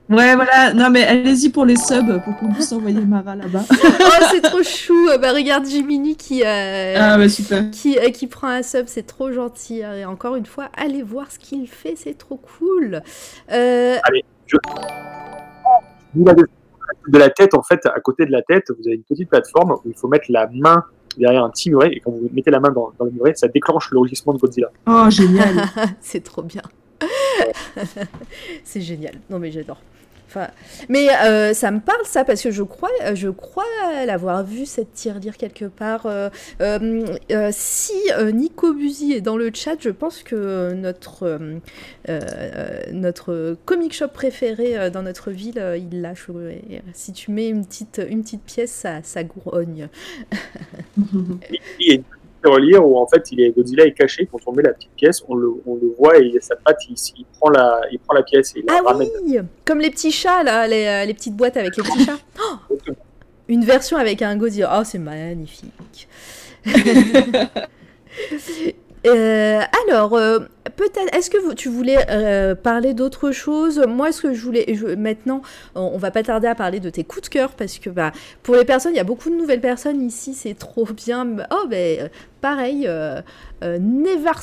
[0.09, 0.73] Ouais, voilà.
[0.73, 3.65] Non, mais allez-y pour les subs pour qu'on puisse envoyer Mara là-bas.
[3.73, 5.09] Oh, c'est trop chou.
[5.21, 7.65] Bah, regarde Jiminy qui, euh, Ah, bah super.
[7.73, 9.81] qui, euh, qui prend un sub, c'est trop gentil.
[9.81, 13.03] Et encore une fois, allez voir ce qu'il fait, c'est trop cool.
[13.51, 13.97] Euh,
[16.15, 16.43] Vous l'avez
[17.09, 19.73] de la tête, en fait, à côté de la tête, vous avez une petite plateforme
[19.73, 20.85] où il faut mettre la main
[21.17, 21.91] derrière un petit muret.
[21.93, 24.39] Et quand vous mettez la main dans, dans le muret, ça déclenche le rugissement de
[24.39, 24.71] Godzilla.
[24.87, 25.57] Oh, génial.
[26.01, 26.63] c'est trop bien.
[28.65, 29.15] c'est génial.
[29.31, 29.81] Non mais j'adore.
[30.29, 30.49] Enfin,
[30.89, 33.65] mais euh, ça me parle ça parce que je crois, je crois
[34.07, 36.07] l'avoir vu cette tirelire quelque part.
[36.07, 36.29] Euh,
[36.61, 41.59] euh, euh, si euh, Nico Buzy est dans le chat, je pense que notre euh,
[42.09, 46.05] euh, notre comic shop préféré euh, dans notre ville, euh, il
[46.69, 49.89] et Si tu mets une petite une petite pièce, ça, ça grogne.
[51.51, 52.05] Et Il y a une
[52.47, 54.29] tirelire où en fait il est, Godzilla est caché.
[54.31, 56.95] Quand on met la petite pièce, on le, on le voit et sa patte, il,
[57.19, 59.09] il prend la, il prend la pièce et il la Ah ramène.
[59.25, 62.19] oui, comme les petits chats là, les, euh, les petites boîtes avec les petits chats.
[62.41, 62.93] Oh,
[63.49, 64.79] une version avec un Godzilla.
[64.79, 66.09] Oh, c'est magnifique.
[69.07, 70.41] Euh, alors, euh,
[70.77, 73.83] peut-être, est-ce que tu voulais euh, parler d'autre chose?
[73.89, 74.67] Moi, ce que je voulais,
[74.97, 75.43] maintenant,
[75.75, 78.13] on, va pas tarder à parler de tes coups de cœur parce que, bah,
[78.43, 81.27] pour les personnes, il y a beaucoup de nouvelles personnes ici, c'est trop bien.
[81.51, 82.09] Oh, ben, euh,
[82.47, 83.23] pareil, euh,
[83.65, 84.43] euh, Nevars,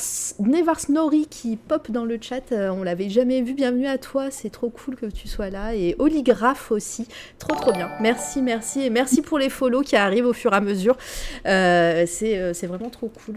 [0.90, 3.54] Nori qui pop dans le chat, euh, on l'avait jamais vu.
[3.54, 5.74] Bienvenue à toi, c'est trop cool que tu sois là.
[5.74, 7.08] Et Oligraphe aussi,
[7.38, 7.88] trop trop bien.
[8.02, 10.98] Merci, merci et merci pour les follow qui arrivent au fur et à mesure.
[11.44, 13.36] C'est vraiment trop cool.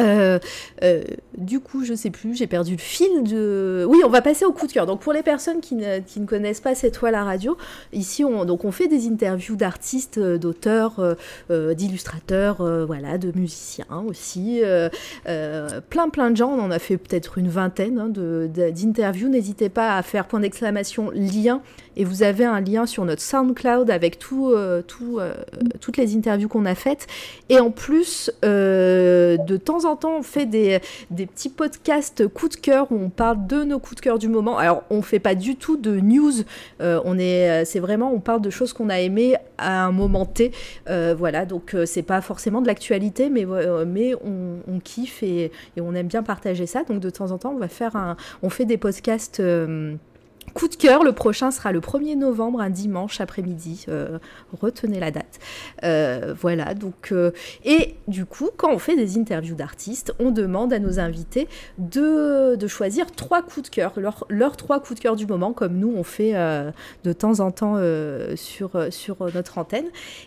[0.00, 0.40] Euh,
[1.36, 3.84] du coup, je sais plus, j'ai perdu le fil de.
[3.88, 4.86] Oui, on va passer au coup de cœur.
[4.86, 7.56] Donc, pour les personnes qui ne, ne connaissent pas cette toile à radio,
[7.92, 11.14] ici, on, fait des interviews d'artistes, euh, d'auteurs, euh,
[11.50, 12.56] euh, d'illustrateurs,
[12.86, 14.62] voilà, de musiciens aussi.
[15.24, 16.50] plein, plein de gens.
[16.50, 19.28] On en a fait peut-être une vingtaine hein, d'interviews.
[19.28, 21.60] N'hésitez pas à faire point d'exclamation lien.
[21.96, 24.52] Et vous avez un lien sur notre SoundCloud avec tout,
[24.88, 25.20] tout,
[25.80, 27.06] toutes les interviews qu'on a faites.
[27.48, 30.80] Et en plus, de temps en temps, on fait des
[31.26, 34.58] petits podcasts coup de cœur où on parle de nos coups de cœur du moment.
[34.58, 36.32] Alors, on fait pas du tout de news.
[36.80, 39.92] euh, on est, euh, c'est vraiment, on parle de choses qu'on a aimées à un
[39.92, 40.52] moment T.
[40.88, 43.46] Euh, voilà, donc c'est pas forcément de l'actualité, mais,
[43.86, 46.84] mais on, on kiffe et, et on aime bien partager ça.
[46.84, 49.42] Donc de temps en temps, on va faire un, on fait des podcasts.
[50.54, 53.86] Coup de cœur, le prochain sera le 1er novembre, un dimanche après-midi.
[53.88, 54.20] Euh,
[54.60, 55.40] retenez la date.
[55.82, 57.08] Euh, voilà, donc.
[57.10, 57.32] euh,
[57.64, 61.48] et du coup, quand on fait des interviews d'artistes, on demande à nos invités
[61.78, 63.94] de, de choisir trois coups de cœur,
[64.28, 66.34] leurs trois coups de cœur du moment, comme nous on fait
[67.02, 67.76] de temps en temps
[68.36, 69.86] sur, sur notre antenne.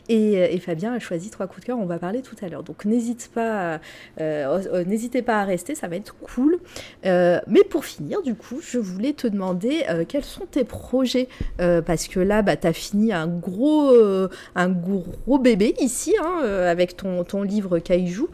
[0.10, 2.64] Et, Fabien a choisi trois coups de cœur, on va parler tout à l'heure.
[2.64, 3.80] Donc n'hésite pas,
[4.20, 6.60] n'hésitez pas à rester, ça va être cool.
[7.04, 9.86] Mais pour finir, du coup, je voulais te demander
[10.18, 11.28] quels sont tes projets
[11.62, 16.16] Euh, Parce que là, bah, tu as fini un gros, euh, un gros bébé ici,
[16.20, 18.26] hein, euh, avec ton, ton livre Kaiju,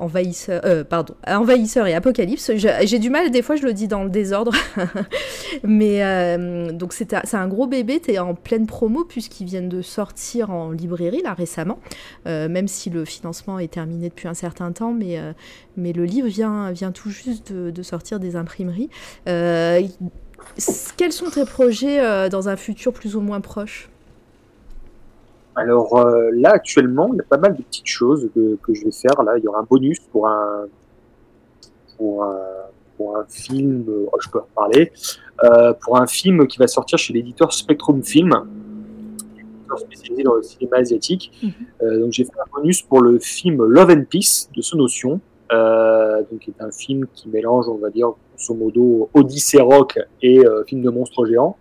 [0.00, 2.50] Envahisseur, pardon, Envahisseur et Apocalypse.
[2.56, 4.52] J'ai du mal, des fois, je le dis dans le désordre.
[5.64, 6.36] Mais
[6.72, 10.72] donc, c'est un gros bébé, tu es en pleine promo, puisqu'ils viennent de sortir en
[10.72, 11.78] librairie, là, récemment,
[12.26, 15.18] même si le financement est terminé depuis un certain temps, mais,
[15.76, 18.90] mais le livre vient, vient tout juste de, sortir des imprimeries.
[20.96, 23.88] Quels sont tes projets euh, dans un futur plus ou moins proche?
[25.56, 28.84] Alors euh, là, actuellement, il y a pas mal de petites choses que, que je
[28.84, 29.22] vais faire.
[29.22, 30.66] Là, il y aura un bonus pour un,
[31.96, 32.38] pour un,
[32.96, 34.92] pour un film, oh, je peux en parler,
[35.44, 38.32] euh, pour un film qui va sortir chez l'éditeur Spectrum Film,
[39.76, 41.32] spécialisé dans le cinéma asiatique.
[41.42, 42.00] Mhm.
[42.00, 46.50] Donc j'ai fait un bonus pour le film Love and Peace de Sonotion, donc qui
[46.50, 50.82] est un film qui mélange, on va dire, grosso modo, Odyssée rock et euh, film
[50.82, 51.56] de monstres géants.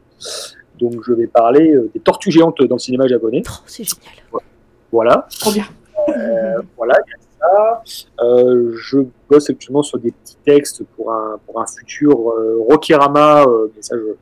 [0.79, 3.43] Donc je vais parler euh, des tortues géantes dans le cinéma japonais.
[3.47, 4.43] Oh, C'est génial.
[4.91, 5.27] Voilà.
[5.39, 5.65] Trop bien.
[6.09, 7.83] Euh, voilà, il y a ça.
[8.23, 13.43] Euh, je bosse actuellement sur des petits textes pour un, pour un futur euh, Rokirama,
[13.43, 14.13] euh, mais ça, je,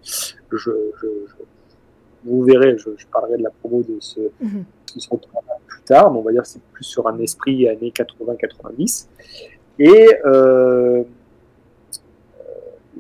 [0.52, 0.72] je, je,
[1.02, 1.44] je-
[2.23, 4.30] vous verrez, je, je parlerai de la promo de ce, de
[4.98, 7.91] ce Rokirama plus tard, mais on va dire que c'est plus sur un esprit années
[7.95, 9.07] 80-90.
[9.80, 10.07] Et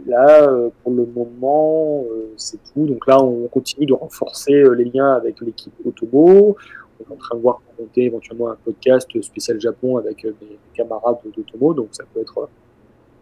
[0.05, 2.85] là, euh, pour le moment, euh, c'est tout.
[2.85, 6.55] Donc là, on continue de renforcer euh, les liens avec l'équipe Otomo.
[6.99, 10.57] On est en train de voir pour monter éventuellement un podcast spécial Japon avec mes,
[10.73, 12.47] camarades d'Otomo, donc ça peut être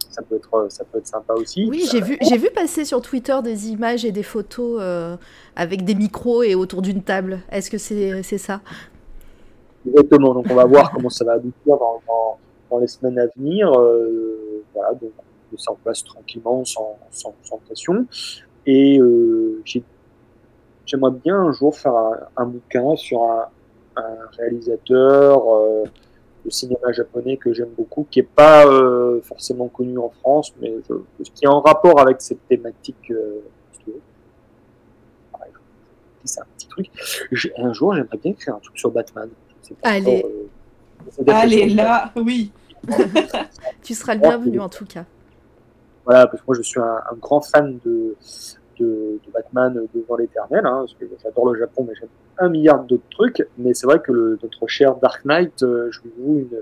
[0.09, 1.67] ça peut être ça peut être sympa aussi.
[1.69, 5.15] Oui, j'ai vu, j'ai vu passer sur Twitter des images et des photos euh,
[5.55, 7.39] avec des micros et autour d'une table.
[7.51, 8.61] Est-ce que c'est c'est ça?
[9.87, 10.33] Exactement.
[10.33, 12.37] Donc on va voir comment ça va aboutir dans, dans,
[12.69, 13.71] dans les semaines à venir.
[13.71, 15.11] Euh, voilà, donc
[15.59, 18.05] ça en place tranquillement, sans, sans, sans pression.
[18.65, 19.83] Et euh, j'ai-
[20.85, 23.45] j'aimerais bien un jour faire un, un bouquin sur un,
[23.95, 25.83] un réalisateur euh,
[26.45, 30.73] de cinéma japonais que j'aime beaucoup, qui est pas euh, forcément connu en France, mais
[31.35, 33.11] qui est en rapport avec cette thématique.
[33.11, 33.41] Euh,
[36.25, 36.87] c'est un petit truc.
[37.57, 39.29] Un jour, j'aimerais bien écrire un truc sur Batman.
[39.83, 40.23] Allez.
[40.25, 42.51] euh, Allez, là, oui.
[43.83, 45.05] Tu seras le bienvenu en tout cas.
[46.09, 48.15] Voilà, parce que moi je suis un, un grand fan de,
[48.79, 48.85] de,
[49.23, 52.09] de Batman devant l'éternel, hein, parce que j'adore le Japon, mais j'aime
[52.39, 53.47] un milliard d'autres trucs.
[53.59, 56.57] Mais c'est vrai que le, notre cher Dark Knight, euh, je lui voue une,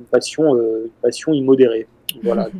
[0.00, 1.86] une passion, euh, une passion immodérée.
[2.24, 2.48] Voilà.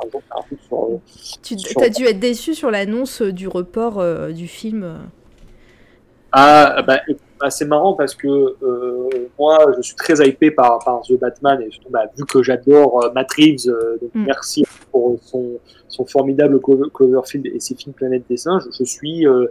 [0.00, 0.06] Un
[0.38, 1.00] un sur,
[1.42, 4.96] Tu Sur- as dû être déçu sur l'annonce du report euh, du film.
[6.32, 7.00] Ah, bah,
[7.40, 9.08] bah, c'est marrant parce que euh,
[9.38, 13.10] moi, je suis très hypé par, par The Batman et bah, vu que j'adore euh,
[13.14, 14.24] Matt Reeves, euh, donc Mm.
[14.26, 15.58] merci pour son,
[15.88, 18.64] son formidable Clover- Cloverfield et ses films Planète des Singes.
[18.76, 19.46] Je suis, euh,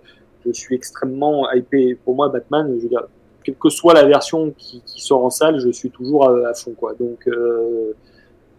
[0.46, 1.96] je suis extrêmement hypé.
[2.04, 3.08] Pour moi, Batman, je veux dire,
[3.44, 6.54] quelle que soit la version qui, qui sort en salle, je suis toujours à, à
[6.54, 6.94] fond, quoi.
[7.00, 7.94] Donc, euh,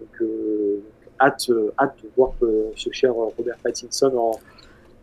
[0.01, 0.81] donc euh,
[1.21, 2.33] hâte, hâte de voir
[2.75, 4.31] ce cher Robert Pattinson en,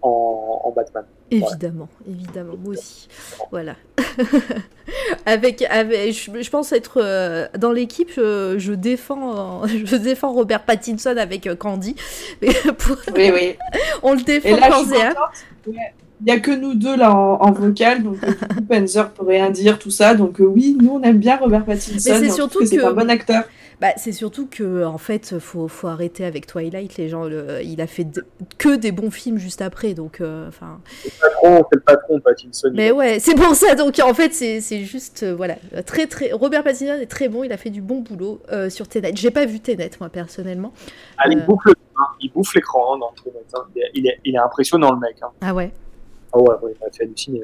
[0.02, 1.04] en, en Batman.
[1.32, 3.08] Évidemment, évidemment, moi aussi.
[3.52, 3.76] Voilà.
[5.26, 10.34] avec, avec, je, je pense être euh, dans l'équipe, je, je défends, euh, je défends
[10.34, 11.96] Robert Pattinson avec euh, Candy.
[12.42, 13.56] Mais pour- Oui, oui.
[14.04, 15.76] on le Et défend là, je suis contente.
[16.22, 19.12] Il n'y a que nous deux là en, en vocal, donc euh, du coup, Panzer
[19.12, 20.14] peut rien dire, tout ça.
[20.16, 21.92] Donc euh, oui, nous on aime bien Robert Pattinson.
[21.96, 23.44] Mais c'est trouve surtout que c'est un bon acteur.
[23.82, 26.98] Bah, c'est surtout que en fait, faut, faut arrêter avec Twilight.
[26.98, 28.26] Les gens, le- il a fait de-
[28.58, 30.80] que des bons films juste après, donc euh, enfin.
[31.22, 32.70] patron, c'est le patron, Pattinson.
[32.74, 33.76] Mais ouais, c'est pour ça.
[33.76, 36.32] Donc en fait, c'est juste euh, voilà, très très.
[36.32, 37.44] Robert Pattinson est très bon.
[37.44, 39.12] Il a fait du bon boulot euh, sur Tenet.
[39.16, 40.72] J'ai pas vu Tenet moi personnellement.
[41.18, 41.42] Ah, il Euh.
[41.42, 41.74] bouffe le-
[42.22, 43.60] il bouffe l'écran hein, dans truc, hein.
[43.76, 45.16] Il est- Il est, il est impressionnant le mec.
[45.22, 45.28] Hein.
[45.42, 45.72] Ah ouais.
[46.34, 47.42] Ah ouais, ouais, il m'a fait halluciner.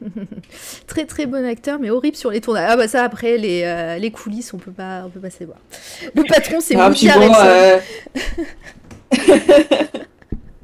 [0.86, 2.68] Très très bon acteur, mais horrible sur les tournages.
[2.70, 5.44] Ah bah ça après les, euh, les coulisses, on peut pas on peut pas se
[5.44, 5.58] voir.
[6.14, 7.78] Le patron c'est Ah, Woody bon, euh,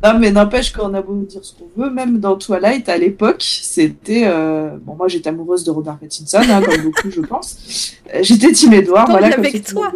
[0.02, 3.42] non, mais n'empêche qu'on a beau dire ce qu'on veut, même dans Twilight, à l'époque,
[3.42, 4.24] c'était.
[4.26, 7.94] euh, Bon, moi j'étais amoureuse de Robert Pattinson, hein, comme beaucoup, je pense.
[8.22, 9.92] J'étais Tim Edward, voilà, comme avec toi.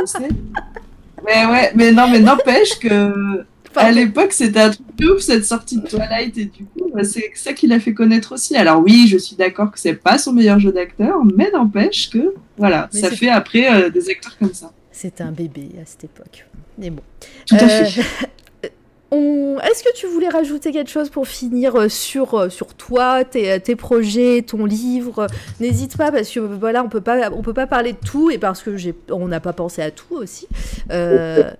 [1.26, 3.44] Mais ouais, mais non, mais n'empêche que.
[3.76, 7.04] À l'époque, c'était un truc de ouf cette sortie de Twilight et du coup, bah,
[7.04, 8.56] c'est ça qui l'a fait connaître aussi.
[8.56, 12.34] Alors oui, je suis d'accord que c'est pas son meilleur jeu d'acteur, mais n'empêche que
[12.56, 14.72] voilà, Mais ça fait après euh, des acteurs comme ça.
[14.92, 16.46] C'était un bébé à cette époque.
[16.78, 17.02] Mais bon.
[17.46, 18.02] Tout à Euh, fait.
[19.10, 23.58] on- Est-ce que tu voulais rajouter quelque chose pour finir euh, sur, sur toi, tes,
[23.60, 25.26] tes projets, ton livre?
[25.60, 28.38] N'hésite pas parce que voilà, on peut pas on peut pas parler de tout et
[28.38, 30.46] parce que j'ai on n'a pas pensé à tout aussi.
[30.90, 31.50] Euh,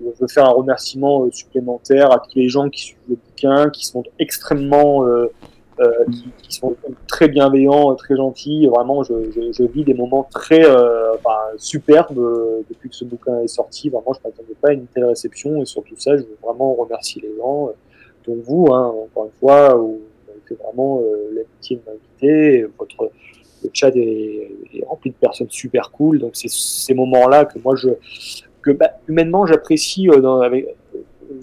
[0.00, 3.70] Je veux faire un remerciement euh, supplémentaire à tous les gens qui suivent le bouquin,
[3.70, 5.30] qui sont extrêmement, euh,
[5.80, 6.74] euh, qui, qui sont
[7.06, 8.66] très bienveillants, très gentils.
[8.66, 10.64] Vraiment, je, vis des moments très
[11.56, 13.90] superbes depuis que ce bouquin est sorti.
[13.90, 16.74] Vraiment, je ne m'attendais pas à une telle réception et surtout ça, je veux vraiment
[16.74, 17.70] remercier les gens,
[18.26, 21.02] dont vous, hein, encore une fois, où vous avez fait vraiment
[21.34, 22.66] l'amitié de m'inviter.
[22.78, 23.10] Votre
[23.62, 26.18] le chat est, est rempli de personnes super cool.
[26.18, 27.90] Donc c'est ces moments-là que moi je
[28.62, 30.66] que bah, humainement j'apprécie euh, dans- avec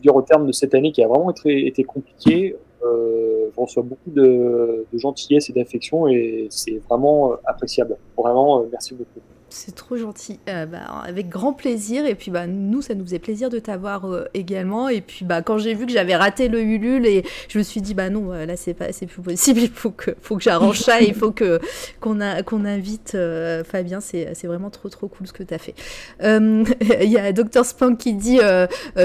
[0.03, 2.56] dire au terme de cette année qui a vraiment été, été compliquée.
[2.85, 7.98] Euh, je reçois beaucoup de, de gentillesse et d'affection et c'est vraiment euh, appréciable.
[8.18, 9.19] Vraiment, euh, merci beaucoup.
[9.49, 10.40] C'est trop gentil.
[10.49, 12.06] Euh, bah, avec grand plaisir.
[12.06, 14.90] Et puis, bah, nous, ça nous faisait plaisir de t'avoir euh, également.
[14.90, 17.82] Et puis, bah, quand j'ai vu que j'avais raté le Ulule, et je me suis
[17.82, 19.60] dit, bah non, euh, là, c'est pas, c'est plus possible.
[19.68, 20.99] Il faut que, faut que j'arrange ça.
[20.99, 21.61] Il faut que
[22.02, 24.02] qu'on a, qu'on invite euh, Fabien.
[24.02, 25.76] C'est, c'est vraiment trop, trop cool ce que t'as fait.
[26.22, 28.40] Il y a Dr Spank qui dit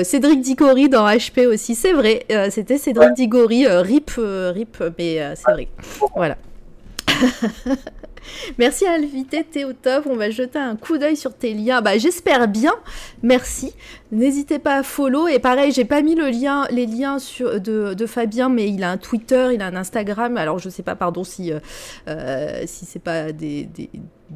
[0.02, 1.74] Cédric Diggory dans HP aussi.
[1.74, 2.26] C'est vrai.
[2.50, 3.66] c'était Cédric Diggory.
[3.68, 5.68] rip, rip, mais c'est vrai.
[6.16, 6.36] Voilà.
[8.58, 10.06] Merci à l'invité Théo Top.
[10.08, 11.82] On va jeter un coup d'œil sur tes liens.
[11.82, 12.72] Bah, j'espère bien.
[13.22, 13.72] Merci.
[14.10, 15.28] N'hésitez pas à follow.
[15.28, 19.48] Et pareil, j'ai pas mis les liens sur, de, Fabien, mais il a un Twitter,
[19.54, 20.36] il a un Instagram.
[20.36, 21.60] Alors, je sais pas, pardon, si, euh,
[22.08, 23.68] euh, si c'est pas des,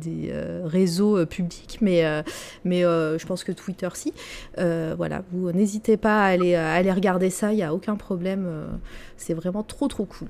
[0.07, 2.03] euh, réseaux euh, publics, mais,
[2.65, 4.13] je pense que Twitter, si.
[4.57, 7.53] Voilà, vous n'hésitez pas à aller, à aller regarder ça.
[7.53, 8.47] Il y a aucun problème.
[9.17, 10.29] c'est vraiment trop, trop cool.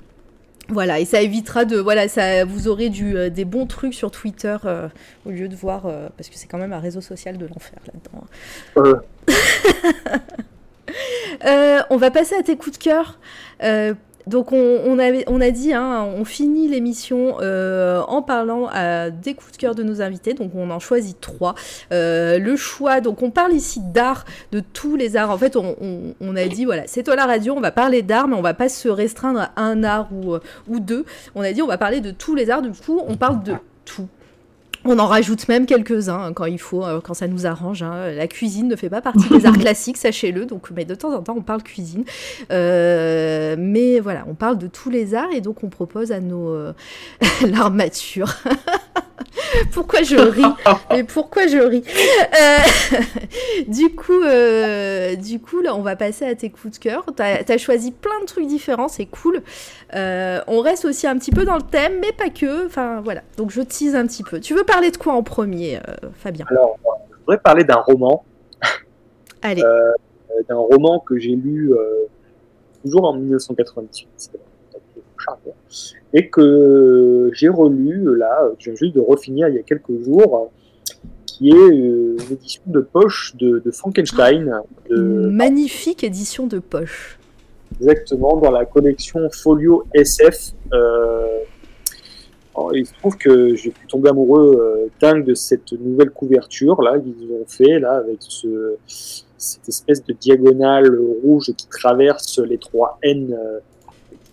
[0.69, 1.77] Voilà, et ça évitera de.
[1.77, 4.89] Voilà, ça, vous aurez du, euh, des bons trucs sur Twitter euh,
[5.25, 5.85] au lieu de voir.
[5.85, 8.25] euh, parce que c'est quand même un réseau social de l'enfer là-dedans.
[11.45, 13.19] Euh, on va passer à tes coups de cœur.
[14.27, 19.33] Donc on, avait, on a dit, hein, on finit l'émission euh, en parlant euh, des
[19.33, 20.33] coups de cœur de nos invités.
[20.33, 21.55] Donc on en choisit trois.
[21.91, 25.31] Euh, le choix, donc on parle ici d'art, de tous les arts.
[25.31, 28.35] En fait, on a dit, voilà, c'est toi la radio, on va parler d'art, mais
[28.35, 31.05] on va pas se restreindre à un art ou, euh, ou deux.
[31.35, 32.61] On a dit, on va parler de tous les arts.
[32.61, 33.53] Du coup, on parle de
[33.85, 34.07] tout.
[34.89, 37.83] On en rajoute même quelques-uns hein, quand il faut, euh, quand ça nous arrange.
[37.83, 38.09] hein.
[38.15, 40.45] La cuisine ne fait pas partie des arts classiques, sachez-le.
[40.45, 42.05] Donc, mais de temps en temps, on parle cuisine.
[42.53, 46.49] Euh, mais voilà, on parle de tous les arts et donc on propose à nos
[46.49, 46.71] euh,
[47.45, 48.33] l'armature.
[49.73, 50.41] pourquoi je ris?
[50.91, 51.83] Mais pourquoi je ris?
[53.67, 54.21] Du coup,
[55.21, 57.05] du coup, là, on va passer à tes coups de cœur.
[57.15, 59.41] T'as as choisi plein de trucs différents, c'est cool.
[59.93, 62.65] On reste aussi un petit peu dans le thème, mais pas que.
[62.65, 63.21] Enfin, voilà.
[63.37, 64.39] Donc, je tease un petit peu.
[64.39, 66.77] Tu veux parler de quoi en premier, euh, Fabien Alors,
[67.09, 68.23] je voudrais parler d'un roman,
[69.41, 69.63] Allez.
[69.63, 69.91] euh,
[70.47, 72.05] d'un roman que j'ai lu euh,
[72.83, 75.55] toujours en 1998, c'était un charnière,
[76.13, 79.99] et que j'ai relu là, que je viens juste de refinir il y a quelques
[80.03, 80.51] jours,
[81.25, 87.17] qui est une édition de poche de, de Frankenstein, de, Une magnifique édition de poche.
[87.79, 90.51] exactement dans la collection Folio SF.
[90.71, 91.39] Euh,
[92.73, 96.97] il se trouve que j'ai pu tomber amoureux euh, dingue de cette nouvelle couverture là
[96.99, 98.75] qu'ils ont fait là avec ce,
[99.37, 103.59] cette espèce de diagonale rouge qui traverse les trois N euh,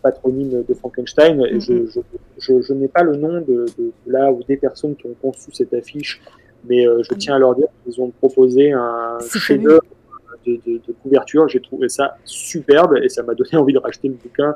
[0.03, 1.43] patronymes de Frankenstein.
[1.59, 1.89] Je, Mhm.
[1.95, 2.01] je,
[2.39, 5.17] je, je n'ai pas le nom de, de, de là ou des personnes qui ont
[5.21, 6.21] conçu cette affiche,
[6.69, 9.83] mais euh, je tiens à leur dire qu'ils ont proposé un chef-d'œuvre
[10.47, 11.49] de, couverture.
[11.49, 14.55] J'ai trouvé ça superbe et ça m'a donné envie de racheter le bouquin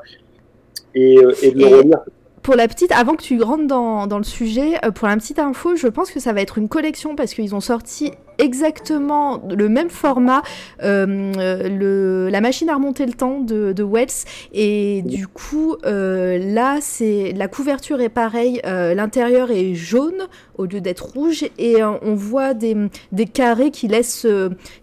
[0.95, 2.01] et, euh, et de le relire.
[2.49, 5.39] Pour la petite, avant que tu rentres dans, dans le sujet, euh, pour la petite
[5.39, 9.69] info, je pense que ça va être une collection parce qu'ils ont sorti exactement le
[9.69, 10.41] même format,
[10.83, 14.25] euh, euh, le, la machine à remonter le temps de, Wells.
[14.55, 20.27] Et du coup, là, c'est la couverture est pareille, l'intérieur est jaune
[20.57, 22.75] au lieu d'être rouge, et on voit des,
[23.13, 24.27] des carrés qui laissent,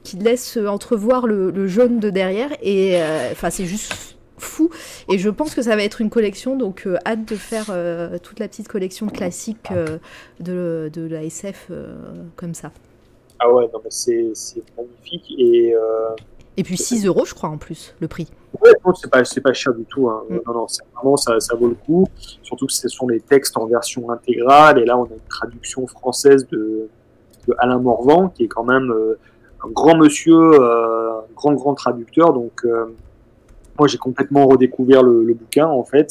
[0.03, 2.51] qui laissent entrevoir le, jaune de derrière.
[2.61, 2.99] Et
[3.31, 4.69] enfin, c'est juste fou.
[5.09, 8.17] Et je pense que ça va être une collection, donc euh, hâte de faire euh,
[8.21, 9.97] toute la petite collection classique euh,
[10.39, 11.71] de, de la SF
[12.35, 12.71] comme ça.
[13.39, 15.73] Ah ouais, non, mais c'est c'est magnifique et
[16.57, 18.27] Et puis 6 euros, je crois, en plus, le prix.
[18.61, 20.09] Ouais, non, c'est pas, c'est pas cher du tout.
[20.09, 20.23] Hein.
[20.29, 20.39] Mm.
[20.47, 22.07] Non, non, c'est vraiment, ça, ça vaut le coup.
[22.41, 24.79] Surtout que ce sont les textes en version intégrale.
[24.79, 26.87] Et là, on a une traduction française de,
[27.47, 28.93] de Alain Morvan, qui est quand même
[29.65, 32.31] un grand monsieur, un grand, grand traducteur.
[32.31, 32.65] Donc,
[33.77, 36.09] moi, j'ai complètement redécouvert le, le bouquin, en fait,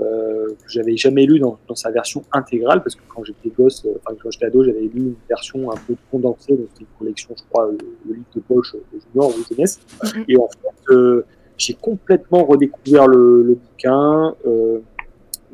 [0.00, 3.84] euh, que j'avais jamais lu dans, dans sa version intégrale, parce que quand j'étais gosse,
[3.84, 6.98] euh, enfin, quand j'étais ado, j'avais lu une version un peu condensée, donc c'était une
[6.98, 9.80] collection, je crois, le, le livre de poche de junior ou jeunesse.
[10.02, 10.24] Mhm.
[10.28, 11.24] Et en fait, euh,
[11.58, 14.34] j'ai complètement redécouvert le, le bouquin.
[14.46, 14.80] Euh,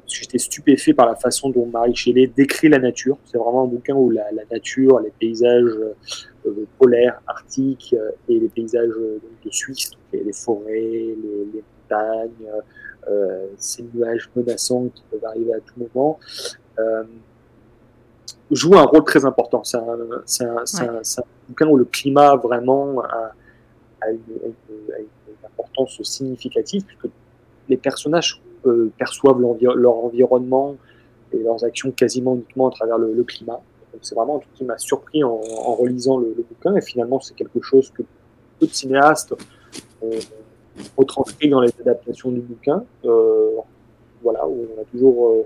[0.07, 3.19] parce que j'étais stupéfait par la façon dont Marie Shelley décrit la nature.
[3.25, 5.65] C'est vraiment un bouquin où la, la nature, les paysages
[6.47, 11.15] euh, polaires, arctiques euh, et les paysages euh, de Suisse, les, les forêts, les,
[11.55, 12.51] les montagnes,
[13.09, 16.19] euh, ces nuages menaçants qui peuvent arriver à tout moment,
[16.79, 17.05] euh,
[18.51, 19.63] joue un rôle très important.
[19.65, 19.87] C'est un,
[21.49, 23.33] bouquin où le climat vraiment a,
[24.03, 25.07] a une, une- a une
[25.47, 27.09] importance significative puisque
[27.69, 30.77] les personnages euh, perçoivent leur environnement
[31.33, 33.61] et leurs actions quasiment uniquement à travers le, le climat.
[34.03, 37.19] C'est vraiment un truc qui m'a surpris en, en relisant le, le bouquin et finalement
[37.19, 38.03] c'est quelque chose que
[38.61, 39.35] peu de cinéastes
[40.97, 42.85] retranscrit dans les adaptations du bouquin.
[43.05, 43.57] Euh,
[44.23, 45.43] voilà, où on a toujours euh,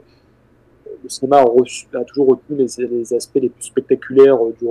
[1.02, 4.66] le cinéma a, toujours retenu les, aspects les plus spectaculaires euh, du,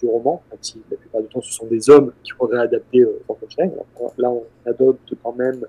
[0.00, 3.00] du roman, même si la plupart du temps ce sont des hommes qui auraient adapté
[3.00, 3.72] euh, Frankenstein.
[4.18, 5.64] Là, on adopte quand même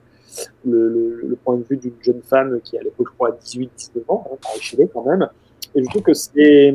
[0.66, 3.68] le, point de vue d'une jeune femme qui, à l'époque, je crois, a 18-19
[4.08, 5.28] ans, hein, Marie Shelley, quand même.
[5.76, 6.74] Et je trouve que c'est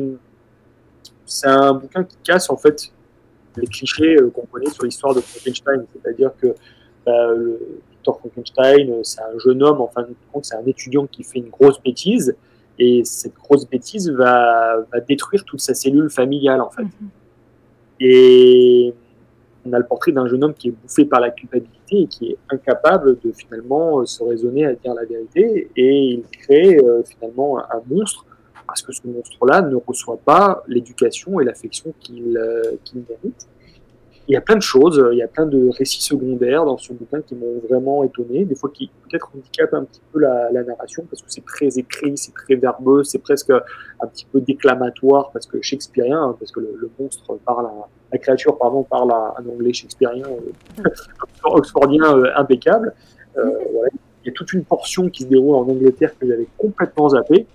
[1.43, 2.91] un bouquin qui casse, en fait,
[3.57, 5.85] les clichés euh, qu'on connaît sur l'histoire de Frankenstein.
[5.93, 6.47] C'est-à-dire que
[7.05, 7.59] bah, le
[7.91, 11.23] Victor Frankenstein, euh, c'est un jeune homme, en fin de compte, c'est un étudiant qui
[11.23, 12.35] fait une grosse bêtise.
[12.79, 16.83] Et cette grosse bêtise va, va détruire toute sa cellule familiale, en fait.
[16.83, 17.09] Mhm.
[17.99, 18.93] Et
[19.65, 22.31] on a le portrait d'un jeune homme qui est bouffé par la culpabilité et qui
[22.31, 25.69] est incapable de finalement se raisonner à dire la vérité.
[25.75, 27.81] Et il crée euh, finalement un, un
[28.67, 33.47] monstre parce que ce monstre-là ne reçoit pas l'éducation et l'affection qu'il euh, qu'il mérite.
[34.29, 36.91] Il y a plein de choses, il y a plein de récits secondaires dans ce
[36.91, 40.63] bouquin qui m'ont vraiment étonné, des fois qui peut-être handicapent un petit peu la, la
[40.63, 45.31] narration parce que c'est très écrit, c'est très verbeux, c'est presque un petit peu déclamatoire
[45.31, 49.11] parce que shakespearien, hein, parce que le, le monstre parle, à- la créature pardon parle
[49.13, 50.83] à un anglais shakespearien, euh,
[51.45, 52.93] oxfordien euh, impeccable.
[53.37, 53.89] Euh, voilà.
[54.23, 57.47] Il y a toute une portion qui se déroule en Angleterre que j'avais complètement zappé,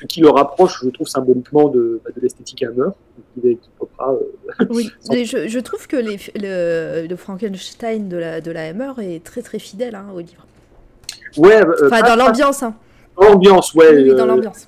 [0.00, 2.90] ce qui le rapproche, je trouve, symboliquement de, bah, de l'esthétique Hammer,
[3.34, 4.90] qui, qui popera, euh, Oui,
[5.24, 9.42] je, je trouve que les, le, le Frankenstein de la, de la Hammer est très
[9.42, 10.46] très fidèle hein, au livre.
[11.36, 12.62] Ouais, euh, Enfin, pas- dans l'ambiance.
[12.62, 12.74] Hein.
[13.16, 13.94] pas l'ambiance, ouais.
[13.94, 14.66] Oui, oui, dans euh, l'ambiance.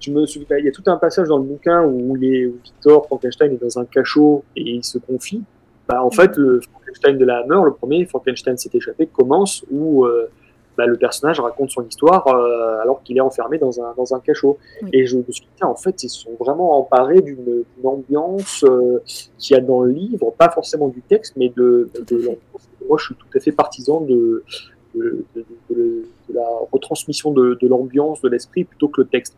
[0.00, 3.52] je me souviens, il y a tout un passage dans le bouquin où, Victor Frankenstein
[3.52, 5.42] est dans un cachot et il se confie.
[5.88, 10.04] Bah, en fait, le Frankenstein de la Hammer, le premier, Frankenstein s'est échappé, commence où
[10.04, 10.30] euh,
[10.80, 14.20] bah, le personnage raconte son histoire euh, alors qu'il est enfermé dans un, dans un
[14.20, 14.56] cachot.
[14.82, 14.88] Oui.
[14.94, 19.02] Et je me suis dit, en fait, ils sont vraiment emparés d'une ambiance euh,
[19.36, 21.90] qu'il y a dans le livre, pas forcément du texte, mais de.
[22.88, 24.42] Moi, je suis tout à fait partisan de,
[26.32, 29.36] la retransmission de, l'ambiance, de l'esprit, plutôt que le texte.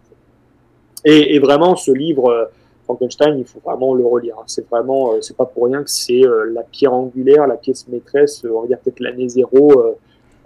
[1.05, 2.45] Et, et vraiment, ce livre, euh,
[2.85, 4.37] Frankenstein, il faut vraiment le relire.
[4.39, 4.45] hein.
[4.47, 8.45] C'est vraiment, euh, c'est pas pour rien que c'est la pierre angulaire, la pièce maîtresse,
[8.45, 9.97] on va dire peut-être l'année zéro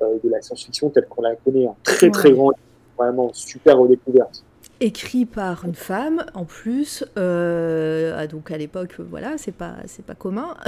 [0.01, 1.66] de la science-fiction telle qu'on la connaît.
[1.66, 2.60] Un très très grand, livre,
[2.98, 4.43] vraiment super redécouverte.
[4.81, 9.77] écrit par une femme en plus euh, ah, donc à l'époque euh, voilà c'est pas
[9.86, 10.55] c'est pas commun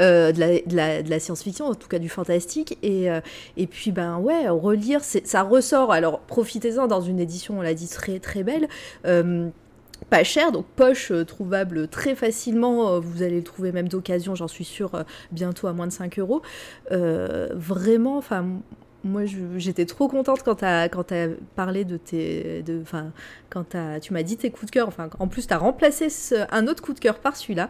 [0.00, 3.20] Euh, de la, de la, de la science-fiction en tout cas du fantastique et euh,
[3.56, 7.88] et puis ben ouais relire ça ressort alors profitez-en dans une édition on l'a dit
[7.88, 8.68] très très belle
[9.06, 9.48] euh,
[10.10, 12.94] pas cher, donc poche euh, trouvable très facilement.
[12.94, 15.02] euh, vous allez le trouver même d'occasion, j'en suis sûre, euh,
[15.32, 16.42] bientôt à moins de 5 euros.
[16.90, 18.46] Vraiment, enfin,
[19.04, 19.22] moi
[19.56, 20.88] j'étais trop contente quand tu as,
[21.54, 22.64] parlé de tes.
[22.82, 23.12] Enfin,
[23.50, 24.88] quand t'as- tu m'as dit tes coups de cœur.
[24.88, 26.08] Enfin, en plus, tu as remplacé
[26.50, 27.68] un autre coup de cœur par celui-là.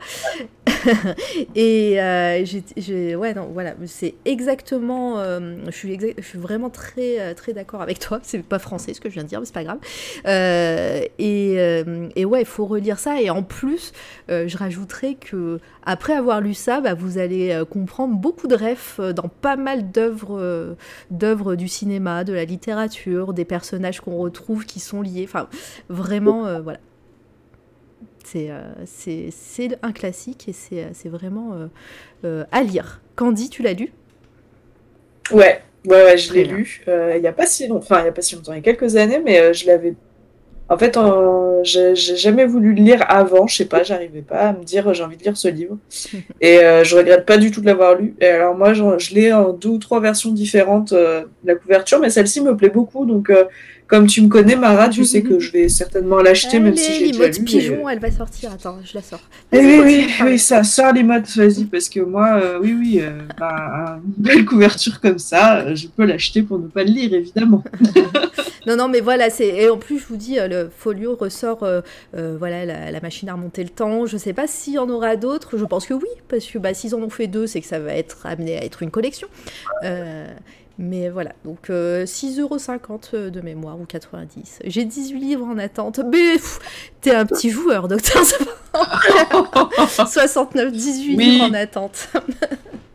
[1.55, 2.45] Et euh,
[2.77, 5.19] j'ai, ouais, non, voilà, c'est exactement.
[5.21, 8.21] euh, je, suis vraiment très, euh, très d'accord avec toi.
[8.23, 9.79] C'est pas français ce que je viens de dire, mais c'est pas grave.
[10.27, 11.57] Euh, et,
[12.17, 13.21] et ouais, il faut relire ça.
[13.21, 13.93] Et en plus,
[14.29, 18.99] je rajouterais que après avoir lu ça, bah, vous allez euh, comprendre beaucoup de refs
[19.01, 20.75] euh, dans pas mal d'œuvres, euh,
[21.11, 25.25] d'œuvres du cinéma, de la littérature, des personnages qu'on retrouve qui sont liés.
[25.25, 25.49] Enfin,
[25.89, 26.79] vraiment, euh, voilà.
[28.25, 31.55] C'est, euh, c'est, c'est un classique et c'est, c'est vraiment
[32.25, 33.01] euh, à lire.
[33.15, 33.93] Candy, tu l'as lu?
[35.31, 36.57] Ouais, ouais, ouais, je Très l'ai bien.
[36.57, 36.83] lu.
[36.87, 38.59] il y a pas si longtemps, enfin, il y a pas si longtemps, il y
[38.59, 39.95] a quelques années, mais je l'avais.
[40.69, 44.53] En fait, euh, j'ai jamais voulu le lire avant, je sais pas, j'arrivais pas à
[44.53, 45.79] me dire j'ai envie de lire ce livre.
[46.41, 48.15] Et euh, je regrette pas du tout de l'avoir lu.
[48.21, 51.55] Et alors, moi, je, je l'ai en deux ou trois versions différentes euh, de la
[51.55, 53.07] couverture, mais celle-ci me plaît beaucoup.
[53.07, 53.45] Donc, euh,
[53.87, 57.13] comme tu me connais, Mara, tu sais que je vais certainement l'acheter, même si j'ai
[57.13, 57.45] déjà lu.
[57.45, 58.53] pigeon, euh, elle va sortir.
[58.53, 59.21] Attends, je la sors.
[59.53, 62.99] eh oui, oui, oui, ça sort les modes, vas-y, parce que moi, euh, oui, oui,
[63.01, 67.15] euh, bah, une belle couverture comme ça, je peux l'acheter pour ne pas le lire,
[67.15, 67.63] évidemment.
[68.67, 71.65] Non, non, mais voilà, c'est et en plus je vous dis, le folio ressort,
[72.13, 74.07] voilà, la, la machine à remonter le temps.
[74.07, 75.57] Je sais pas s'il y en aura d'autres.
[75.57, 77.79] Je pense que oui, parce que bah, s'ils en ont fait deux, c'est que ça
[77.79, 79.29] va être amené à être une collection.
[80.79, 84.61] Euh, mais voilà, donc euh, 6,50€ de mémoire ou 90.
[84.65, 86.01] J'ai 18 livres en attente.
[86.11, 86.37] Mais
[87.01, 88.23] t'es un petit joueur, docteur.
[90.09, 91.25] 69, 18 Oui.
[91.25, 92.09] livres en attente.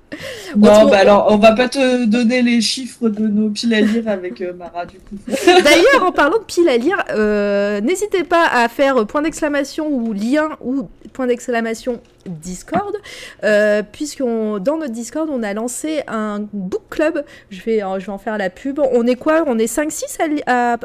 [0.58, 4.08] Non, bah alors, on va pas te donner les chiffres de nos piles à lire
[4.08, 5.16] avec euh, Mara, du coup.
[5.46, 10.14] D'ailleurs, en parlant de piles à lire, euh, n'hésitez pas à faire point d'exclamation ou
[10.14, 12.96] lien ou point d'exclamation Discord,
[13.44, 17.24] euh, puisque dans notre Discord, on a lancé un book club.
[17.50, 18.80] Je vais, euh, je vais en faire la pub.
[18.80, 19.44] On est quoi?
[19.48, 20.78] On est 5-6 à,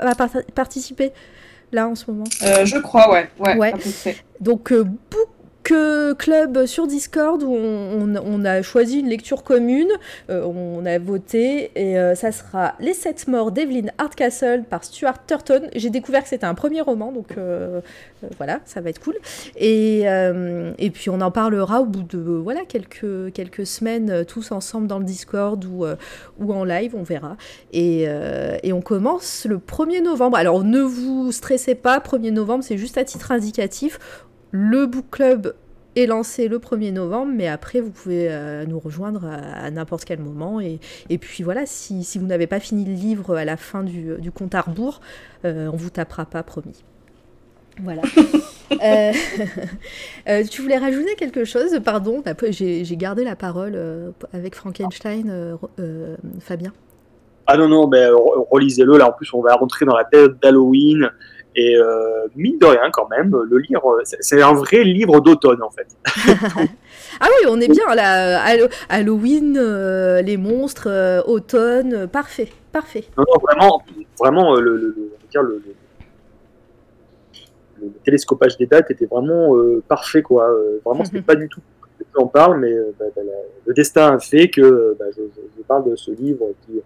[0.55, 1.13] participer
[1.73, 2.25] là en ce moment?
[2.43, 3.73] Euh, je crois, ouais, ouais, Ouais.
[3.73, 4.17] à peu près.
[4.41, 5.29] Donc, euh, book
[6.19, 9.89] club sur Discord où on, a choisi une lecture commune,
[10.31, 15.25] euh, on a voté et euh, ça sera Les Sept Morts d'Evelyn Hardcastle par Stuart
[15.27, 15.63] Turton.
[15.75, 17.81] J'ai découvert que c'était un premier roman, donc euh,
[18.37, 19.17] voilà, ça va être cool.
[19.57, 20.05] Et,
[20.95, 25.65] puis on en parlera au bout de voilà quelques, semaines tous ensemble dans le Discord
[25.65, 27.37] ou, en live, on verra.
[27.73, 28.07] Et,
[28.63, 30.37] et on commence le 1er novembre.
[30.37, 33.99] Alors ne vous stressez pas, 1er novembre c'est juste à titre indicatif.
[34.51, 35.55] Le book club
[35.97, 40.05] est lancé le 1er novembre, mais après vous pouvez euh, nous rejoindre à, à n'importe
[40.05, 40.61] quel moment.
[40.61, 40.79] Et,
[41.09, 44.15] et puis voilà, si, si vous n'avez pas fini le livre à la fin du,
[44.19, 45.01] du compte à rebours,
[45.45, 46.85] euh, on vous tapera pas, promis.
[47.83, 48.03] Voilà.
[48.83, 49.13] Euh,
[50.29, 51.79] euh, tu voulais rajouter quelque chose?
[51.85, 56.73] Pardon, bah, j'ai gardé la parole euh, avec Frankenstein, euh, euh, Fabien.
[57.47, 58.99] Ah non, non, ben, re- relisez-le.
[58.99, 61.09] Là, en plus, on va rentrer dans la période d'Halloween.
[61.59, 65.71] Et euh, mine de rien, quand même, le euh, c'est- un vrai livre d'automne, en
[65.71, 65.89] fait.
[67.19, 68.43] Ah oui, on est bien là.
[68.43, 73.05] Hallo- Halloween, euh, les monstres, euh, automne, euh, parfait, parfait.
[73.17, 73.83] Non, non, vraiment,
[74.19, 75.11] vraiment euh, le, le, le-
[75.43, 75.75] le, le-
[77.81, 80.47] le télescopage des dates était vraiment euh, parfait, quoi.
[80.85, 81.61] Vraiment, c'était pas du tout
[81.99, 83.23] que j'en parle, mais bah, bah,
[83.65, 86.81] le destin a fait que bah, je, je- je parle de ce livre qui,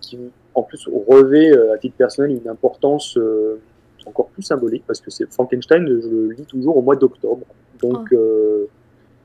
[0.00, 0.18] qui
[0.54, 3.16] en plus, revêt à titre personnel une importance
[4.06, 7.46] encore plus symbolique parce que c'est Frankenstein, je le lis toujours au mois d'octobre.
[7.82, 8.66] Donc, euh,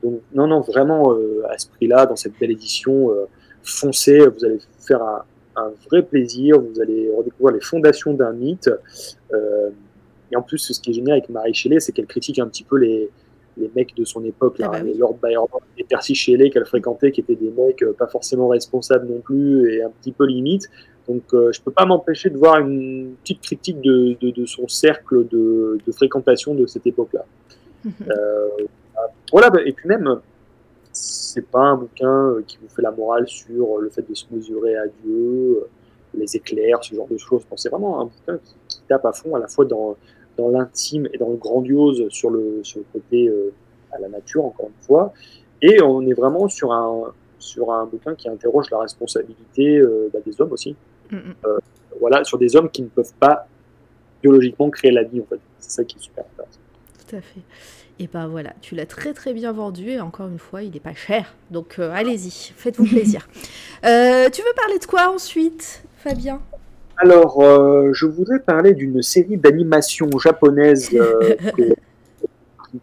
[0.02, 3.26] donc, non, non, vraiment euh, à ce prix-là, dans cette belle édition, euh,
[3.62, 5.22] foncez, vous allez faire un,
[5.56, 8.70] un vrai plaisir, vous allez redécouvrir les fondations d'un mythe.
[9.32, 9.70] Euh,
[10.30, 12.64] et en plus, ce qui est génial avec Marie Shelley, c'est qu'elle critique un petit
[12.64, 13.10] peu les,
[13.58, 14.92] les mecs de son époque, là, Ah bah oui.
[14.92, 15.46] les Lord Byron
[15.78, 19.72] et Percy Shelley qu'elle fréquentait, qui étaient des mecs euh, pas forcément responsables non plus
[19.72, 20.68] et un petit peu limite.
[21.08, 24.68] Donc euh, je peux pas m'empêcher de voir une petite critique de, de, de son
[24.68, 27.24] cercle de, de fréquentation de cette époque-là.
[28.08, 28.48] Euh,
[29.32, 30.20] voilà, bah, et puis même,
[30.92, 34.26] c'est pas un bouquin euh, qui vous fait la morale sur le fait de se
[34.30, 35.64] mesurer à Dieu,
[36.14, 37.42] les éclairs, ce genre de choses.
[37.56, 39.96] C'est vraiment un bouquin qui, qui tape à fond à la fois dans,
[40.36, 43.52] dans l'intime et dans le grandiose sur le, sur le côté euh,
[43.90, 45.12] à la nature, encore une fois.
[45.60, 50.20] Et on est vraiment sur un, sur un bouquin qui interroge la responsabilité euh, bah,
[50.24, 50.76] des hommes aussi.
[51.12, 51.34] Mm, mm.
[52.00, 53.46] Voilà, sur des hommes qui ne peuvent pas
[54.22, 55.38] biologiquement créer la vie, en fait.
[55.60, 56.58] C'est ça qui est super intéressant.
[57.08, 57.40] Tout à fait.
[57.98, 60.80] Et ben voilà, tu l'as très très bien vendu et encore une fois, il n'est
[60.80, 61.34] pas cher.
[61.50, 63.28] Donc euh, allez-y, faites-vous plaisir.
[63.84, 66.40] Euh, tu veux parler de quoi ensuite, Fabien?
[66.98, 71.74] Alors, euh, je voudrais parler d'une série d'animation japonaise euh, que-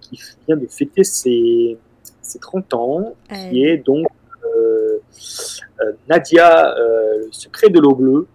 [0.01, 1.77] qui, vient de fêter ses,
[2.21, 4.18] ses 30 ans, qui est donc euh, euh,
[6.07, 8.27] Nadia, euh, le secret de l'eau bleue.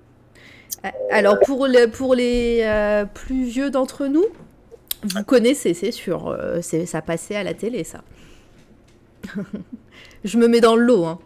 [0.85, 4.25] Euh, Alors pour, le, pour les euh, plus vieux d'entre nous,
[5.03, 6.29] vous connaissez, c'est sûr.
[6.29, 8.03] euh, c'est, ça passait à la télé, ça.
[10.25, 11.05] je me mets dans le lot.
[11.05, 11.19] hein.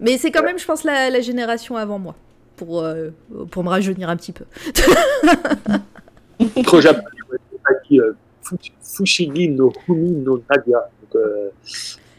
[0.00, 2.14] Mais c'est quand même, je pense, la, la génération avant moi.
[2.56, 3.10] Pour, euh,
[3.50, 4.44] pour me rajeunir un petit peu.
[6.64, 7.04] Trop japonais,
[7.92, 8.14] euh,
[8.80, 10.88] Fushigi no Humi no Nadia.
[11.02, 11.48] Donc, euh,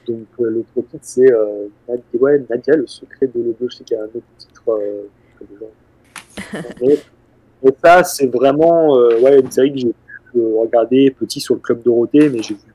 [0.06, 3.56] donc euh, l'autre titre, c'est euh, Nadia, ouais, Nadia, le secret de l'eau.
[3.68, 6.64] Je sais qu'il y a un autre titre que les gens.
[6.82, 6.98] Mais,
[7.64, 9.94] mais ça, c'est vraiment euh, ouais, une série que j'ai
[10.32, 12.74] pu euh, regarder petit sur le Club Dorothée, mais j'ai vu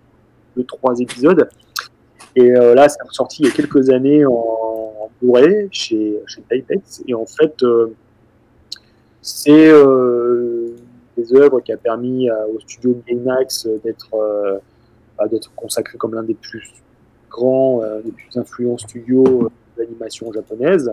[0.56, 1.48] deux, trois épisodes.
[2.36, 6.42] Et euh, là, c'est ressorti il y a quelques années en, en Blu-ray chez, chez.
[7.06, 7.64] Et en fait,
[9.22, 9.72] c'est
[11.16, 14.60] des œuvres qui a permis au studio Gainax d'être
[15.30, 16.72] d'être consacré comme l'un des plus
[17.30, 19.48] grands, euh, des plus influents studios euh,
[19.78, 20.92] d'animation japonaise.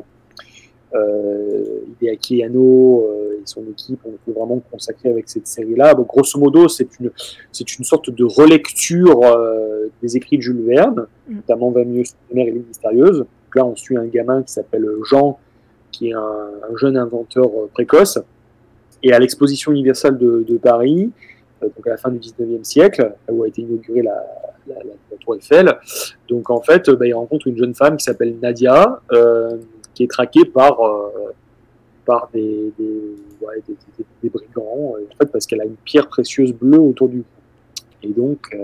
[0.96, 5.94] Euh, Hideaki Anno euh, et son équipe ont été vraiment consacrés avec cette série-là.
[5.96, 7.12] Grosso modo, c'est une,
[7.52, 11.36] c'est une sorte de relecture euh, des écrits de Jules Verne, Mm.
[11.36, 13.20] notamment 20 milieux sommaires et l'île mystérieuse.
[13.20, 15.40] Donc là, on suit un gamin qui s'appelle Jean,
[15.92, 18.20] qui est un, un jeune inventeur euh, précoce.
[19.04, 21.12] Et à l'exposition universelle de, de Paris,
[21.64, 24.26] euh, donc à la fin du 19e siècle, là où a été inaugurée la,
[24.68, 25.78] la, la- Tour Eiffel,
[26.30, 29.58] donc en fait, euh, bah, il rencontre une jeune femme qui s'appelle Nadia, euh,
[29.94, 31.34] qui est traquée par, euh,
[32.06, 34.96] par des, des, brigands,
[35.32, 37.26] parce qu'elle a une pierre précieuse bleue autour du cou.
[38.04, 38.56] Et donc,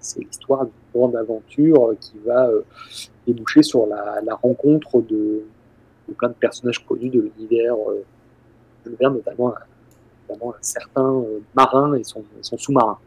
[0.00, 2.50] c'est l'histoire d'une grande aventure qui va
[3.26, 5.42] déboucher sur la, rencontre de,
[6.18, 7.76] plein de personnages connus de l'univers
[8.84, 9.54] notamment,
[10.28, 11.24] notamment un certain
[11.54, 12.98] marin et son, son sous-marin.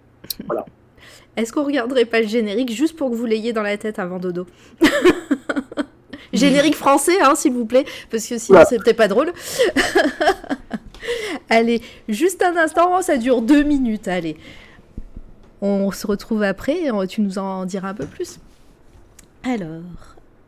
[1.37, 4.19] Est-ce qu'on regarderait pas le générique juste pour que vous l'ayez dans la tête avant
[4.19, 4.45] dodo
[6.33, 9.31] Générique français, hein, s'il vous plaît, parce que sinon c'est peut-être pas drôle.
[11.49, 14.37] allez, juste un instant, ça dure deux minutes, allez.
[15.61, 18.39] On se retrouve après, et tu nous en diras un peu plus.
[19.43, 19.83] Alors,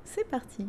[0.03, 0.65] c'est parti.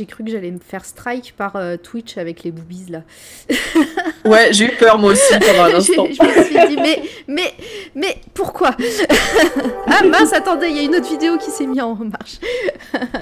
[0.00, 3.02] J'ai cru que j'allais me faire strike par euh, Twitch avec les boobies là.
[4.24, 6.06] Ouais, j'ai eu peur moi aussi pendant un instant.
[6.06, 7.52] je me suis dit, mais, mais,
[7.94, 8.70] mais pourquoi?
[9.86, 12.38] Ah mince, attendez, il y a une autre vidéo qui s'est mise en marche.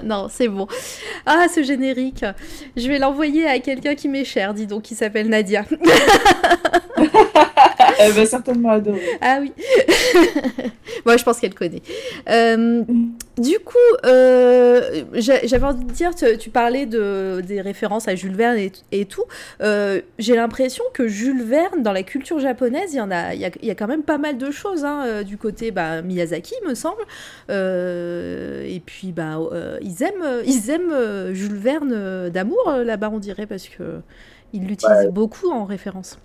[0.05, 0.69] non, c'est bon.
[1.27, 2.25] Ah, ce générique.
[2.77, 5.65] Je vais l'envoyer à quelqu'un qui m'est cher, dis donc, qui s'appelle Nadia.
[7.99, 9.01] Elle va certainement adorer.
[9.21, 9.53] Ah oui.
[11.07, 11.83] Moi, je pense qu'elle connaît.
[12.29, 12.83] Euh,
[13.39, 18.15] du coup, euh, j'a- j'avais envie de dire, tu, tu parlais de, des références à
[18.15, 19.25] Jules Verne et, et tout.
[19.61, 23.41] Euh, J'ai l'impression que Jules Verne, dans la culture japonaise, il y en a, il
[23.41, 26.03] y a, il y a quand même pas mal de choses hein, du côté bah,
[26.03, 27.03] Miyazaki, me semble.
[27.49, 29.39] Et puis, bah,
[29.83, 34.01] ils aiment, ils aiment Jules Verne d'amour là-bas, on dirait, parce que
[34.53, 36.19] ils l'utilisent beaucoup en référence.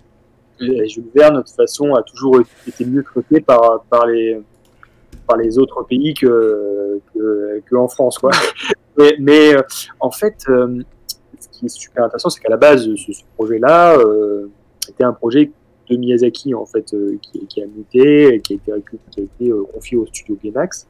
[0.60, 4.40] Et Jules Verne, de toute façon, a toujours été mieux traité par, par, les,
[5.26, 8.18] par les autres pays que, que, que en France.
[8.18, 8.30] Quoi.
[8.96, 9.62] Mais, mais, euh,
[9.98, 10.80] en fait, euh,
[11.40, 14.46] ce qui est super intéressant, c'est qu'à la base, ce, ce projet-là euh,
[14.88, 15.50] était un projet
[15.90, 19.50] de Miyazaki, en fait, euh, qui, qui a muté, qui a été, qui a été
[19.50, 20.86] euh, confié au studio Gainax,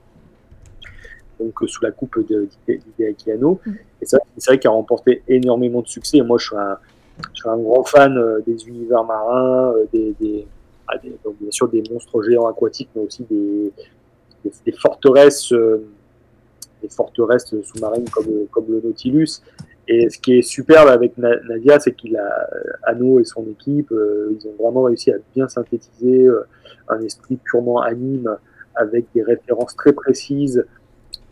[1.40, 3.58] donc sous la coupe de- d'Hideaki Anno.
[3.64, 3.72] Mm.
[4.02, 6.18] Et ça, c'est vrai qu'il a remporté énormément de succès.
[6.18, 6.76] Et moi, je suis un,
[7.18, 10.42] je suis un grand fan euh, des univers marins, euh,
[10.88, 15.86] ah, bien sûr des monstres géants aquatiques, mais aussi des, forteresses, euh,
[16.82, 19.42] des forteresses sous-marines comme, le Nautilus.
[19.86, 22.48] Et ce qui est superbe avec Na- Nadia, c'est qu'il a
[22.84, 26.26] Anno et son équipe, ils ont vraiment réussi à bien synthétiser
[26.88, 28.34] un esprit purement anime
[28.74, 30.64] avec des références très précises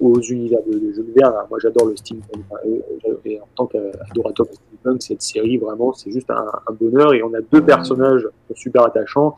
[0.02, 1.34] aux univers de, de Jules Verne.
[1.48, 2.44] Moi, j'adore le steampunk.
[2.50, 6.44] Enfin, euh, Et en tant qu'adorateur de steampunk, cette série, vraiment, c'est juste un,
[6.78, 7.14] bonheur.
[7.14, 9.36] Et on a deux personnages super attachants.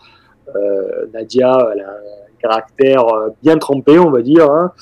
[0.56, 4.50] Euh, Nadia, elle a un caractère euh, bien trempé, on va dire.
[4.50, 4.72] hein.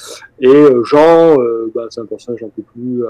[0.41, 3.05] Et euh, Jean, euh, bah, c'est un personnage un peu plus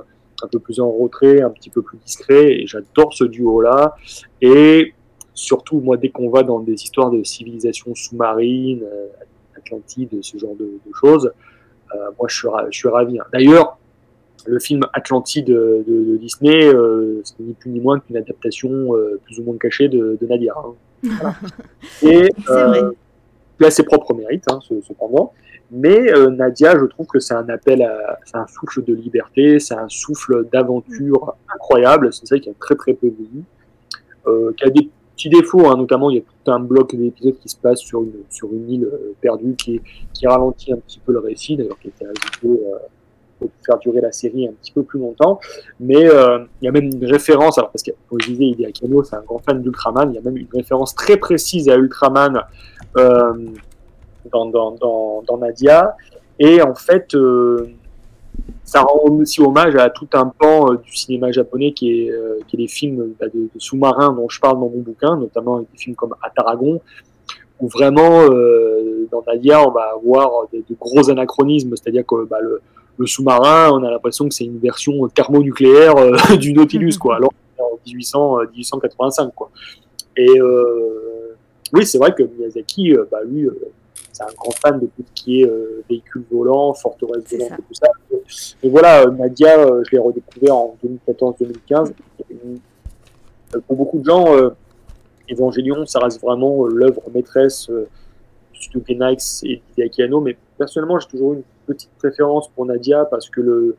[0.44, 3.94] un peu plus en retrait, un petit peu plus discret, et j'adore ce duo-là.
[4.40, 4.92] Et
[5.34, 9.06] surtout, moi, dès qu'on va dans des histoires de civilisation sous-marine, euh,
[9.56, 11.30] Atlantide, ce genre de, choses, euh,
[12.18, 13.18] moi, je suis, je suis ravi.
[13.18, 13.24] hein.
[13.32, 13.78] D'ailleurs,
[14.46, 18.94] le film Atlantide de, de- de Disney, euh, c'est ni plus ni moins qu'une adaptation
[18.96, 20.52] euh, plus ou moins cachée de, de Nadia.
[20.56, 20.72] hein.
[21.04, 21.34] Voilà.
[22.02, 22.80] Et C'est vrai.
[23.60, 25.32] il a ses propres mérites, hein, ce- cependant.
[25.70, 27.88] Mais euh, Nadia, je trouve que c'est un appel
[28.26, 32.12] c'est un souffle de liberté, c'est un souffle d'aventure incroyable.
[32.12, 33.44] C'est ça qui a très très peu vieilli,
[34.26, 37.38] euh, qui a des petits défauts, hein, notamment il y a tout un bloc d'épisodes
[37.38, 39.80] qui se passe sur une sur une île euh, perdue qui
[40.12, 42.78] qui ralentit un petit peu le récit, d'ailleurs qui était ajouté euh,
[43.38, 45.40] pour faire durer la série un petit peu plus longtemps.
[45.80, 48.84] Mais euh, il y a même une référence, alors parce que comme je disais, Hideaki
[48.84, 51.76] Anno, c'est un grand fan d'Ultraman, il y a même une référence très précise à
[51.76, 52.40] Ultraman.
[52.96, 53.32] Euh,
[54.30, 55.96] dans, dans, dans, dans Nadia.
[56.38, 57.68] Et en fait, euh,
[58.64, 62.38] ça rend aussi hommage à tout un pan euh, du cinéma japonais qui est, euh,
[62.46, 65.66] qui est les films bah, de, sous-marins dont je parle dans mon bouquin, notamment des
[65.76, 66.80] films comme Ataragon,
[67.62, 73.06] où vraiment, euh, dans Nadia, on va avoir de gros anachronismes, c'est-à-dire que bah, le,
[73.06, 77.78] sous-marin, on a l'impression que c'est une version thermonucléaire euh, du Nautilus, quoi, alors en
[77.86, 79.50] 1800, euh, 1885, quoi.
[80.16, 80.40] Et
[81.72, 83.48] oui, c'est vrai que Miyazaki, bah, lui,
[84.12, 85.82] c'est un grand fan de tout ce qui est euh,
[86.74, 87.54] forteresses C'est volantes ça.
[87.54, 87.88] et tout ça.
[88.62, 91.92] Et voilà, euh, Nadia, euh, je l'ai redécouvert en 2014-2015.
[92.30, 94.26] Euh, Pour beaucoup de gens,
[95.30, 101.34] Evangelion, ça reste vraiment l'œuvre maîtresse du studio Gainax et d'Hideaki mais personnellement, j'ai toujours
[101.34, 103.76] une petite préférence pour Nadia parce que le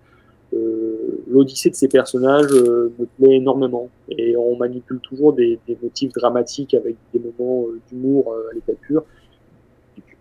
[0.53, 5.77] euh, l'odyssée de ces personnages euh, me plaît énormément et on manipule toujours des, des
[5.81, 9.03] motifs dramatiques avec des moments euh, d'humour à l'état pur.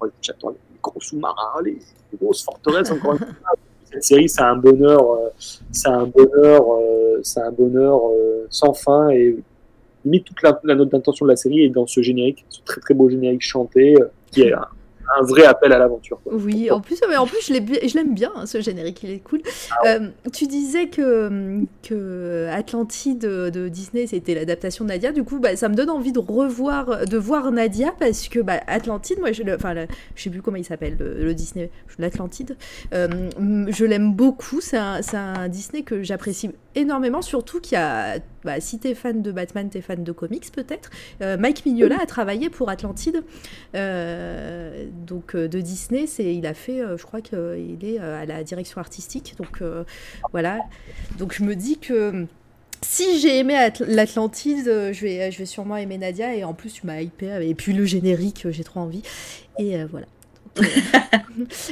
[0.04, 1.78] Les gros sous-marins, les,
[2.20, 3.28] grosses forteresses encore une fois.
[3.92, 5.28] Cette série, c'est un bonheur, euh,
[5.70, 9.36] c'est un bonheur, euh, c'est un bonheur euh, sans fin et
[10.04, 12.94] limite toute la, note d'intention de la série est dans ce générique, ce très très
[12.94, 13.94] beau générique chanté
[14.30, 14.54] qui est
[15.18, 16.20] un, vrai appel à l'aventure.
[16.26, 19.40] Oui, en plus, mais en plus je l'aime bien, hein, ce générique, il est cool.
[19.70, 25.12] Ah Euh, tu disais que, que Atlantide de, de Disney, c'était l'adaptation de Nadia.
[25.12, 28.60] Du coup, bah, ça me donne envie de revoir, de voir Nadia parce que bah,
[28.66, 31.70] Atlantide, moi, je, le- enfin, le- je sais plus comment il s'appelle, le, le Disney,
[31.98, 32.56] l'Atlantide.
[32.94, 33.08] Euh,
[33.68, 34.60] je l'aime beaucoup.
[34.60, 38.94] C'est un, c'est un Disney que j'apprécie énormément, surtout qu'il y a, bah, si t'es
[38.94, 40.90] fan de Batman, t'es fan de comics peut-être.
[41.20, 43.24] Euh, Mike Mignola a travaillé pour Atlantide.
[43.74, 48.42] Euh, donc euh, de Disney, c'est il a fait, je crois qu'il est à la
[48.44, 49.34] direction artistique.
[49.38, 49.62] Donc
[50.32, 50.60] voilà.
[51.18, 52.26] Donc je me dis que
[52.80, 56.34] si j'ai aimé Atl- l'Atlantide, je vais, je vais sûrement aimer Nadia.
[56.34, 57.38] Et en plus, tu m'as hypé.
[57.48, 59.02] Et puis le générique, j'ai trop envie.
[59.58, 60.06] Et voilà.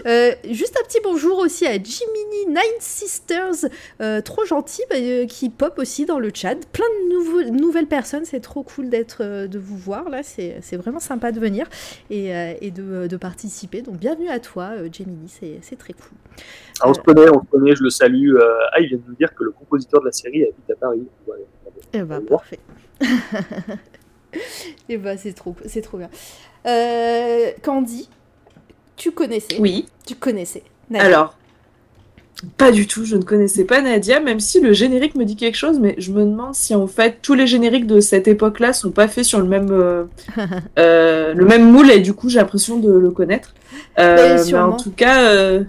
[0.07, 3.69] Euh, juste un petit bonjour aussi à Jiminy Nine Sisters,
[4.01, 6.55] euh, trop gentil, bah, euh, qui pop aussi dans le chat.
[6.73, 11.31] Plein de nouvelles personnes, c'est trop cool d'être, de vous voir là, c'est vraiment sympa
[11.31, 11.67] de venir
[12.09, 12.31] et,
[12.61, 13.83] et de, de participer.
[13.83, 15.29] Donc bienvenue à toi, Jiminy,
[15.61, 16.17] c'est très cool.
[16.81, 18.35] Ah, on se connaît, on se connaît, je le salue.
[18.73, 21.07] Ah, il vient de nous dire que le compositeur de la série habite à Paris.
[21.27, 21.37] Ouais,
[21.93, 22.41] Eh bah, voir.
[22.41, 22.61] parfait.
[24.89, 26.09] Et bah, c'est trop, c'est trop bien.
[27.63, 28.09] Candy,
[29.01, 29.87] tu connaissais Oui.
[30.07, 30.63] Tu connaissais.
[30.91, 31.07] Nadia.
[31.07, 31.35] Alors,
[32.57, 35.57] pas du tout, je ne connaissais pas Nadia, même si le générique me dit quelque
[35.57, 38.91] chose, mais je me demande si en fait tous les génériques de cette époque-là sont
[38.91, 40.05] pas faits sur le même, euh,
[40.79, 43.55] euh, le même moule et du coup j'ai l'impression de le connaître.
[43.99, 45.65] Euh, Mais en tout cas, euh,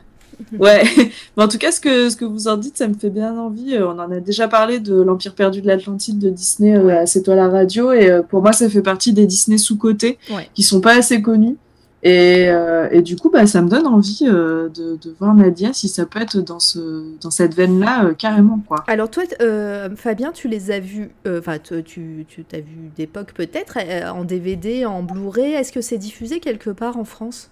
[0.59, 0.83] ouais,
[1.37, 3.37] mais en tout cas ce que, ce que vous en dites, ça me fait bien
[3.37, 3.75] envie.
[3.75, 6.97] Euh, On en a déjà parlé de l'Empire perdu de l'Atlantide de Disney Ouais.
[6.99, 10.47] à C'est toi la radio et pour moi ça fait partie des Disney sous-cotés Ouais.
[10.53, 11.57] qui sont pas assez connus.
[12.03, 15.71] Et, euh, et du coup, bah, ça me donne envie euh, de, de voir Nadia
[15.71, 18.59] si ça peut être dans, ce, dans cette veine-là euh, carrément.
[18.67, 18.83] quoi.
[18.87, 23.33] Alors toi, euh, Fabien, tu les as vus, enfin tu, tu, tu t'as vu d'époque
[23.33, 27.51] peut-être, euh, en DVD, en Blu-ray, est-ce que c'est diffusé quelque part en France?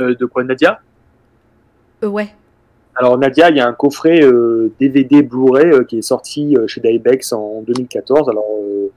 [0.00, 0.80] Euh, de quoi, Nadia?
[2.02, 2.34] Euh, Ouais.
[2.96, 6.66] Alors, Nadia, il y a un coffret euh, DVD Blu-ray euh, qui est sorti euh,
[6.66, 8.28] chez Dybex en 2014.
[8.28, 8.88] Alors, euh,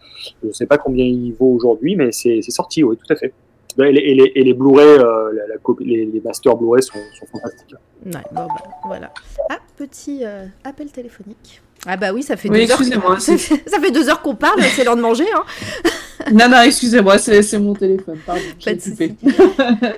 [0.42, 3.16] je ne sais pas combien il vaut aujourd'hui, mais c'est c'est sorti, oui, tout à
[3.16, 3.32] fait.
[3.80, 6.82] Et les, et les, et les Blu-ray, euh, la- la copie- les, les masters Blu-ray
[6.84, 7.74] sont, sont fantastiques.
[8.06, 8.48] Ouais, bon, bah,
[8.86, 9.12] voilà.
[9.50, 11.62] Ah, petit euh, appel téléphonique.
[11.88, 12.80] Ah bah oui, ça fait Oui, deux heures.
[12.80, 13.20] excusez-moi.
[13.20, 15.26] Ça fait, deux heures qu'on parle, c'est l'heure de manger.
[15.36, 15.44] Hein.
[16.32, 18.42] non, non, excusez-moi, c'est mon téléphone, pardon.
[18.64, 19.16] Pas de coupé.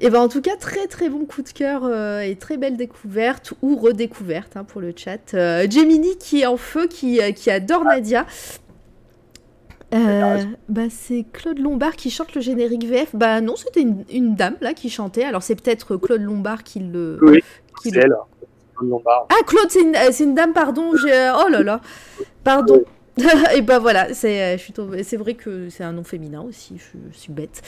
[0.00, 2.76] Et ben en tout cas, très très bon coup de cœur euh, et très belle
[2.76, 5.34] découverte ou redécouverte hein, pour le chat.
[5.34, 8.24] Euh, Gemini qui est en feu, qui, qui adore Nadia.
[9.94, 13.14] Euh, bah c'est Claude Lombard qui chante le générique VF.
[13.14, 15.24] Bah non, c'était une, une dame là qui chantait.
[15.24, 17.18] Alors c'est peut-être Claude Lombard qui le.
[17.22, 17.40] Oui,
[17.82, 18.14] qui C'est le- elle,
[18.76, 19.26] Claude Lombard.
[19.30, 20.92] Ah Claude, c'est une, dame, pardon.
[20.94, 21.80] Oh là là,
[22.44, 22.82] pardon.
[23.54, 26.76] et ben voilà, c'est, je suis tombée- c'est vrai que c'est un nom féminin aussi.
[26.78, 27.62] Je, je suis bête.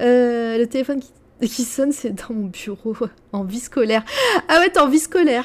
[0.00, 1.10] Euh, le téléphone qui,
[1.40, 2.94] qui sonne, c'est dans mon bureau
[3.32, 4.04] en vie scolaire.
[4.48, 5.44] Ah ouais, t'es en vie scolaire.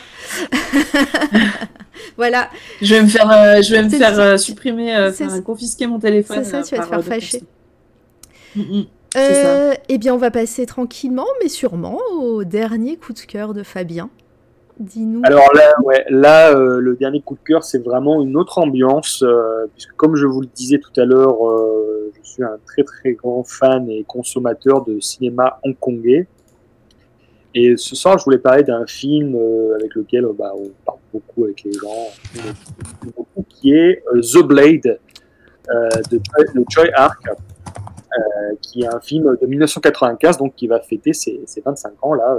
[2.18, 2.50] voilà,
[2.82, 5.42] Je vais me faire, euh, je vais me faire euh, supprimer, euh, ça.
[5.42, 6.44] confisquer mon téléphone.
[6.44, 7.44] C'est ça, euh, tu vas te faire fâcher.
[8.56, 8.86] Mm, mm.
[9.14, 9.20] Ça.
[9.20, 13.64] Euh, eh bien, on va passer tranquillement, mais sûrement, au dernier coup de cœur de
[13.64, 14.10] Fabien.
[14.80, 15.22] Dis-nous.
[15.26, 19.24] Alors là, ouais, là euh, le dernier coup de cœur, c'est vraiment une autre ambiance,
[19.24, 22.84] euh, puisque comme je vous le disais tout à l'heure, euh, je suis un très
[22.84, 26.28] très grand fan et consommateur de cinéma hongkongais.
[27.56, 31.00] Et ce soir, je voulais parler d'un film euh, avec lequel euh, bah, on parle
[31.12, 32.08] beaucoup avec les gens,
[33.50, 35.00] qui est euh, The Blade
[36.12, 41.42] de, de Ark, euh, qui est un film de 1995, donc qui va fêter ses,
[41.46, 42.38] ses 25 ans là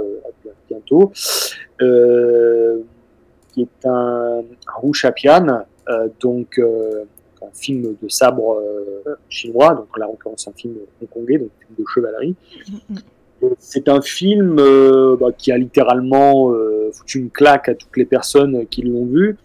[0.69, 1.11] bientôt
[3.51, 5.13] qui est un, un
[5.89, 6.59] euh, donc
[7.41, 11.65] un film de sabre euh, chinois, donc là en l'occurrence un film hongkongais, donc un
[11.65, 12.35] film de chevalerie.
[13.43, 17.97] Et C'est un film euh, bah, qui a littéralement euh, foutu une claque à toutes
[17.97, 19.37] les personnes qui l'ont vu.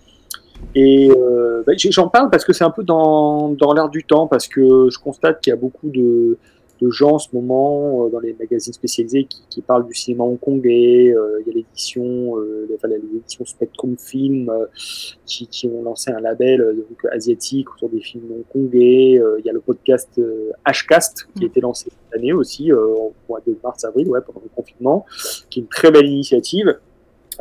[0.75, 4.27] Et euh, bah, j'en parle parce que c'est un peu dans, dans l'air du temps,
[4.27, 6.39] parce que je constate qu'il y a beaucoup de,
[6.81, 10.25] de gens en ce moment euh, dans les magazines spécialisés qui, qui parlent du cinéma
[10.25, 11.13] hongkongais.
[11.15, 14.67] Euh, il y a l'édition, euh, enfin, les éditions Spectrum Film euh,
[15.25, 19.19] qui, qui ont lancé un label euh, donc, asiatique autour des films hongkongais.
[19.19, 22.73] Euh, il y a le podcast euh, Hcast qui a été lancé cette année aussi,
[22.73, 25.07] euh, au mois de mars-avril, ouais, pendant le confinement,
[25.51, 26.79] qui est une très belle initiative.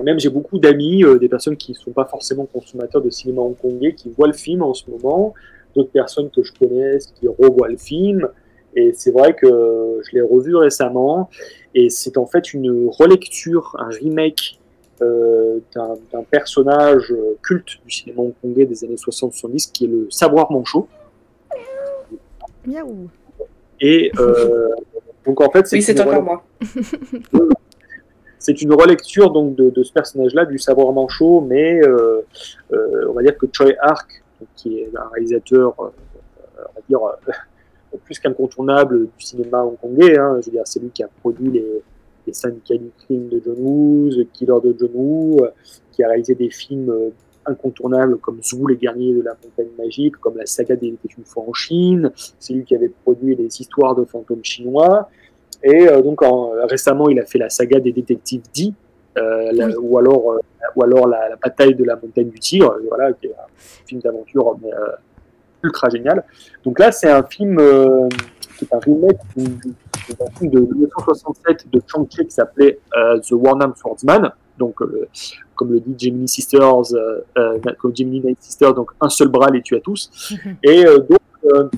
[0.04, 3.42] Même j'ai beaucoup d'amis, euh, des personnes qui ne sont pas forcément consommateurs de cinéma
[3.42, 5.34] hongkongais, qui voient le film en ce moment,
[5.74, 8.28] d'autres personnes que je connais qui revoient le film.
[8.76, 11.30] Et c'est vrai que je l'ai revu récemment,
[11.74, 14.60] et c'est en fait une relecture, un remake
[15.02, 20.88] euh, d'un personnage culte du cinéma hongkongais des années 60-70, qui est le savoir manchot.
[22.66, 23.10] Miaou.
[23.80, 24.70] Et euh,
[25.26, 26.44] donc en fait, Oui, c'est une encore moi.
[28.40, 32.22] c'est une relecture donc de, de ce personnage-là, du savoir manchot, mais euh,
[32.74, 34.24] euh, on va dire que Choi Ark,
[34.56, 35.90] qui est un réalisateur, euh,
[36.58, 37.32] on va dire, euh,
[38.06, 41.66] plus qu'incontournable du cinéma hongkongais, hein, je veux dire, c'est lui qui a produit les,
[42.28, 45.50] les syndicats du crime de John Woo, The Killer de John Woo, euh,
[45.92, 47.10] qui a réalisé des films euh,
[47.48, 51.26] incontournables comme Zou, les guerriers de la montagne magique, comme la saga des était une
[51.26, 55.10] fois en Chine, c'est lui qui avait produit les histoires de fantômes chinois,
[55.64, 58.74] et euh, donc en- récemment, il a fait la saga des détectives D,
[59.18, 60.40] euh, la- ou alors, euh,
[60.76, 64.02] ou alors la, la bataille de la montagne du tigre, voilà, qui est un film
[64.02, 64.70] d'aventure mais,
[65.66, 66.24] ultra génial.
[66.64, 68.08] Donc là, c'est un film euh,
[68.58, 69.60] qui est un remake d'une
[70.08, 74.32] c'est un film de 1967 de Chang Chi qui s'appelait euh, The Warnam Swordsman.
[74.58, 75.08] Donc, euh,
[75.56, 79.50] comme le dit Gemini Sisters, euh, euh, comme Gemini Night Sisters, donc un seul bras
[79.50, 80.34] les tue à tous.
[80.64, 81.70] Et euh, donc, euh,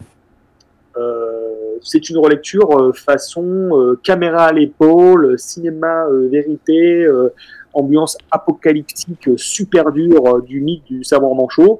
[0.97, 7.30] euh, c'est une relecture euh, façon euh, caméra à l'épaule, cinéma euh, vérité, euh,
[7.77, 11.79] ambiance apocalyptique euh, super dure euh, du mythe du savoir manchot.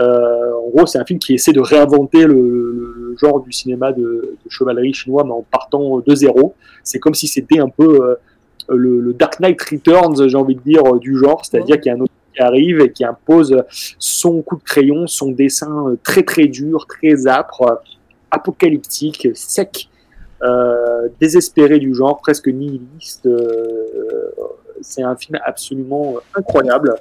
[0.00, 4.02] Euh, en gros, c'est un film qui essaie de réinventer le, genre du cinéma de,
[4.44, 6.54] de chevalerie chinois, mais en partant de zéro.
[6.84, 8.14] C'est comme si c'était un peu euh,
[8.68, 11.94] le, le Dark Knight Returns, j'ai envie de dire, euh, du genre, c'est-à-dire qu'il y
[11.94, 13.64] a un autre qui arrive et qui impose
[13.98, 17.74] son coup de crayon, son dessin euh, très très dur, très âpre, euh,
[18.30, 19.88] apocalyptique, sec,
[20.42, 23.26] euh, désespéré du genre, presque nihiliste.
[23.26, 24.27] euh,
[24.82, 26.94] c'est un film absolument incroyable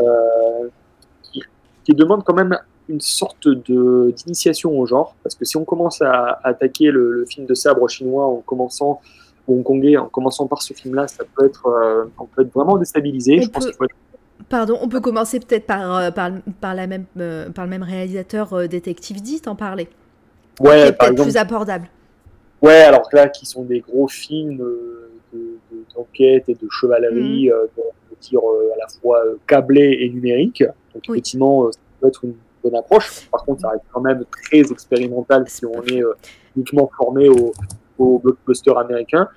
[0.00, 0.68] euh,
[1.22, 1.42] qui,
[1.84, 2.56] qui demande quand même
[2.88, 7.12] une sorte de d'initiation au genre, parce que si on commence à, à attaquer le,
[7.12, 9.00] le film de sabre chinois en commençant
[9.48, 13.38] hongkongais en commençant par ce film-là, ça peut être, euh, on peut être vraiment déstabilisé.
[13.38, 13.96] On Je pense peut- qu'il faut être
[14.48, 17.82] Pardon, on peut commencer peut-être par, euh, par, par, la même, euh, par le même
[17.82, 19.86] réalisateur euh, Détective D, t'en qui ouais, est
[20.92, 21.88] par peut-être exemple, plus abordable.
[22.60, 25.03] Ouais, alors que là, qui sont des gros films euh,
[25.94, 30.08] d'enquête et de chevalerie, euh, de, de tir euh, à la fois euh, câblé et
[30.10, 30.62] numérique.
[30.94, 31.16] Donc, Oui.
[31.18, 33.28] effectivement, ça peut être une bonne approche.
[33.30, 36.02] Par contre, ça reste quand même très expérimental si on est
[36.56, 37.52] uniquement formé au,
[37.98, 39.28] au blockbuster américain.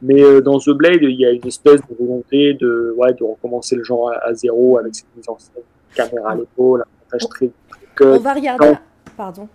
[0.00, 3.74] Mais dans The Blade, il y a une espèce de volonté de, ouais, de recommencer
[3.74, 5.62] le genre à, à zéro avec cette mise en scène,
[5.94, 7.50] caméra à l'épaule, un montage très,
[7.96, 8.72] très On va regarder.
[9.16, 9.48] Pardon.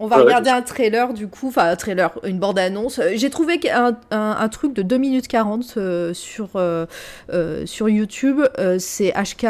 [0.00, 2.98] On va Ouais, regarder un trailer du coup, enfin un trailer, une bande-annonce.
[2.98, 6.86] Euh, J'ai trouvé un, un truc de 2 minutes 40 euh, sur, euh,
[7.32, 8.40] euh, sur YouTube.
[8.78, 9.46] C'est HK,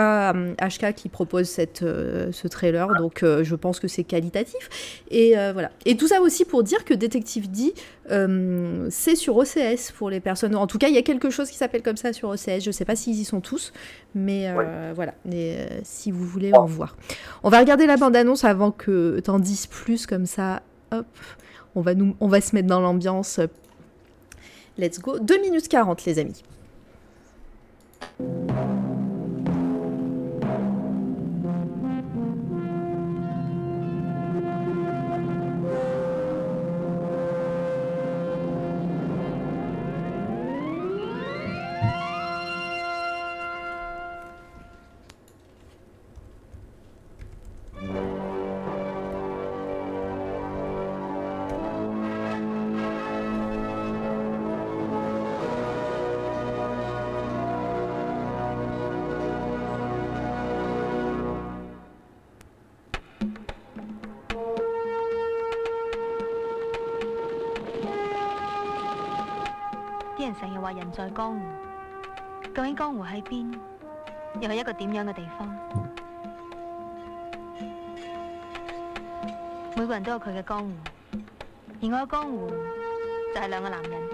[0.60, 4.68] HK qui propose cette, ce trailer, donc je pense que c'est qualitatif.
[5.10, 5.70] Et voilà.
[5.86, 7.74] Et tout ça aussi pour dire que Detective D,
[8.10, 10.54] euh, c'est sur OCS pour les personnes.
[10.54, 12.60] En tout cas, il y a quelque chose qui s'appelle comme ça sur OCS.
[12.60, 13.72] Je sais pas s'ils y sont tous,
[14.14, 15.14] mais euh, voilà.
[15.30, 16.96] Et, euh, si vous voulez en voir.
[17.42, 20.62] On va regarder la bande-annonce avant que t'en dises plus comme ça.
[20.92, 21.06] Hop,
[21.74, 23.40] on va, nous, on va se mettre dans l'ambiance.
[24.76, 25.18] Let's go.
[25.18, 26.42] 2 minutes 40, les amis.
[70.93, 71.39] 在江湖，
[72.55, 73.53] 究竟江湖喺邊？
[74.39, 75.49] 又係一個點樣嘅地方？
[79.75, 80.71] 每個人都有佢嘅江湖，
[81.81, 82.47] 而我嘅江湖
[83.33, 84.12] 就係兩個男人。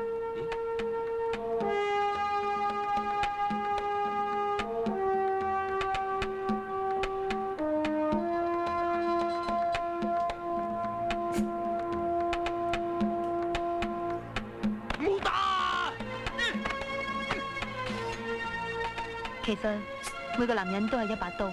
[20.39, 21.53] 每個男人都係一把刀。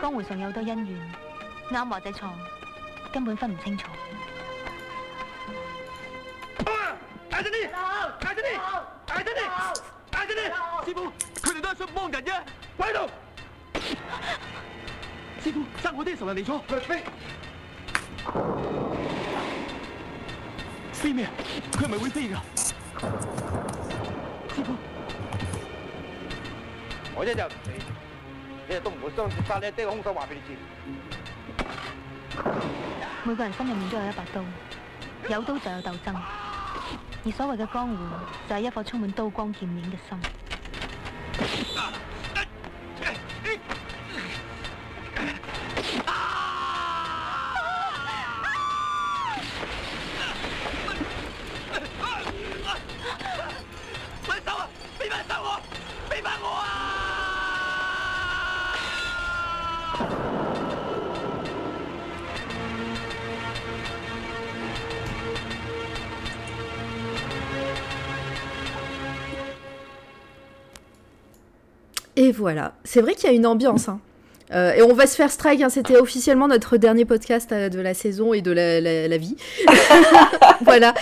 [0.00, 1.00] 江湖上有好多恩怨，
[1.70, 2.30] 啱或者錯，
[3.10, 3.86] 根本分唔清楚。
[7.30, 7.70] 大聲啲！
[8.20, 8.60] 大聲啲！
[9.06, 9.40] 大聲啲！
[10.10, 10.52] 大聲啲！
[10.84, 11.06] 師傅，
[11.40, 12.42] 佢哋都係想幫人啫，
[12.76, 13.10] 跪喺度！
[15.42, 16.80] 師傅，爭我啲仇人嚟咗，飛！
[16.80, 17.04] 飛
[21.12, 21.28] 咩？
[21.72, 22.36] 佢係咪會飛㗎？
[24.54, 24.74] 師傅，
[27.16, 27.70] 我一就死，
[28.68, 30.56] 你都唔會相信杀你爹嘅兇手話俾你知。
[33.24, 34.42] 每個人心入面都有一把刀，
[35.28, 36.14] 有刀就有鬥爭，
[37.24, 37.96] 而所謂嘅江湖
[38.48, 40.18] 就係一颗充滿刀光劍影嘅心。
[72.44, 72.74] Voilà.
[72.84, 73.88] C'est vrai qu'il y a une ambiance.
[73.88, 74.00] hein.
[74.52, 75.62] Euh, et on va se faire strike.
[75.62, 75.70] hein.
[75.70, 79.34] C'était officiellement notre dernier podcast euh, de la saison et de la, vie.
[80.60, 80.92] voilà.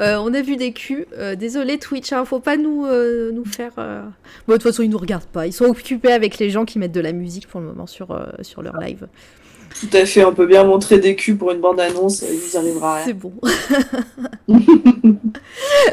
[0.00, 1.08] Euh, on a vu des culs.
[1.36, 2.86] Désolé Twitch, hein, faut pas nous,
[3.32, 3.72] nous faire.
[3.74, 3.82] Bon,
[4.46, 5.48] de toute façon, ils nous regardent pas.
[5.48, 8.16] Ils sont occupés avec les gens qui mettent de la musique pour le moment sur,
[8.42, 9.08] sur leur live.
[9.80, 12.96] Tout à fait, on peut bien montrer des culs pour une bande-annonce, il vous arrivera
[12.96, 13.04] rien.
[13.04, 13.32] C'est bon.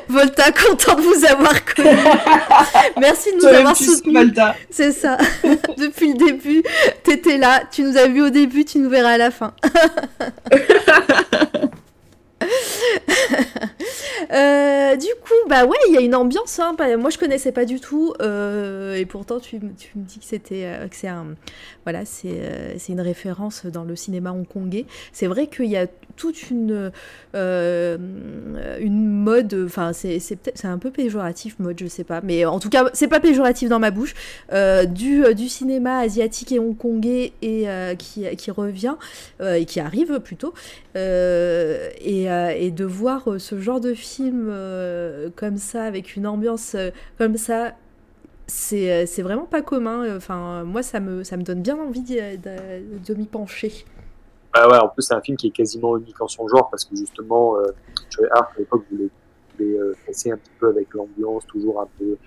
[0.08, 1.90] Volta, content de vous avoir connu.
[3.00, 4.34] Merci de nous avoir soutenus.
[4.70, 5.18] C'est ça.
[5.78, 6.64] Depuis le début,
[7.04, 7.62] t'étais là.
[7.72, 9.54] Tu nous as vus au début, tu nous verras à la fin.
[14.32, 16.60] Euh, du coup, bah ouais, il y a une ambiance.
[16.60, 16.76] hein.
[16.98, 20.88] Moi, je connaissais pas du tout, euh, et pourtant, tu, me dis que c'était, euh,
[20.88, 21.28] que c'est un,
[21.86, 24.86] voilà, c'est, c'est une référence dans le cinéma hongkongais.
[25.14, 26.92] C'est vrai qu'il y a toute une,
[27.34, 29.64] une mode.
[29.66, 33.08] Enfin, c'est, c'est un peu péjoratif mode, je sais pas, mais en tout cas, c'est
[33.08, 34.14] pas péjoratif dans ma bouche.
[34.88, 37.66] du, du cinéma asiatique et hongkongais et
[37.98, 38.96] qui, qui revient
[39.42, 40.54] et qui arrive plutôt.
[40.96, 44.09] Et, et de voir ce genre de film
[44.50, 47.76] euh, comme ça, avec une ambiance euh, comme ça,
[48.48, 50.16] c'est euh, c'est vraiment pas commun.
[50.18, 52.38] Enfin, moi, ça me, ça me donne bien envie de,
[53.00, 53.74] de m'y pencher.
[54.54, 56.86] Bah ouais, en plus, c'est un film qui est quasiment unique en son genre parce
[56.86, 57.72] que justement, euh,
[58.32, 59.12] Hart, à l'époque, voulait,
[59.54, 62.18] voulait euh, casser un petit peu avec l'ambiance toujours un peu,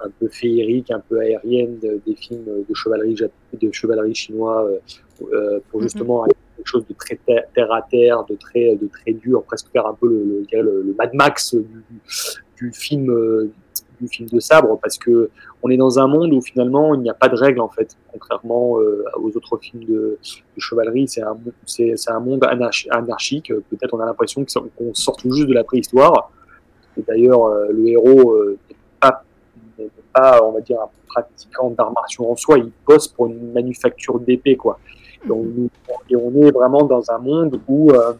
[0.00, 3.16] un peu féerique, un peu aérienne de- des films de chevalerie,
[3.52, 4.64] de chevalerie chinois
[5.22, 5.82] euh, pour Mhm.
[5.82, 6.24] justement
[6.62, 9.86] quelque chose de très ter- terre à terre, de très, de très dur, presque faire
[9.86, 11.54] un peu le, le, Mad Max
[12.56, 13.50] du, film, euh,
[14.00, 15.30] du film de sabre parce que
[15.62, 17.96] on est dans un monde où finalement il n'y a pas de règles en fait,
[18.12, 20.18] contrairement euh, aux autres films de,
[20.58, 21.08] chevalerie.
[21.08, 23.52] C'est un, monde anarchi- anarchique.
[23.70, 24.44] Peut-être on a l'impression
[24.76, 26.30] qu'on sort tout juste de la préhistoire.
[26.96, 28.58] Et d'ailleurs, euh, le héros euh,
[29.78, 32.58] n'est pas, on va dire, un pratiquant d'arts martiaux en soi.
[32.58, 34.78] Il bosse pour une manufacture d'épée, quoi.
[35.24, 38.12] Et on est vraiment dans un monde où euh,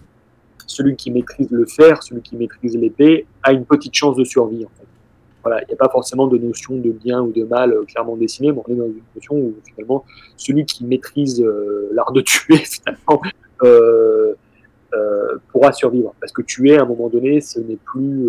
[0.67, 4.65] celui qui maîtrise le fer, celui qui maîtrise l'épée, a une petite chance de survie.
[4.65, 4.87] En fait.
[5.43, 8.17] Voilà, il n'y a pas forcément de notion de bien ou de mal euh, clairement
[8.17, 10.05] dessinée, mais on est dans une notion où finalement
[10.37, 13.21] celui qui maîtrise euh, l'art de tuer finalement
[13.65, 14.35] euh,
[14.95, 16.15] euh, pourra survivre.
[16.21, 18.29] Parce que tuer à un moment donné, ce n'est plus,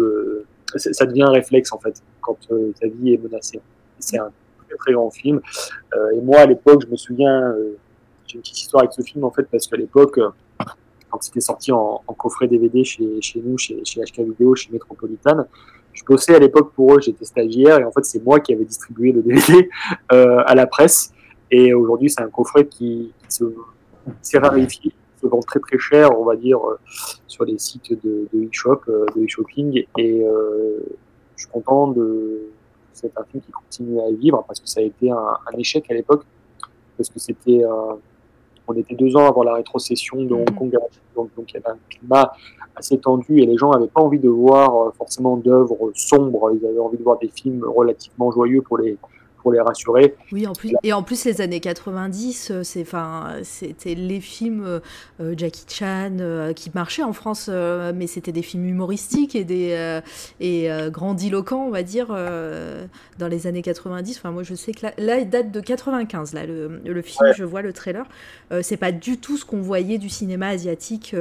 [0.76, 2.38] ça devient un réflexe en fait quand
[2.80, 3.62] ta vie est menacée.
[4.00, 4.32] C'est un
[4.68, 5.40] très très grand film.
[6.16, 7.54] Et moi à l'époque, je me souviens,
[8.34, 10.30] une petite histoire avec ce film en fait parce qu'à l'époque, euh,
[11.10, 15.46] quand c'était sorti en, coffret DVD chez, chez nous, chez, chez HK Vidéo, chez Metropolitan,
[15.94, 18.66] je bossais à l'époque pour eux, j'étais stagiaire et en fait c'est moi qui avais
[18.66, 19.70] distribué le DVD
[20.12, 21.14] euh, à la presse.
[21.52, 23.46] Et aujourd'hui c'est un coffret qui, se
[24.22, 24.92] s'est raréfié,
[25.22, 26.80] se vend très très cher, on va dire, euh,
[27.28, 29.86] sur les sites de, e-shop, de e-shopping.
[29.98, 30.26] Et
[31.36, 32.50] je suis content de
[32.94, 35.90] c'est un film qui continue à vivre parce que ça a été un, un échec
[35.90, 36.24] à l'époque
[36.98, 37.62] parce que c'était
[38.68, 40.58] on était deux ans avant la rétrocession de Hong Mhm.
[40.58, 40.78] Kong,
[41.16, 42.34] donc, donc il y avait un climat
[42.76, 46.66] assez tendu et les gens n'avaient pas envie de voir euh, forcément d'œuvres sombres, ils
[46.66, 48.98] avaient envie de voir des films relativement joyeux pour les,
[49.44, 50.16] pour les rassurer.
[50.32, 52.64] Oui, en plus, et en plus les années 90, euh,
[53.44, 54.80] c'était les films euh,
[55.20, 59.44] euh, Jackie Chan euh, qui marchaient en France, euh, mais c'était des films humoristiques et
[59.44, 60.00] des
[60.40, 64.18] et grandiloquents, on va dire, dans les années 90.
[64.18, 66.34] Enfin, moi, je sais que là, là, il date de 95.
[66.34, 68.06] Là, le, le film, je vois le trailer.
[68.62, 71.14] C'est pas du tout ce qu'on voyait du cinéma asiatique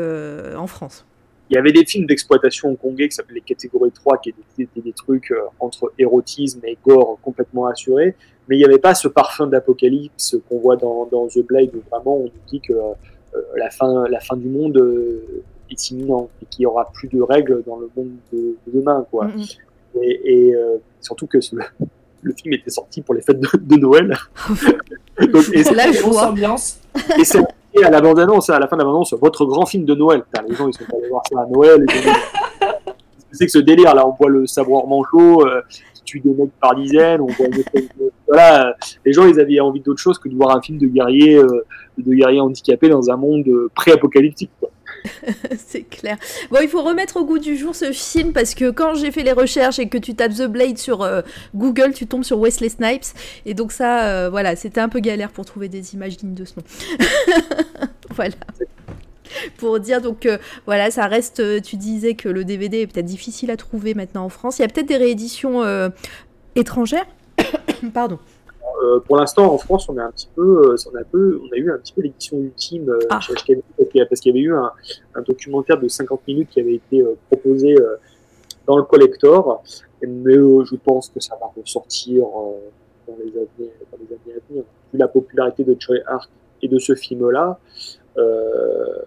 [0.56, 1.04] en France.
[1.50, 4.92] Il y avait des films d'exploitation hongkongais qui s'appelaient les catégories 3, qui étaient, des
[4.92, 8.14] trucs euh, entre érotisme et gore complètement assurés,
[8.48, 11.82] mais il n'y avait pas ce parfum d'apocalypse qu'on voit dans, dans The Blade, où
[11.90, 16.30] vraiment on nous dit que euh, la, fin, la fin du monde euh, est imminente
[16.42, 19.06] et qu'il n'y aura plus de règles dans le monde de, de demain.
[19.10, 19.26] Quoi.
[19.26, 19.42] Mhm.
[20.02, 21.56] Et, et, euh, surtout que ce-
[22.22, 24.16] le film était sorti pour les fêtes de, de Noël.
[25.32, 26.28] Donc, et La Grosse joie.
[26.30, 26.78] ambiance.
[27.18, 27.40] et c'est
[27.84, 30.22] à la bande-annonce, à la fin de la bande-annonce, votre grand film de Noël.
[30.22, 31.84] Putain, les gens, ils sont allés voir ça à Noël.
[33.32, 35.62] C'est que ce délire, là, on voit le savoir manchot euh,
[35.94, 37.64] qui tue des mecs par dizaines, on voit de-
[38.26, 38.72] Voilà, euh,
[39.06, 41.64] les gens, ils avaient envie d'autre chose que de voir un film de guerrier, euh,
[41.96, 44.50] de guerrier handicapé dans un monde euh, pré-apocalyptique.
[45.66, 46.16] C'est clair.
[46.50, 49.22] Bon, il faut remettre au goût du jour ce film parce que quand j'ai fait
[49.22, 51.22] les recherches et que tu tapes The Blade sur euh,
[51.54, 53.06] Google, tu tombes sur Wesley Snipes.
[53.46, 56.44] Et donc ça, euh, voilà, c'était un peu galère pour trouver des images dignes de
[56.44, 56.64] ce nom.
[58.10, 58.34] voilà.
[59.56, 61.42] Pour dire donc euh, voilà, ça reste.
[61.62, 64.58] tu disais que le DVD est peut-être difficile à trouver maintenant en France.
[64.58, 65.62] Il y a peut-être des rééditions
[66.54, 67.06] étrangères.
[67.94, 68.18] Pardon.
[68.82, 71.52] Euh, pour l'instant, en France, on a un petit peu, euh, on a peu, on
[71.52, 73.20] a eu un petit peu l'édition ultime euh, Ah.
[73.20, 73.34] chez
[74.08, 74.70] parce qu'il y avait eu un,
[75.14, 77.96] un documentaire de 50 minutes qui avait été euh, proposé euh,
[78.66, 79.62] dans le collector,
[80.02, 82.52] mais je pense que ça va ressortir euh,
[83.08, 84.64] dans les années, dans les années à venir.
[84.92, 86.30] Vu la popularité de Choi Ark
[86.62, 87.58] et de ce film-là,
[88.16, 88.98] euh,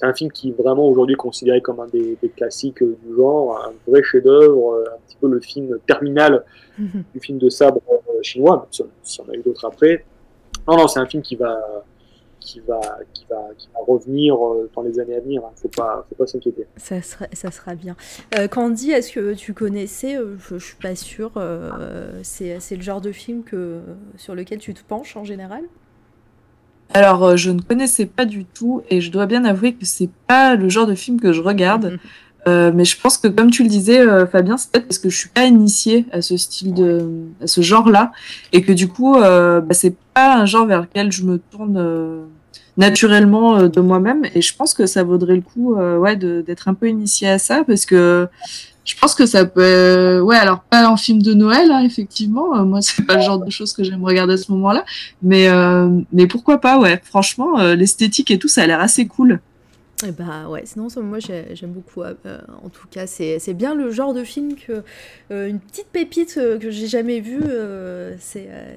[0.00, 3.14] c'est un film qui est vraiment aujourd'hui considéré comme un des, des classiques euh, du
[3.14, 6.44] genre, un vrai chef-d'œuvre, euh, un petit peu le film terminal
[6.78, 10.04] du film de sabre euh, chinois, même si- en a eu d'autres après.
[10.66, 11.60] Non, non, c'est un film qui va,
[12.38, 12.80] qui va,
[13.12, 15.42] qui va, qui va revenir euh, dans les années à venir.
[15.44, 15.50] hein.
[15.56, 16.66] Faut pas, faut pas s'inquiéter.
[16.78, 17.96] Ça sera, ça sera bien.
[18.38, 21.32] Euh, Candy, est-ce que tu connaissais Je, je suis pas sûre.
[21.36, 23.80] euh, c'est c'est le genre de film que,
[24.16, 25.64] sur lequel tu te penches en général?
[26.92, 30.10] Alors, euh, je ne connaissais pas du tout et je dois bien avouer que c'est
[30.26, 31.92] pas le genre de film que je regarde.
[31.92, 31.98] Mhm.
[32.48, 35.10] Euh, mais je pense que, comme tu le disais, euh, Fabien, c'est peut-être parce que
[35.10, 37.06] je suis pas initiée à ce style de,
[37.42, 38.12] à ce genre-là,
[38.52, 41.76] et que du coup, euh, bah, c'est pas un genre vers lequel je me tourne
[41.76, 42.22] euh,
[42.78, 44.22] naturellement euh, de moi-même.
[44.34, 47.38] Et je pense que ça vaudrait le coup, euh, ouais, d'être un peu initié à
[47.38, 48.26] ça, parce que
[48.84, 52.56] je pense que ça peut, euh, ouais, alors pas en film de Noël, hein, effectivement.
[52.56, 54.84] euh, moi, c'est pas le genre de choses que j'aime regarder à ce moment-là,
[55.22, 57.00] mais euh, mais pourquoi pas, ouais.
[57.04, 59.40] Franchement, l'esthétique et tout, ça a l'air assez cool.
[60.06, 62.02] Eh bah ouais, sinon moi j'ai- j'aime beaucoup.
[62.02, 62.14] euh,
[62.64, 64.82] en tout cas, c'est c'est bien le genre de film que
[65.30, 67.42] euh, une petite pépite euh, que j'ai jamais vue.
[67.46, 68.74] euh, c'est euh,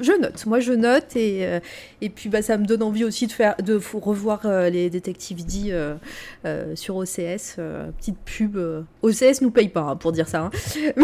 [0.00, 1.60] je note, moi je note et euh,
[2.00, 5.44] et puis bah ça me donne envie aussi de faire de revoir euh, les détectives
[5.46, 5.94] D euh,
[6.44, 7.56] euh, sur OCS.
[7.60, 8.56] euh, petite pub.
[8.56, 10.40] euh, OCS nous paye pas hein, pour dire ça.
[10.46, 10.50] hein.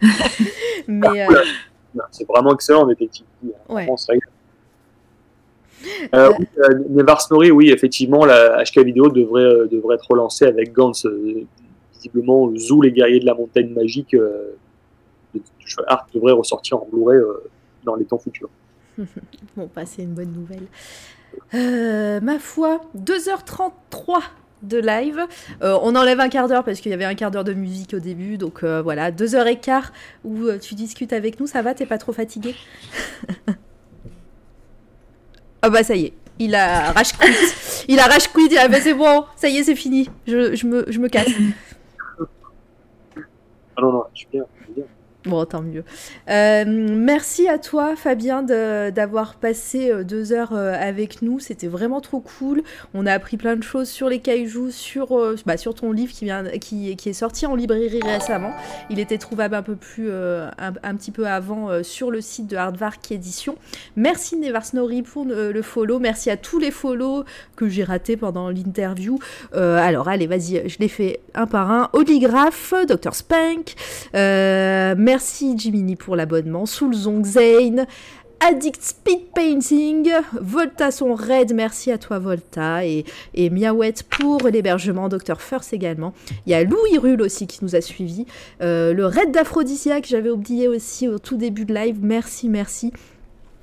[0.88, 1.34] Mais euh,
[2.10, 3.74] C'est vraiment excellent, Détective D, hein.
[3.74, 3.86] ouais.
[3.86, 4.18] Vrai.
[6.14, 10.92] Euh, euh, Nevar oui, effectivement, la HK vidéo devrait, euh, devrait être relancée avec Gans.
[11.04, 11.44] euh,
[11.94, 14.54] visiblement, Zou, les guerriers de la montagne magique, de
[15.86, 17.18] Ark devrait ressortir en Blu-ray
[17.84, 18.50] dans les temps futurs.
[19.56, 20.66] Bon, bah, c'est une bonne nouvelle.
[22.22, 24.20] Ma foi, 2h33
[24.62, 25.20] de live.
[25.62, 28.00] On enlève un quart d'heure parce qu'il y avait un quart d'heure de musique au
[28.00, 28.36] début.
[28.36, 29.84] Donc voilà, 2h15
[30.24, 31.46] où euh, tu discutes avec nous.
[31.46, 32.54] Ça va T'es pas trop fatigué?
[35.64, 36.12] Ah bah ça y est.
[36.38, 37.32] Il a rage quit.
[37.88, 38.48] Il a rage quit.
[38.50, 39.24] Il a fait c'est bon.
[39.34, 40.10] Ça y est, c'est fini.
[40.26, 41.30] Je, je me, je me casse.
[43.08, 44.44] Ah non, non, je suis bien.
[45.26, 45.84] Bon, tant mieux.
[46.28, 51.40] Euh, merci à toi, Fabien, d'avoir passé euh, deux heures euh, avec nous.
[51.40, 52.62] C'était vraiment trop cool.
[52.92, 56.26] On a appris plein de choses sur les kaijus, sur, bah, sur ton livre qui,
[56.26, 58.52] vient, qui, qui est sorti en librairie récemment.
[58.90, 62.56] Il était trouvable un peu plus, un, un petit peu avant sur le site de
[62.56, 63.56] Hardvark Édition.
[63.96, 65.98] Merci Nevar Snorri pour le follow.
[65.98, 67.24] Merci à tous les follow
[67.56, 69.18] que j'ai ratés pendant l'interview.
[69.52, 71.88] Alors, allez, vas-y, je les fais un par un.
[71.92, 73.14] Oligraphe, Dr.
[73.14, 73.74] Spank,
[74.14, 76.66] euh, merci Jiminy pour l'abonnement.
[76.66, 77.86] Soulzong Zane.
[78.40, 85.08] Addict Speed Painting, Volta son raid, merci à toi Volta, et, et Miaouette pour l'hébergement,
[85.08, 86.14] Dr First également.
[86.44, 88.26] Il y a Louis Rull aussi qui nous a suivis,
[88.60, 92.92] Euh, le raid d'Aphrodisia que j'avais oublié aussi au tout début de live, merci, merci.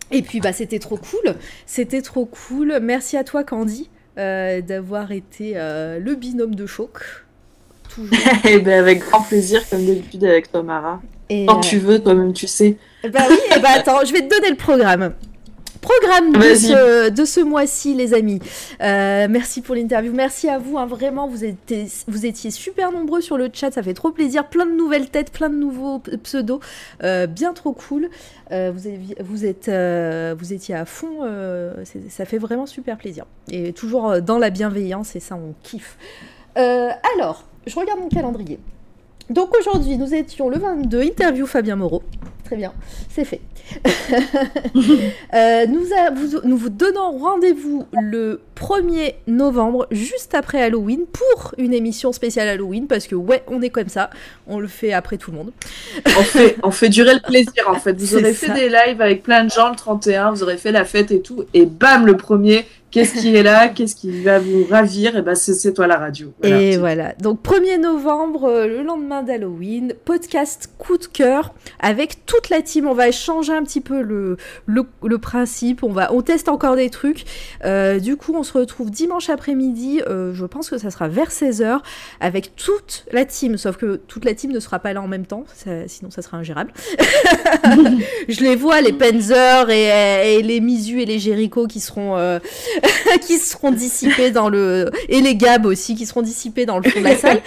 [0.09, 5.11] Et puis bah c'était trop cool, c'était trop cool, merci à toi Candy euh, d'avoir
[5.11, 7.25] été euh, le binôme de choc,
[7.89, 8.17] toujours.
[8.45, 11.01] Eh ben, avec grand plaisir, comme d'habitude avec toi, Mara.
[11.34, 12.77] Et, Quand euh, tu veux, toi-même, tu sais.
[13.03, 15.14] Bah oui, et bah attends, je vais te donner le programme.
[15.80, 18.40] Programme de ce, de ce mois-ci, les amis.
[18.84, 20.11] Euh, merci pour l'interview.
[20.14, 20.77] Merci à vous.
[20.77, 23.72] hein, vraiment, vous étiez, vous étiez super nombreux sur le chat.
[23.72, 24.45] Ça fait trop plaisir.
[24.48, 26.60] Plein de nouvelles têtes, plein de nouveaux pseudos.
[27.03, 28.10] Euh, bien trop cool.
[28.51, 29.72] Euh, vous, avez- vous, êtes,
[30.38, 31.22] vous étiez à fond.
[32.10, 33.26] ça fait vraiment super plaisir.
[33.50, 35.16] Et toujours dans la bienveillance.
[35.16, 35.98] Et ça, on kiffe.
[36.56, 38.60] Alors, je regarde mon calendrier.
[39.32, 42.03] Donc aujourd'hui, nous étions le 22, interview Fabien Moreau.
[42.43, 42.74] Très bien,
[43.10, 43.40] c'est fait.
[45.34, 51.53] Euh, nous, a- vous, nous vous donnons rendez-vous le 1er novembre, juste après Halloween, pour
[51.58, 54.10] une émission spéciale Halloween, parce que ouais, on est comme ça,
[54.48, 55.51] on le fait après tout le monde.
[56.06, 57.93] On fait, on fait durer le plaisir, en fait.
[57.93, 58.48] Vous aurez ça.
[58.48, 61.22] fait des lives avec plein de gens le 31, vous aurez fait la fête et
[61.22, 65.21] tout, et bam, le premier, qu'est-ce qui est là, qu'est-ce qui va vous ravir, et
[65.21, 66.33] ben c'est toi la radio.
[66.41, 66.61] Voilà.
[66.61, 72.49] Et voilà, donc 1er novembre, euh, le lendemain d'Halloween, podcast coup de cœur avec toute
[72.49, 72.87] la team.
[72.87, 76.75] On va changer un petit peu le, le, le principe, on, va, on teste encore
[76.75, 77.23] des trucs.
[77.63, 81.29] Euh, du coup, on se retrouve dimanche après-midi, euh, je pense que ça sera vers
[81.29, 81.79] 16h,
[82.19, 85.25] avec toute la team, sauf que toute la team ne sera pas là en même
[85.25, 86.73] temps, ça- sinon ça sera ingérable.
[88.27, 92.39] je les vois, les Penzer et, et les Misu et les Jericho qui seront, euh,
[93.27, 94.90] qui seront dissipés dans le...
[95.10, 97.42] et les Gab aussi qui seront dissipés dans le fond de la salle.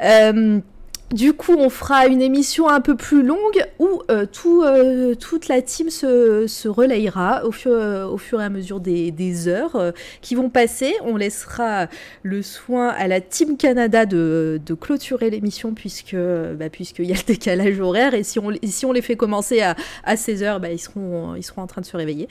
[1.12, 5.62] du coup, on fera une émission un peu plus longue où euh, euh, toute la
[5.62, 10.34] team se, relayera au fur, euh, au fur et à mesure des, heures euh, qui
[10.34, 10.94] vont passer.
[11.02, 11.86] On laissera
[12.22, 17.26] le soin à la Team Canada de, clôturer l'émission puisque bah, puisqu'il y a le
[17.26, 20.78] décalage horaire et si on, si on les fait commencer à, à 16h, bah, ils,
[20.78, 22.28] seront, en train de se réveiller.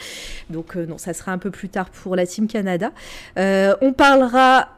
[0.50, 2.92] Donc non, ça sera un peu plus tard pour la Team Canada.
[3.36, 4.70] On parlera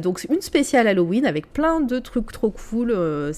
[0.00, 2.92] donc une spéciale Halloween avec plein de trucs trop cool.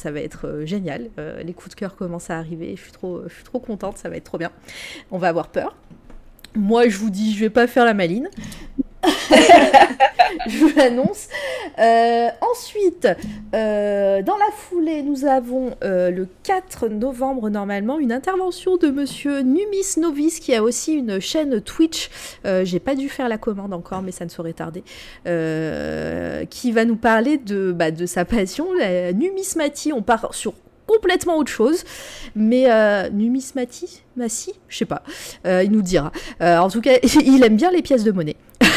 [0.06, 1.10] Ça va être euh, génial.
[1.18, 2.76] Euh, les coups de cœur commencent à arriver.
[2.76, 3.98] Je je suis trop contente.
[3.98, 4.52] Ça va être trop bien.
[5.10, 5.74] On va avoir peur.
[6.54, 8.30] Moi, je vous dis, je vais pas faire la maline.
[10.46, 11.28] je vous l'annonce.
[11.78, 13.08] Euh, ensuite,
[13.54, 19.40] euh, dans la foulée, nous avons euh, le 4 novembre, normalement, une intervention de monsieur
[19.40, 22.10] Numis Novice, qui a aussi une chaîne Twitch.
[22.44, 24.82] J'ai pas dû faire la commande encore, mais ça ne saurait tarder.
[26.50, 29.92] Qui va nous parler de, bah, de sa passion, la numismatie.
[29.92, 30.54] On part sur
[30.86, 31.82] complètement autre chose,
[32.36, 35.02] mais euh, numismatie, Massi, je sais pas,
[35.44, 36.12] il nous dira.
[36.40, 38.36] En tout cas, il aime bien les pièces de monnaie.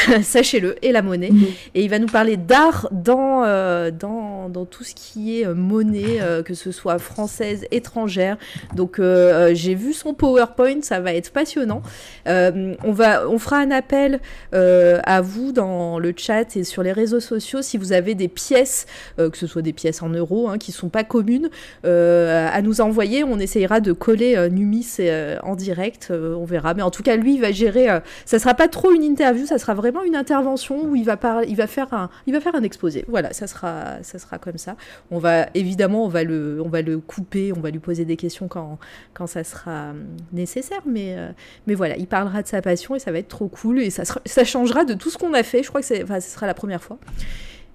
[0.23, 1.31] Sachez-le, et la monnaie.
[1.75, 5.53] Et il va nous parler d'art dans, euh, dans, dans tout ce qui est euh,
[5.53, 8.37] monnaie, euh, que ce soit française, étrangère.
[8.75, 11.81] Donc j'ai vu son PowerPoint, ça va être passionnant.
[12.25, 14.19] On, va, on fera un appel
[14.51, 18.85] à vous dans le chat et sur les réseaux sociaux si vous avez des pièces,
[19.17, 21.49] que ce soit des pièces en euros, hein, qui sont pas communes,
[21.83, 23.23] à nous envoyer.
[23.23, 24.97] On essayera de coller Numis
[25.43, 26.73] en direct, on verra.
[26.73, 27.87] Mais en tout cas, lui, il va gérer.
[28.25, 31.55] ça sera pas trop une interview, ça sera vraiment une intervention où il va il
[31.55, 33.05] va faire un, il va faire un exposé.
[33.07, 34.75] Voilà, ça sera, ça sera comme ça.
[35.11, 38.17] On va évidemment, on va le, on va le couper, on va lui poser des
[38.17, 38.79] questions quand,
[39.13, 40.81] quand ça sera hum, nécessaire.
[40.85, 41.29] Mais, euh,
[41.67, 44.03] mais voilà, il parlera de sa passion et ça va être trop cool et ça,
[44.25, 45.63] ça changera de tout ce qu'on a fait.
[45.63, 46.97] Je crois que ce sera la première fois.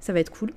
[0.00, 0.50] Ça va être cool.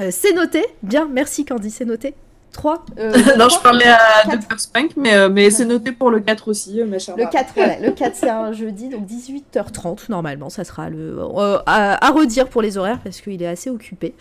[0.00, 2.14] Euh, c'est noté, bien, merci Candy, c'est noté.
[2.58, 2.84] 3
[3.38, 4.58] non, je parlais à Dr.
[4.58, 7.36] Spank, mais, euh, mais c'est noté pour le 4 aussi, euh, ma chère Le Marie.
[7.36, 12.04] 4, voilà, le 4 c'est un jeudi, donc 18h30 normalement, ça sera le euh, à,
[12.04, 14.14] à redire pour les horaires parce qu'il est assez occupé.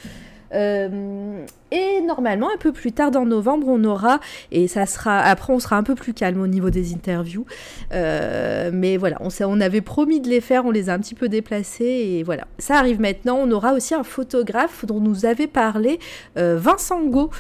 [0.53, 4.19] Euh, et normalement, un peu plus tard dans novembre, on aura,
[4.51, 7.45] et ça sera, après on sera un peu plus calme au niveau des interviews.
[7.93, 11.30] Euh, mais voilà, on, avait promis de les faire, on les a un petit peu
[11.30, 12.48] déplacés, et voilà.
[12.58, 13.38] Ça arrive maintenant.
[13.38, 16.00] On aura aussi un photographe dont nous avait parlé
[16.38, 17.32] euh, Vincent Go,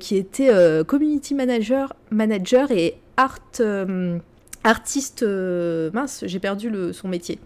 [0.00, 0.50] qui était
[0.86, 3.38] community manager, manager et art.
[4.64, 7.38] Artiste euh, mince, j'ai perdu le, son métier.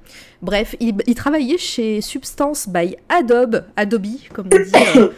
[0.43, 5.09] Bref, il, il travaillait chez Substance by Adobe, Adobe comme on dit euh,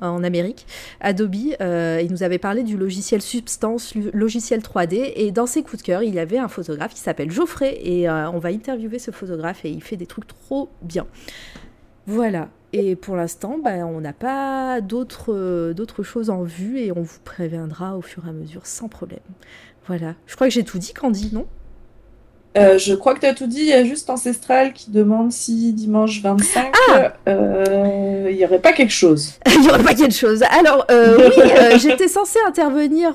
[0.00, 0.66] en Amérique.
[1.00, 5.82] Adobe, euh, il nous avait parlé du logiciel Substance, logiciel 3D, et dans ses coups
[5.82, 9.10] de cœur, il y avait un photographe qui s'appelle Geoffrey, et on va interviewer ce
[9.10, 11.06] photographe, et il fait des trucs trop bien.
[12.06, 12.48] Voilà.
[12.72, 17.96] Et pour l'instant, bah, on n'a pas d'autres choses en vue et on vous préviendra
[17.96, 19.20] au fur et à mesure sans problème.
[19.88, 20.14] Voilà.
[20.26, 21.48] Je crois que j'ai tout dit, Candy, non?
[22.58, 23.60] Euh, je crois que tu as tout dit.
[23.60, 26.72] Il y a juste Ancestral qui demande si dimanche 25,
[27.28, 29.34] euh, il n'y aurait pas quelque chose.
[29.54, 30.42] Il n'y aurait pas quelque chose.
[30.58, 33.14] Alors, euh, oui, j'étais censée intervenir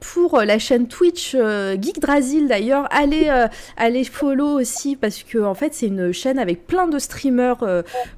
[0.00, 1.36] pour la chaîne Twitch
[1.80, 2.88] Geek Drasil d'ailleurs.
[2.90, 3.30] Allez,
[3.76, 7.64] allez follow aussi parce que en fait, c'est une chaîne avec plein de streamers.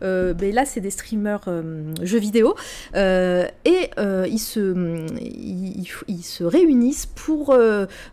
[0.03, 1.41] mais là, c'est des streamers
[2.03, 2.55] jeux vidéo.
[2.95, 4.75] Et ils, se,
[5.21, 7.55] ils, ils- se réunissent pour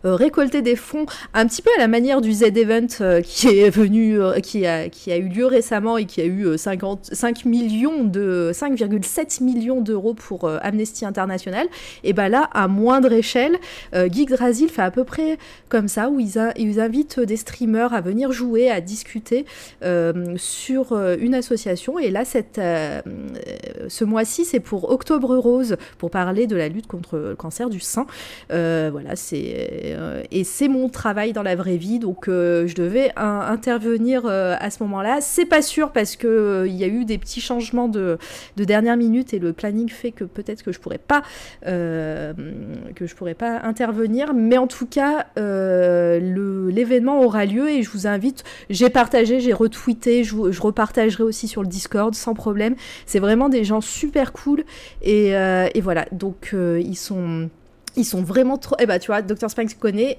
[0.04, 4.20] récolter des fonds un petit peu à la manière du Z-Event euh, qui est venu,
[4.20, 7.44] euh, qui, a, qui a eu lieu récemment et qui a eu euh, 50, 5
[7.44, 11.66] millions de 5,7 millions d'euros pour euh, Amnesty International.
[12.04, 13.56] Et ben là, à moindre échelle,
[13.94, 17.36] euh, Geek Drasil fait à peu près comme ça, où ils, a- ils invitent des
[17.36, 19.44] streamers à venir jouer, à discuter
[19.82, 21.98] euh, sur euh, une association.
[21.98, 26.68] Et là, cette, euh, euh, ce mois-ci, c'est pour Octobre Rose, pour parler de la
[26.68, 28.06] lutte contre le cancer du sein.
[28.52, 29.52] Euh, voilà, c'est
[29.96, 34.70] euh, et c'est mon travail dans la vraie donc euh, je devais intervenir euh, à
[34.70, 35.18] ce moment-là.
[35.20, 38.18] C'est pas sûr parce que euh, il y a eu des petits changements de,
[38.56, 41.22] de dernière minute et le planning fait que peut-être que je pourrais pas
[41.62, 48.06] que je pourrais pas intervenir, mais en tout cas l'événement aura lieu et je vous
[48.06, 48.44] invite.
[48.70, 52.74] J'ai partagé, j'ai retweeté, je, repartagerai aussi sur le Discord sans problème.
[53.06, 54.64] C'est vraiment des gens super cool
[55.02, 55.32] et,
[55.80, 56.06] voilà.
[56.12, 57.48] Donc ils sont
[57.96, 58.76] ils sont vraiment trop.
[58.78, 59.50] Eh bah, tu vois, Dr.
[59.50, 60.18] Spanks connaît.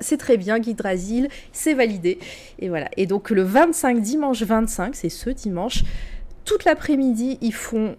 [0.00, 0.60] C'est très bien.
[0.62, 2.18] Geek Drasil, c'est validé.
[2.58, 2.88] Et voilà.
[2.96, 5.84] Et donc, le 25, dimanche 25, c'est ce dimanche,
[6.44, 7.96] toute l'après-midi, ils font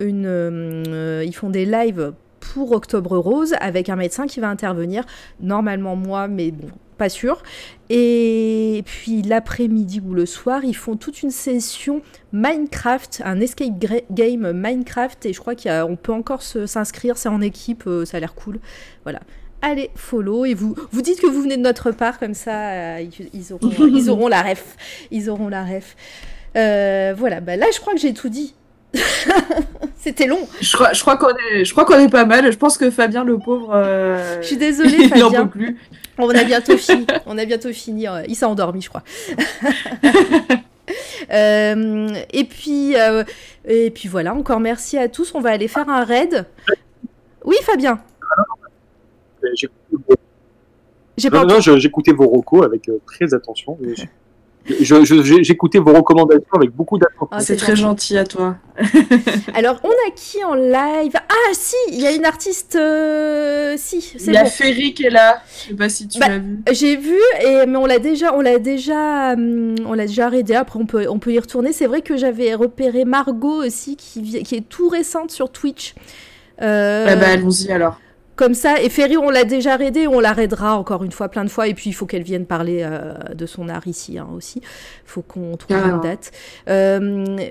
[0.00, 5.04] une, euh, ils font des lives pour Octobre Rose avec un médecin qui va intervenir.
[5.40, 6.68] Normalement moi, mais bon,
[6.98, 7.42] pas sûr.
[7.88, 12.02] Et puis l'après-midi ou le soir, ils font toute une session
[12.32, 13.78] Minecraft, un escape
[14.10, 15.24] game Minecraft.
[15.26, 18.60] Et je crois qu'on peut encore s'inscrire, c'est en équipe, euh, ça a l'air cool.
[19.04, 19.20] Voilà.
[19.60, 23.00] Allez, follow et vous vous dites que vous venez de notre part, comme ça euh,
[23.00, 24.76] ils, ils auront, ils auront la ref.
[25.10, 25.96] Ils auront la ref.
[26.56, 28.54] Euh, voilà, bah là je crois que j'ai tout dit.
[29.96, 30.48] C'était long.
[30.60, 32.50] Je crois, je crois qu'on est, je crois qu'on est pas mal.
[32.52, 33.72] Je pense que Fabien le pauvre.
[33.74, 35.46] euh, Je suis désolée, il en Fabien.
[35.46, 35.78] peut plus.
[36.18, 37.06] On a bientôt fini.
[37.26, 38.06] On a bientôt fini.
[38.28, 39.02] Il s'est endormi, je crois.
[41.30, 43.22] Euh, et puis, euh,
[43.66, 44.32] et puis voilà.
[44.34, 45.34] Encore merci à tous.
[45.34, 46.46] On va aller faire un raid.
[47.44, 48.00] Oui, Fabien.
[49.54, 49.68] J'ai-
[51.18, 51.44] J'ai Non, pas.
[51.44, 53.76] non, non, je- j'écoutais vos recos avec euh, très attention.
[54.68, 57.28] J'écoutais vos recommandations avec beaucoup d'attention.
[57.30, 58.56] Ah, C'est très gentil à toi.
[59.54, 61.12] Alors, on a qui en live?
[61.14, 62.76] Ah, si, il y a une artiste.
[62.76, 64.50] euh, Si, c'est Il y a bon.
[64.50, 65.42] Ferry qui est là.
[65.62, 66.58] Je sais pas si tu Bah, l'as vu.
[66.72, 70.54] J'ai vu, et, mais on l'a déjà, on l'a déjà, hum, on l'a déjà raidé.
[70.54, 71.72] Après, on peut, on peut y retourner.
[71.72, 75.94] C'est vrai que j'avais repéré Margot aussi, qui, qui est tout récente sur Twitch.
[76.62, 77.98] Euh, Ah bah, allons-y alors.
[78.38, 81.44] Comme ça, et Ferry, on l'a déjà raidé, on la raidera encore une fois, plein
[81.44, 81.66] de fois.
[81.66, 84.60] Et puis, il faut qu'elle vienne parler euh, de son art ici hein, aussi.
[84.60, 86.30] Il faut qu'on trouve une date.
[86.68, 86.98] Euh,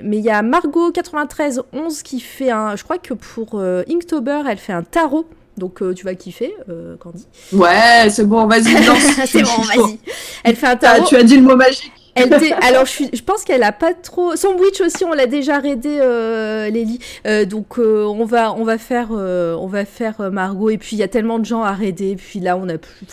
[0.04, 4.44] mais il y a Margot 9311 qui fait un, je crois que pour euh, Inktober,
[4.50, 5.28] elle fait un tarot.
[5.58, 7.28] Donc, euh, tu vas kiffer, euh, Candy.
[7.52, 8.64] Ouais, c'est bon, vas-y.
[9.28, 10.00] C'est bon, vas-y.
[10.44, 11.06] Elle fait un Ah, tarot.
[11.08, 11.92] tu as dit le mot magique.
[12.62, 14.36] Alors, je, pense qu'elle a pas trop.
[14.36, 17.00] Sandwich aussi, on l'a déjà raidé, euh, Lélie.
[17.26, 20.70] Euh, donc, euh, on va, on va faire, euh, on va faire Margot.
[20.70, 22.16] Et puis, il y a tellement de gens à raider.
[22.16, 23.06] Puis là, on a plus.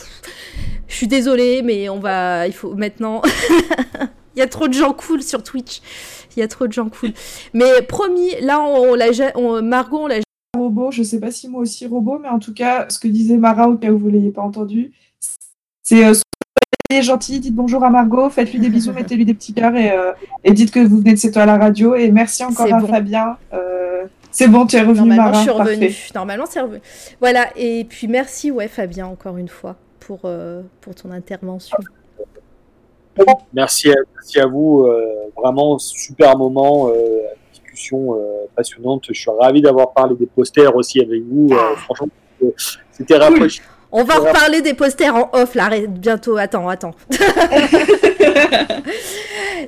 [0.89, 2.47] Je suis désolée, mais on va.
[2.47, 3.23] Il faut maintenant.
[4.37, 5.81] Il y a trop de gens cool sur Twitch.
[6.37, 7.13] Il y a trop de gens cool.
[7.53, 10.17] Mais promis, là, on, on l'a, on- Margot, on l'a.
[10.57, 13.37] robot, je sais pas si moi aussi robot, mais en tout cas, ce que disait
[13.37, 14.91] Mara, au cas où vous l'ayez pas entendu,
[15.85, 16.03] c'est
[16.95, 20.13] soyez gentil, dites bonjour à Margot, faites-lui des bisous, mettez-lui des petits cœurs et, euh,
[20.45, 21.95] et dites que vous venez de C'est toi à la radio.
[21.97, 22.87] Et merci encore à bon.
[22.87, 23.37] Fabien.
[23.53, 25.87] Euh, c'est bon, tu es revenu, Normalement, je suis revenue.
[25.87, 26.13] Parfait.
[26.15, 26.81] Normalement, c'est revenu.
[27.21, 27.49] Voilà.
[27.57, 31.77] Et puis, merci, ouais, Fabien, encore une fois, pour, euh, pour ton intervention.
[33.53, 34.85] Merci à, merci à vous.
[34.87, 35.05] euh,
[35.37, 36.89] vraiment, super moment.
[36.91, 36.95] euh,
[37.53, 39.05] discussion euh, passionnante.
[39.09, 41.49] Je suis ravi d'avoir parlé des posters aussi avec vous.
[41.53, 42.09] euh, franchement,
[42.93, 43.65] c'était rafraîchissant.
[43.97, 46.37] On va reparler des posters en off là, bientôt.
[46.37, 46.97] Attends, attends.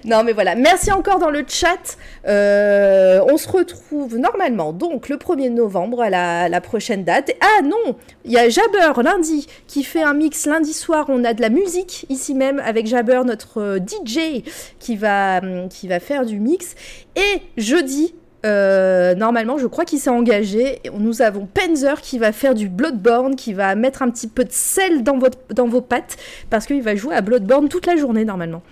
[0.05, 0.57] non, mais voilà.
[0.57, 1.97] Merci encore dans le chat.
[2.27, 7.37] Euh, on se retrouve normalement donc le 1er novembre à la, la prochaine date.
[7.41, 11.07] Ah non, il y a Jabber lundi qui fait un mix lundi soir.
[11.09, 14.43] On a de la musique ici même avec Jabber, notre euh, DJ,
[14.81, 16.75] qui va, hum, qui va faire du mix.
[17.15, 18.13] Et jeudi,
[18.47, 20.81] euh, normalement, je crois qu'il s'est engagé.
[20.99, 24.53] Nous avons Penzer qui va faire du Bloodborne, qui va mettre un petit peu de
[24.53, 26.17] sel dans, votre, dans vos pattes,
[26.49, 28.63] parce qu'il va jouer à Bloodborne toute la journée normalement.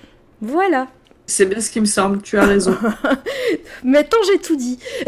[0.40, 0.86] Voilà.
[1.26, 2.76] C'est bien ce qui me semble, tu as raison.
[3.84, 4.78] Maintenant, j'ai tout dit.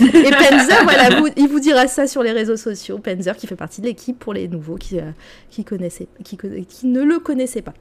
[0.00, 2.98] Et Penzer, voilà, vous- il vous dira ça sur les réseaux sociaux.
[2.98, 5.02] Penzer qui fait partie de l'équipe pour les nouveaux qui, euh,
[5.50, 7.74] qui, connaissaient, qui, conna- qui ne le connaissaient pas.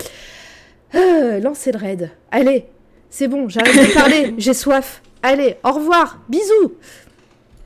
[0.95, 2.11] Euh, lancez le raid.
[2.31, 2.65] Allez,
[3.09, 5.01] c'est bon, j'arrête de parler, j'ai soif.
[5.21, 6.73] Allez, au revoir, bisous.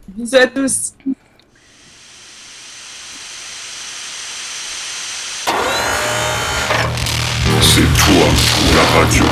[0.08, 0.94] Bisous à tous.
[7.62, 8.28] C'est toi
[8.76, 9.26] la radio.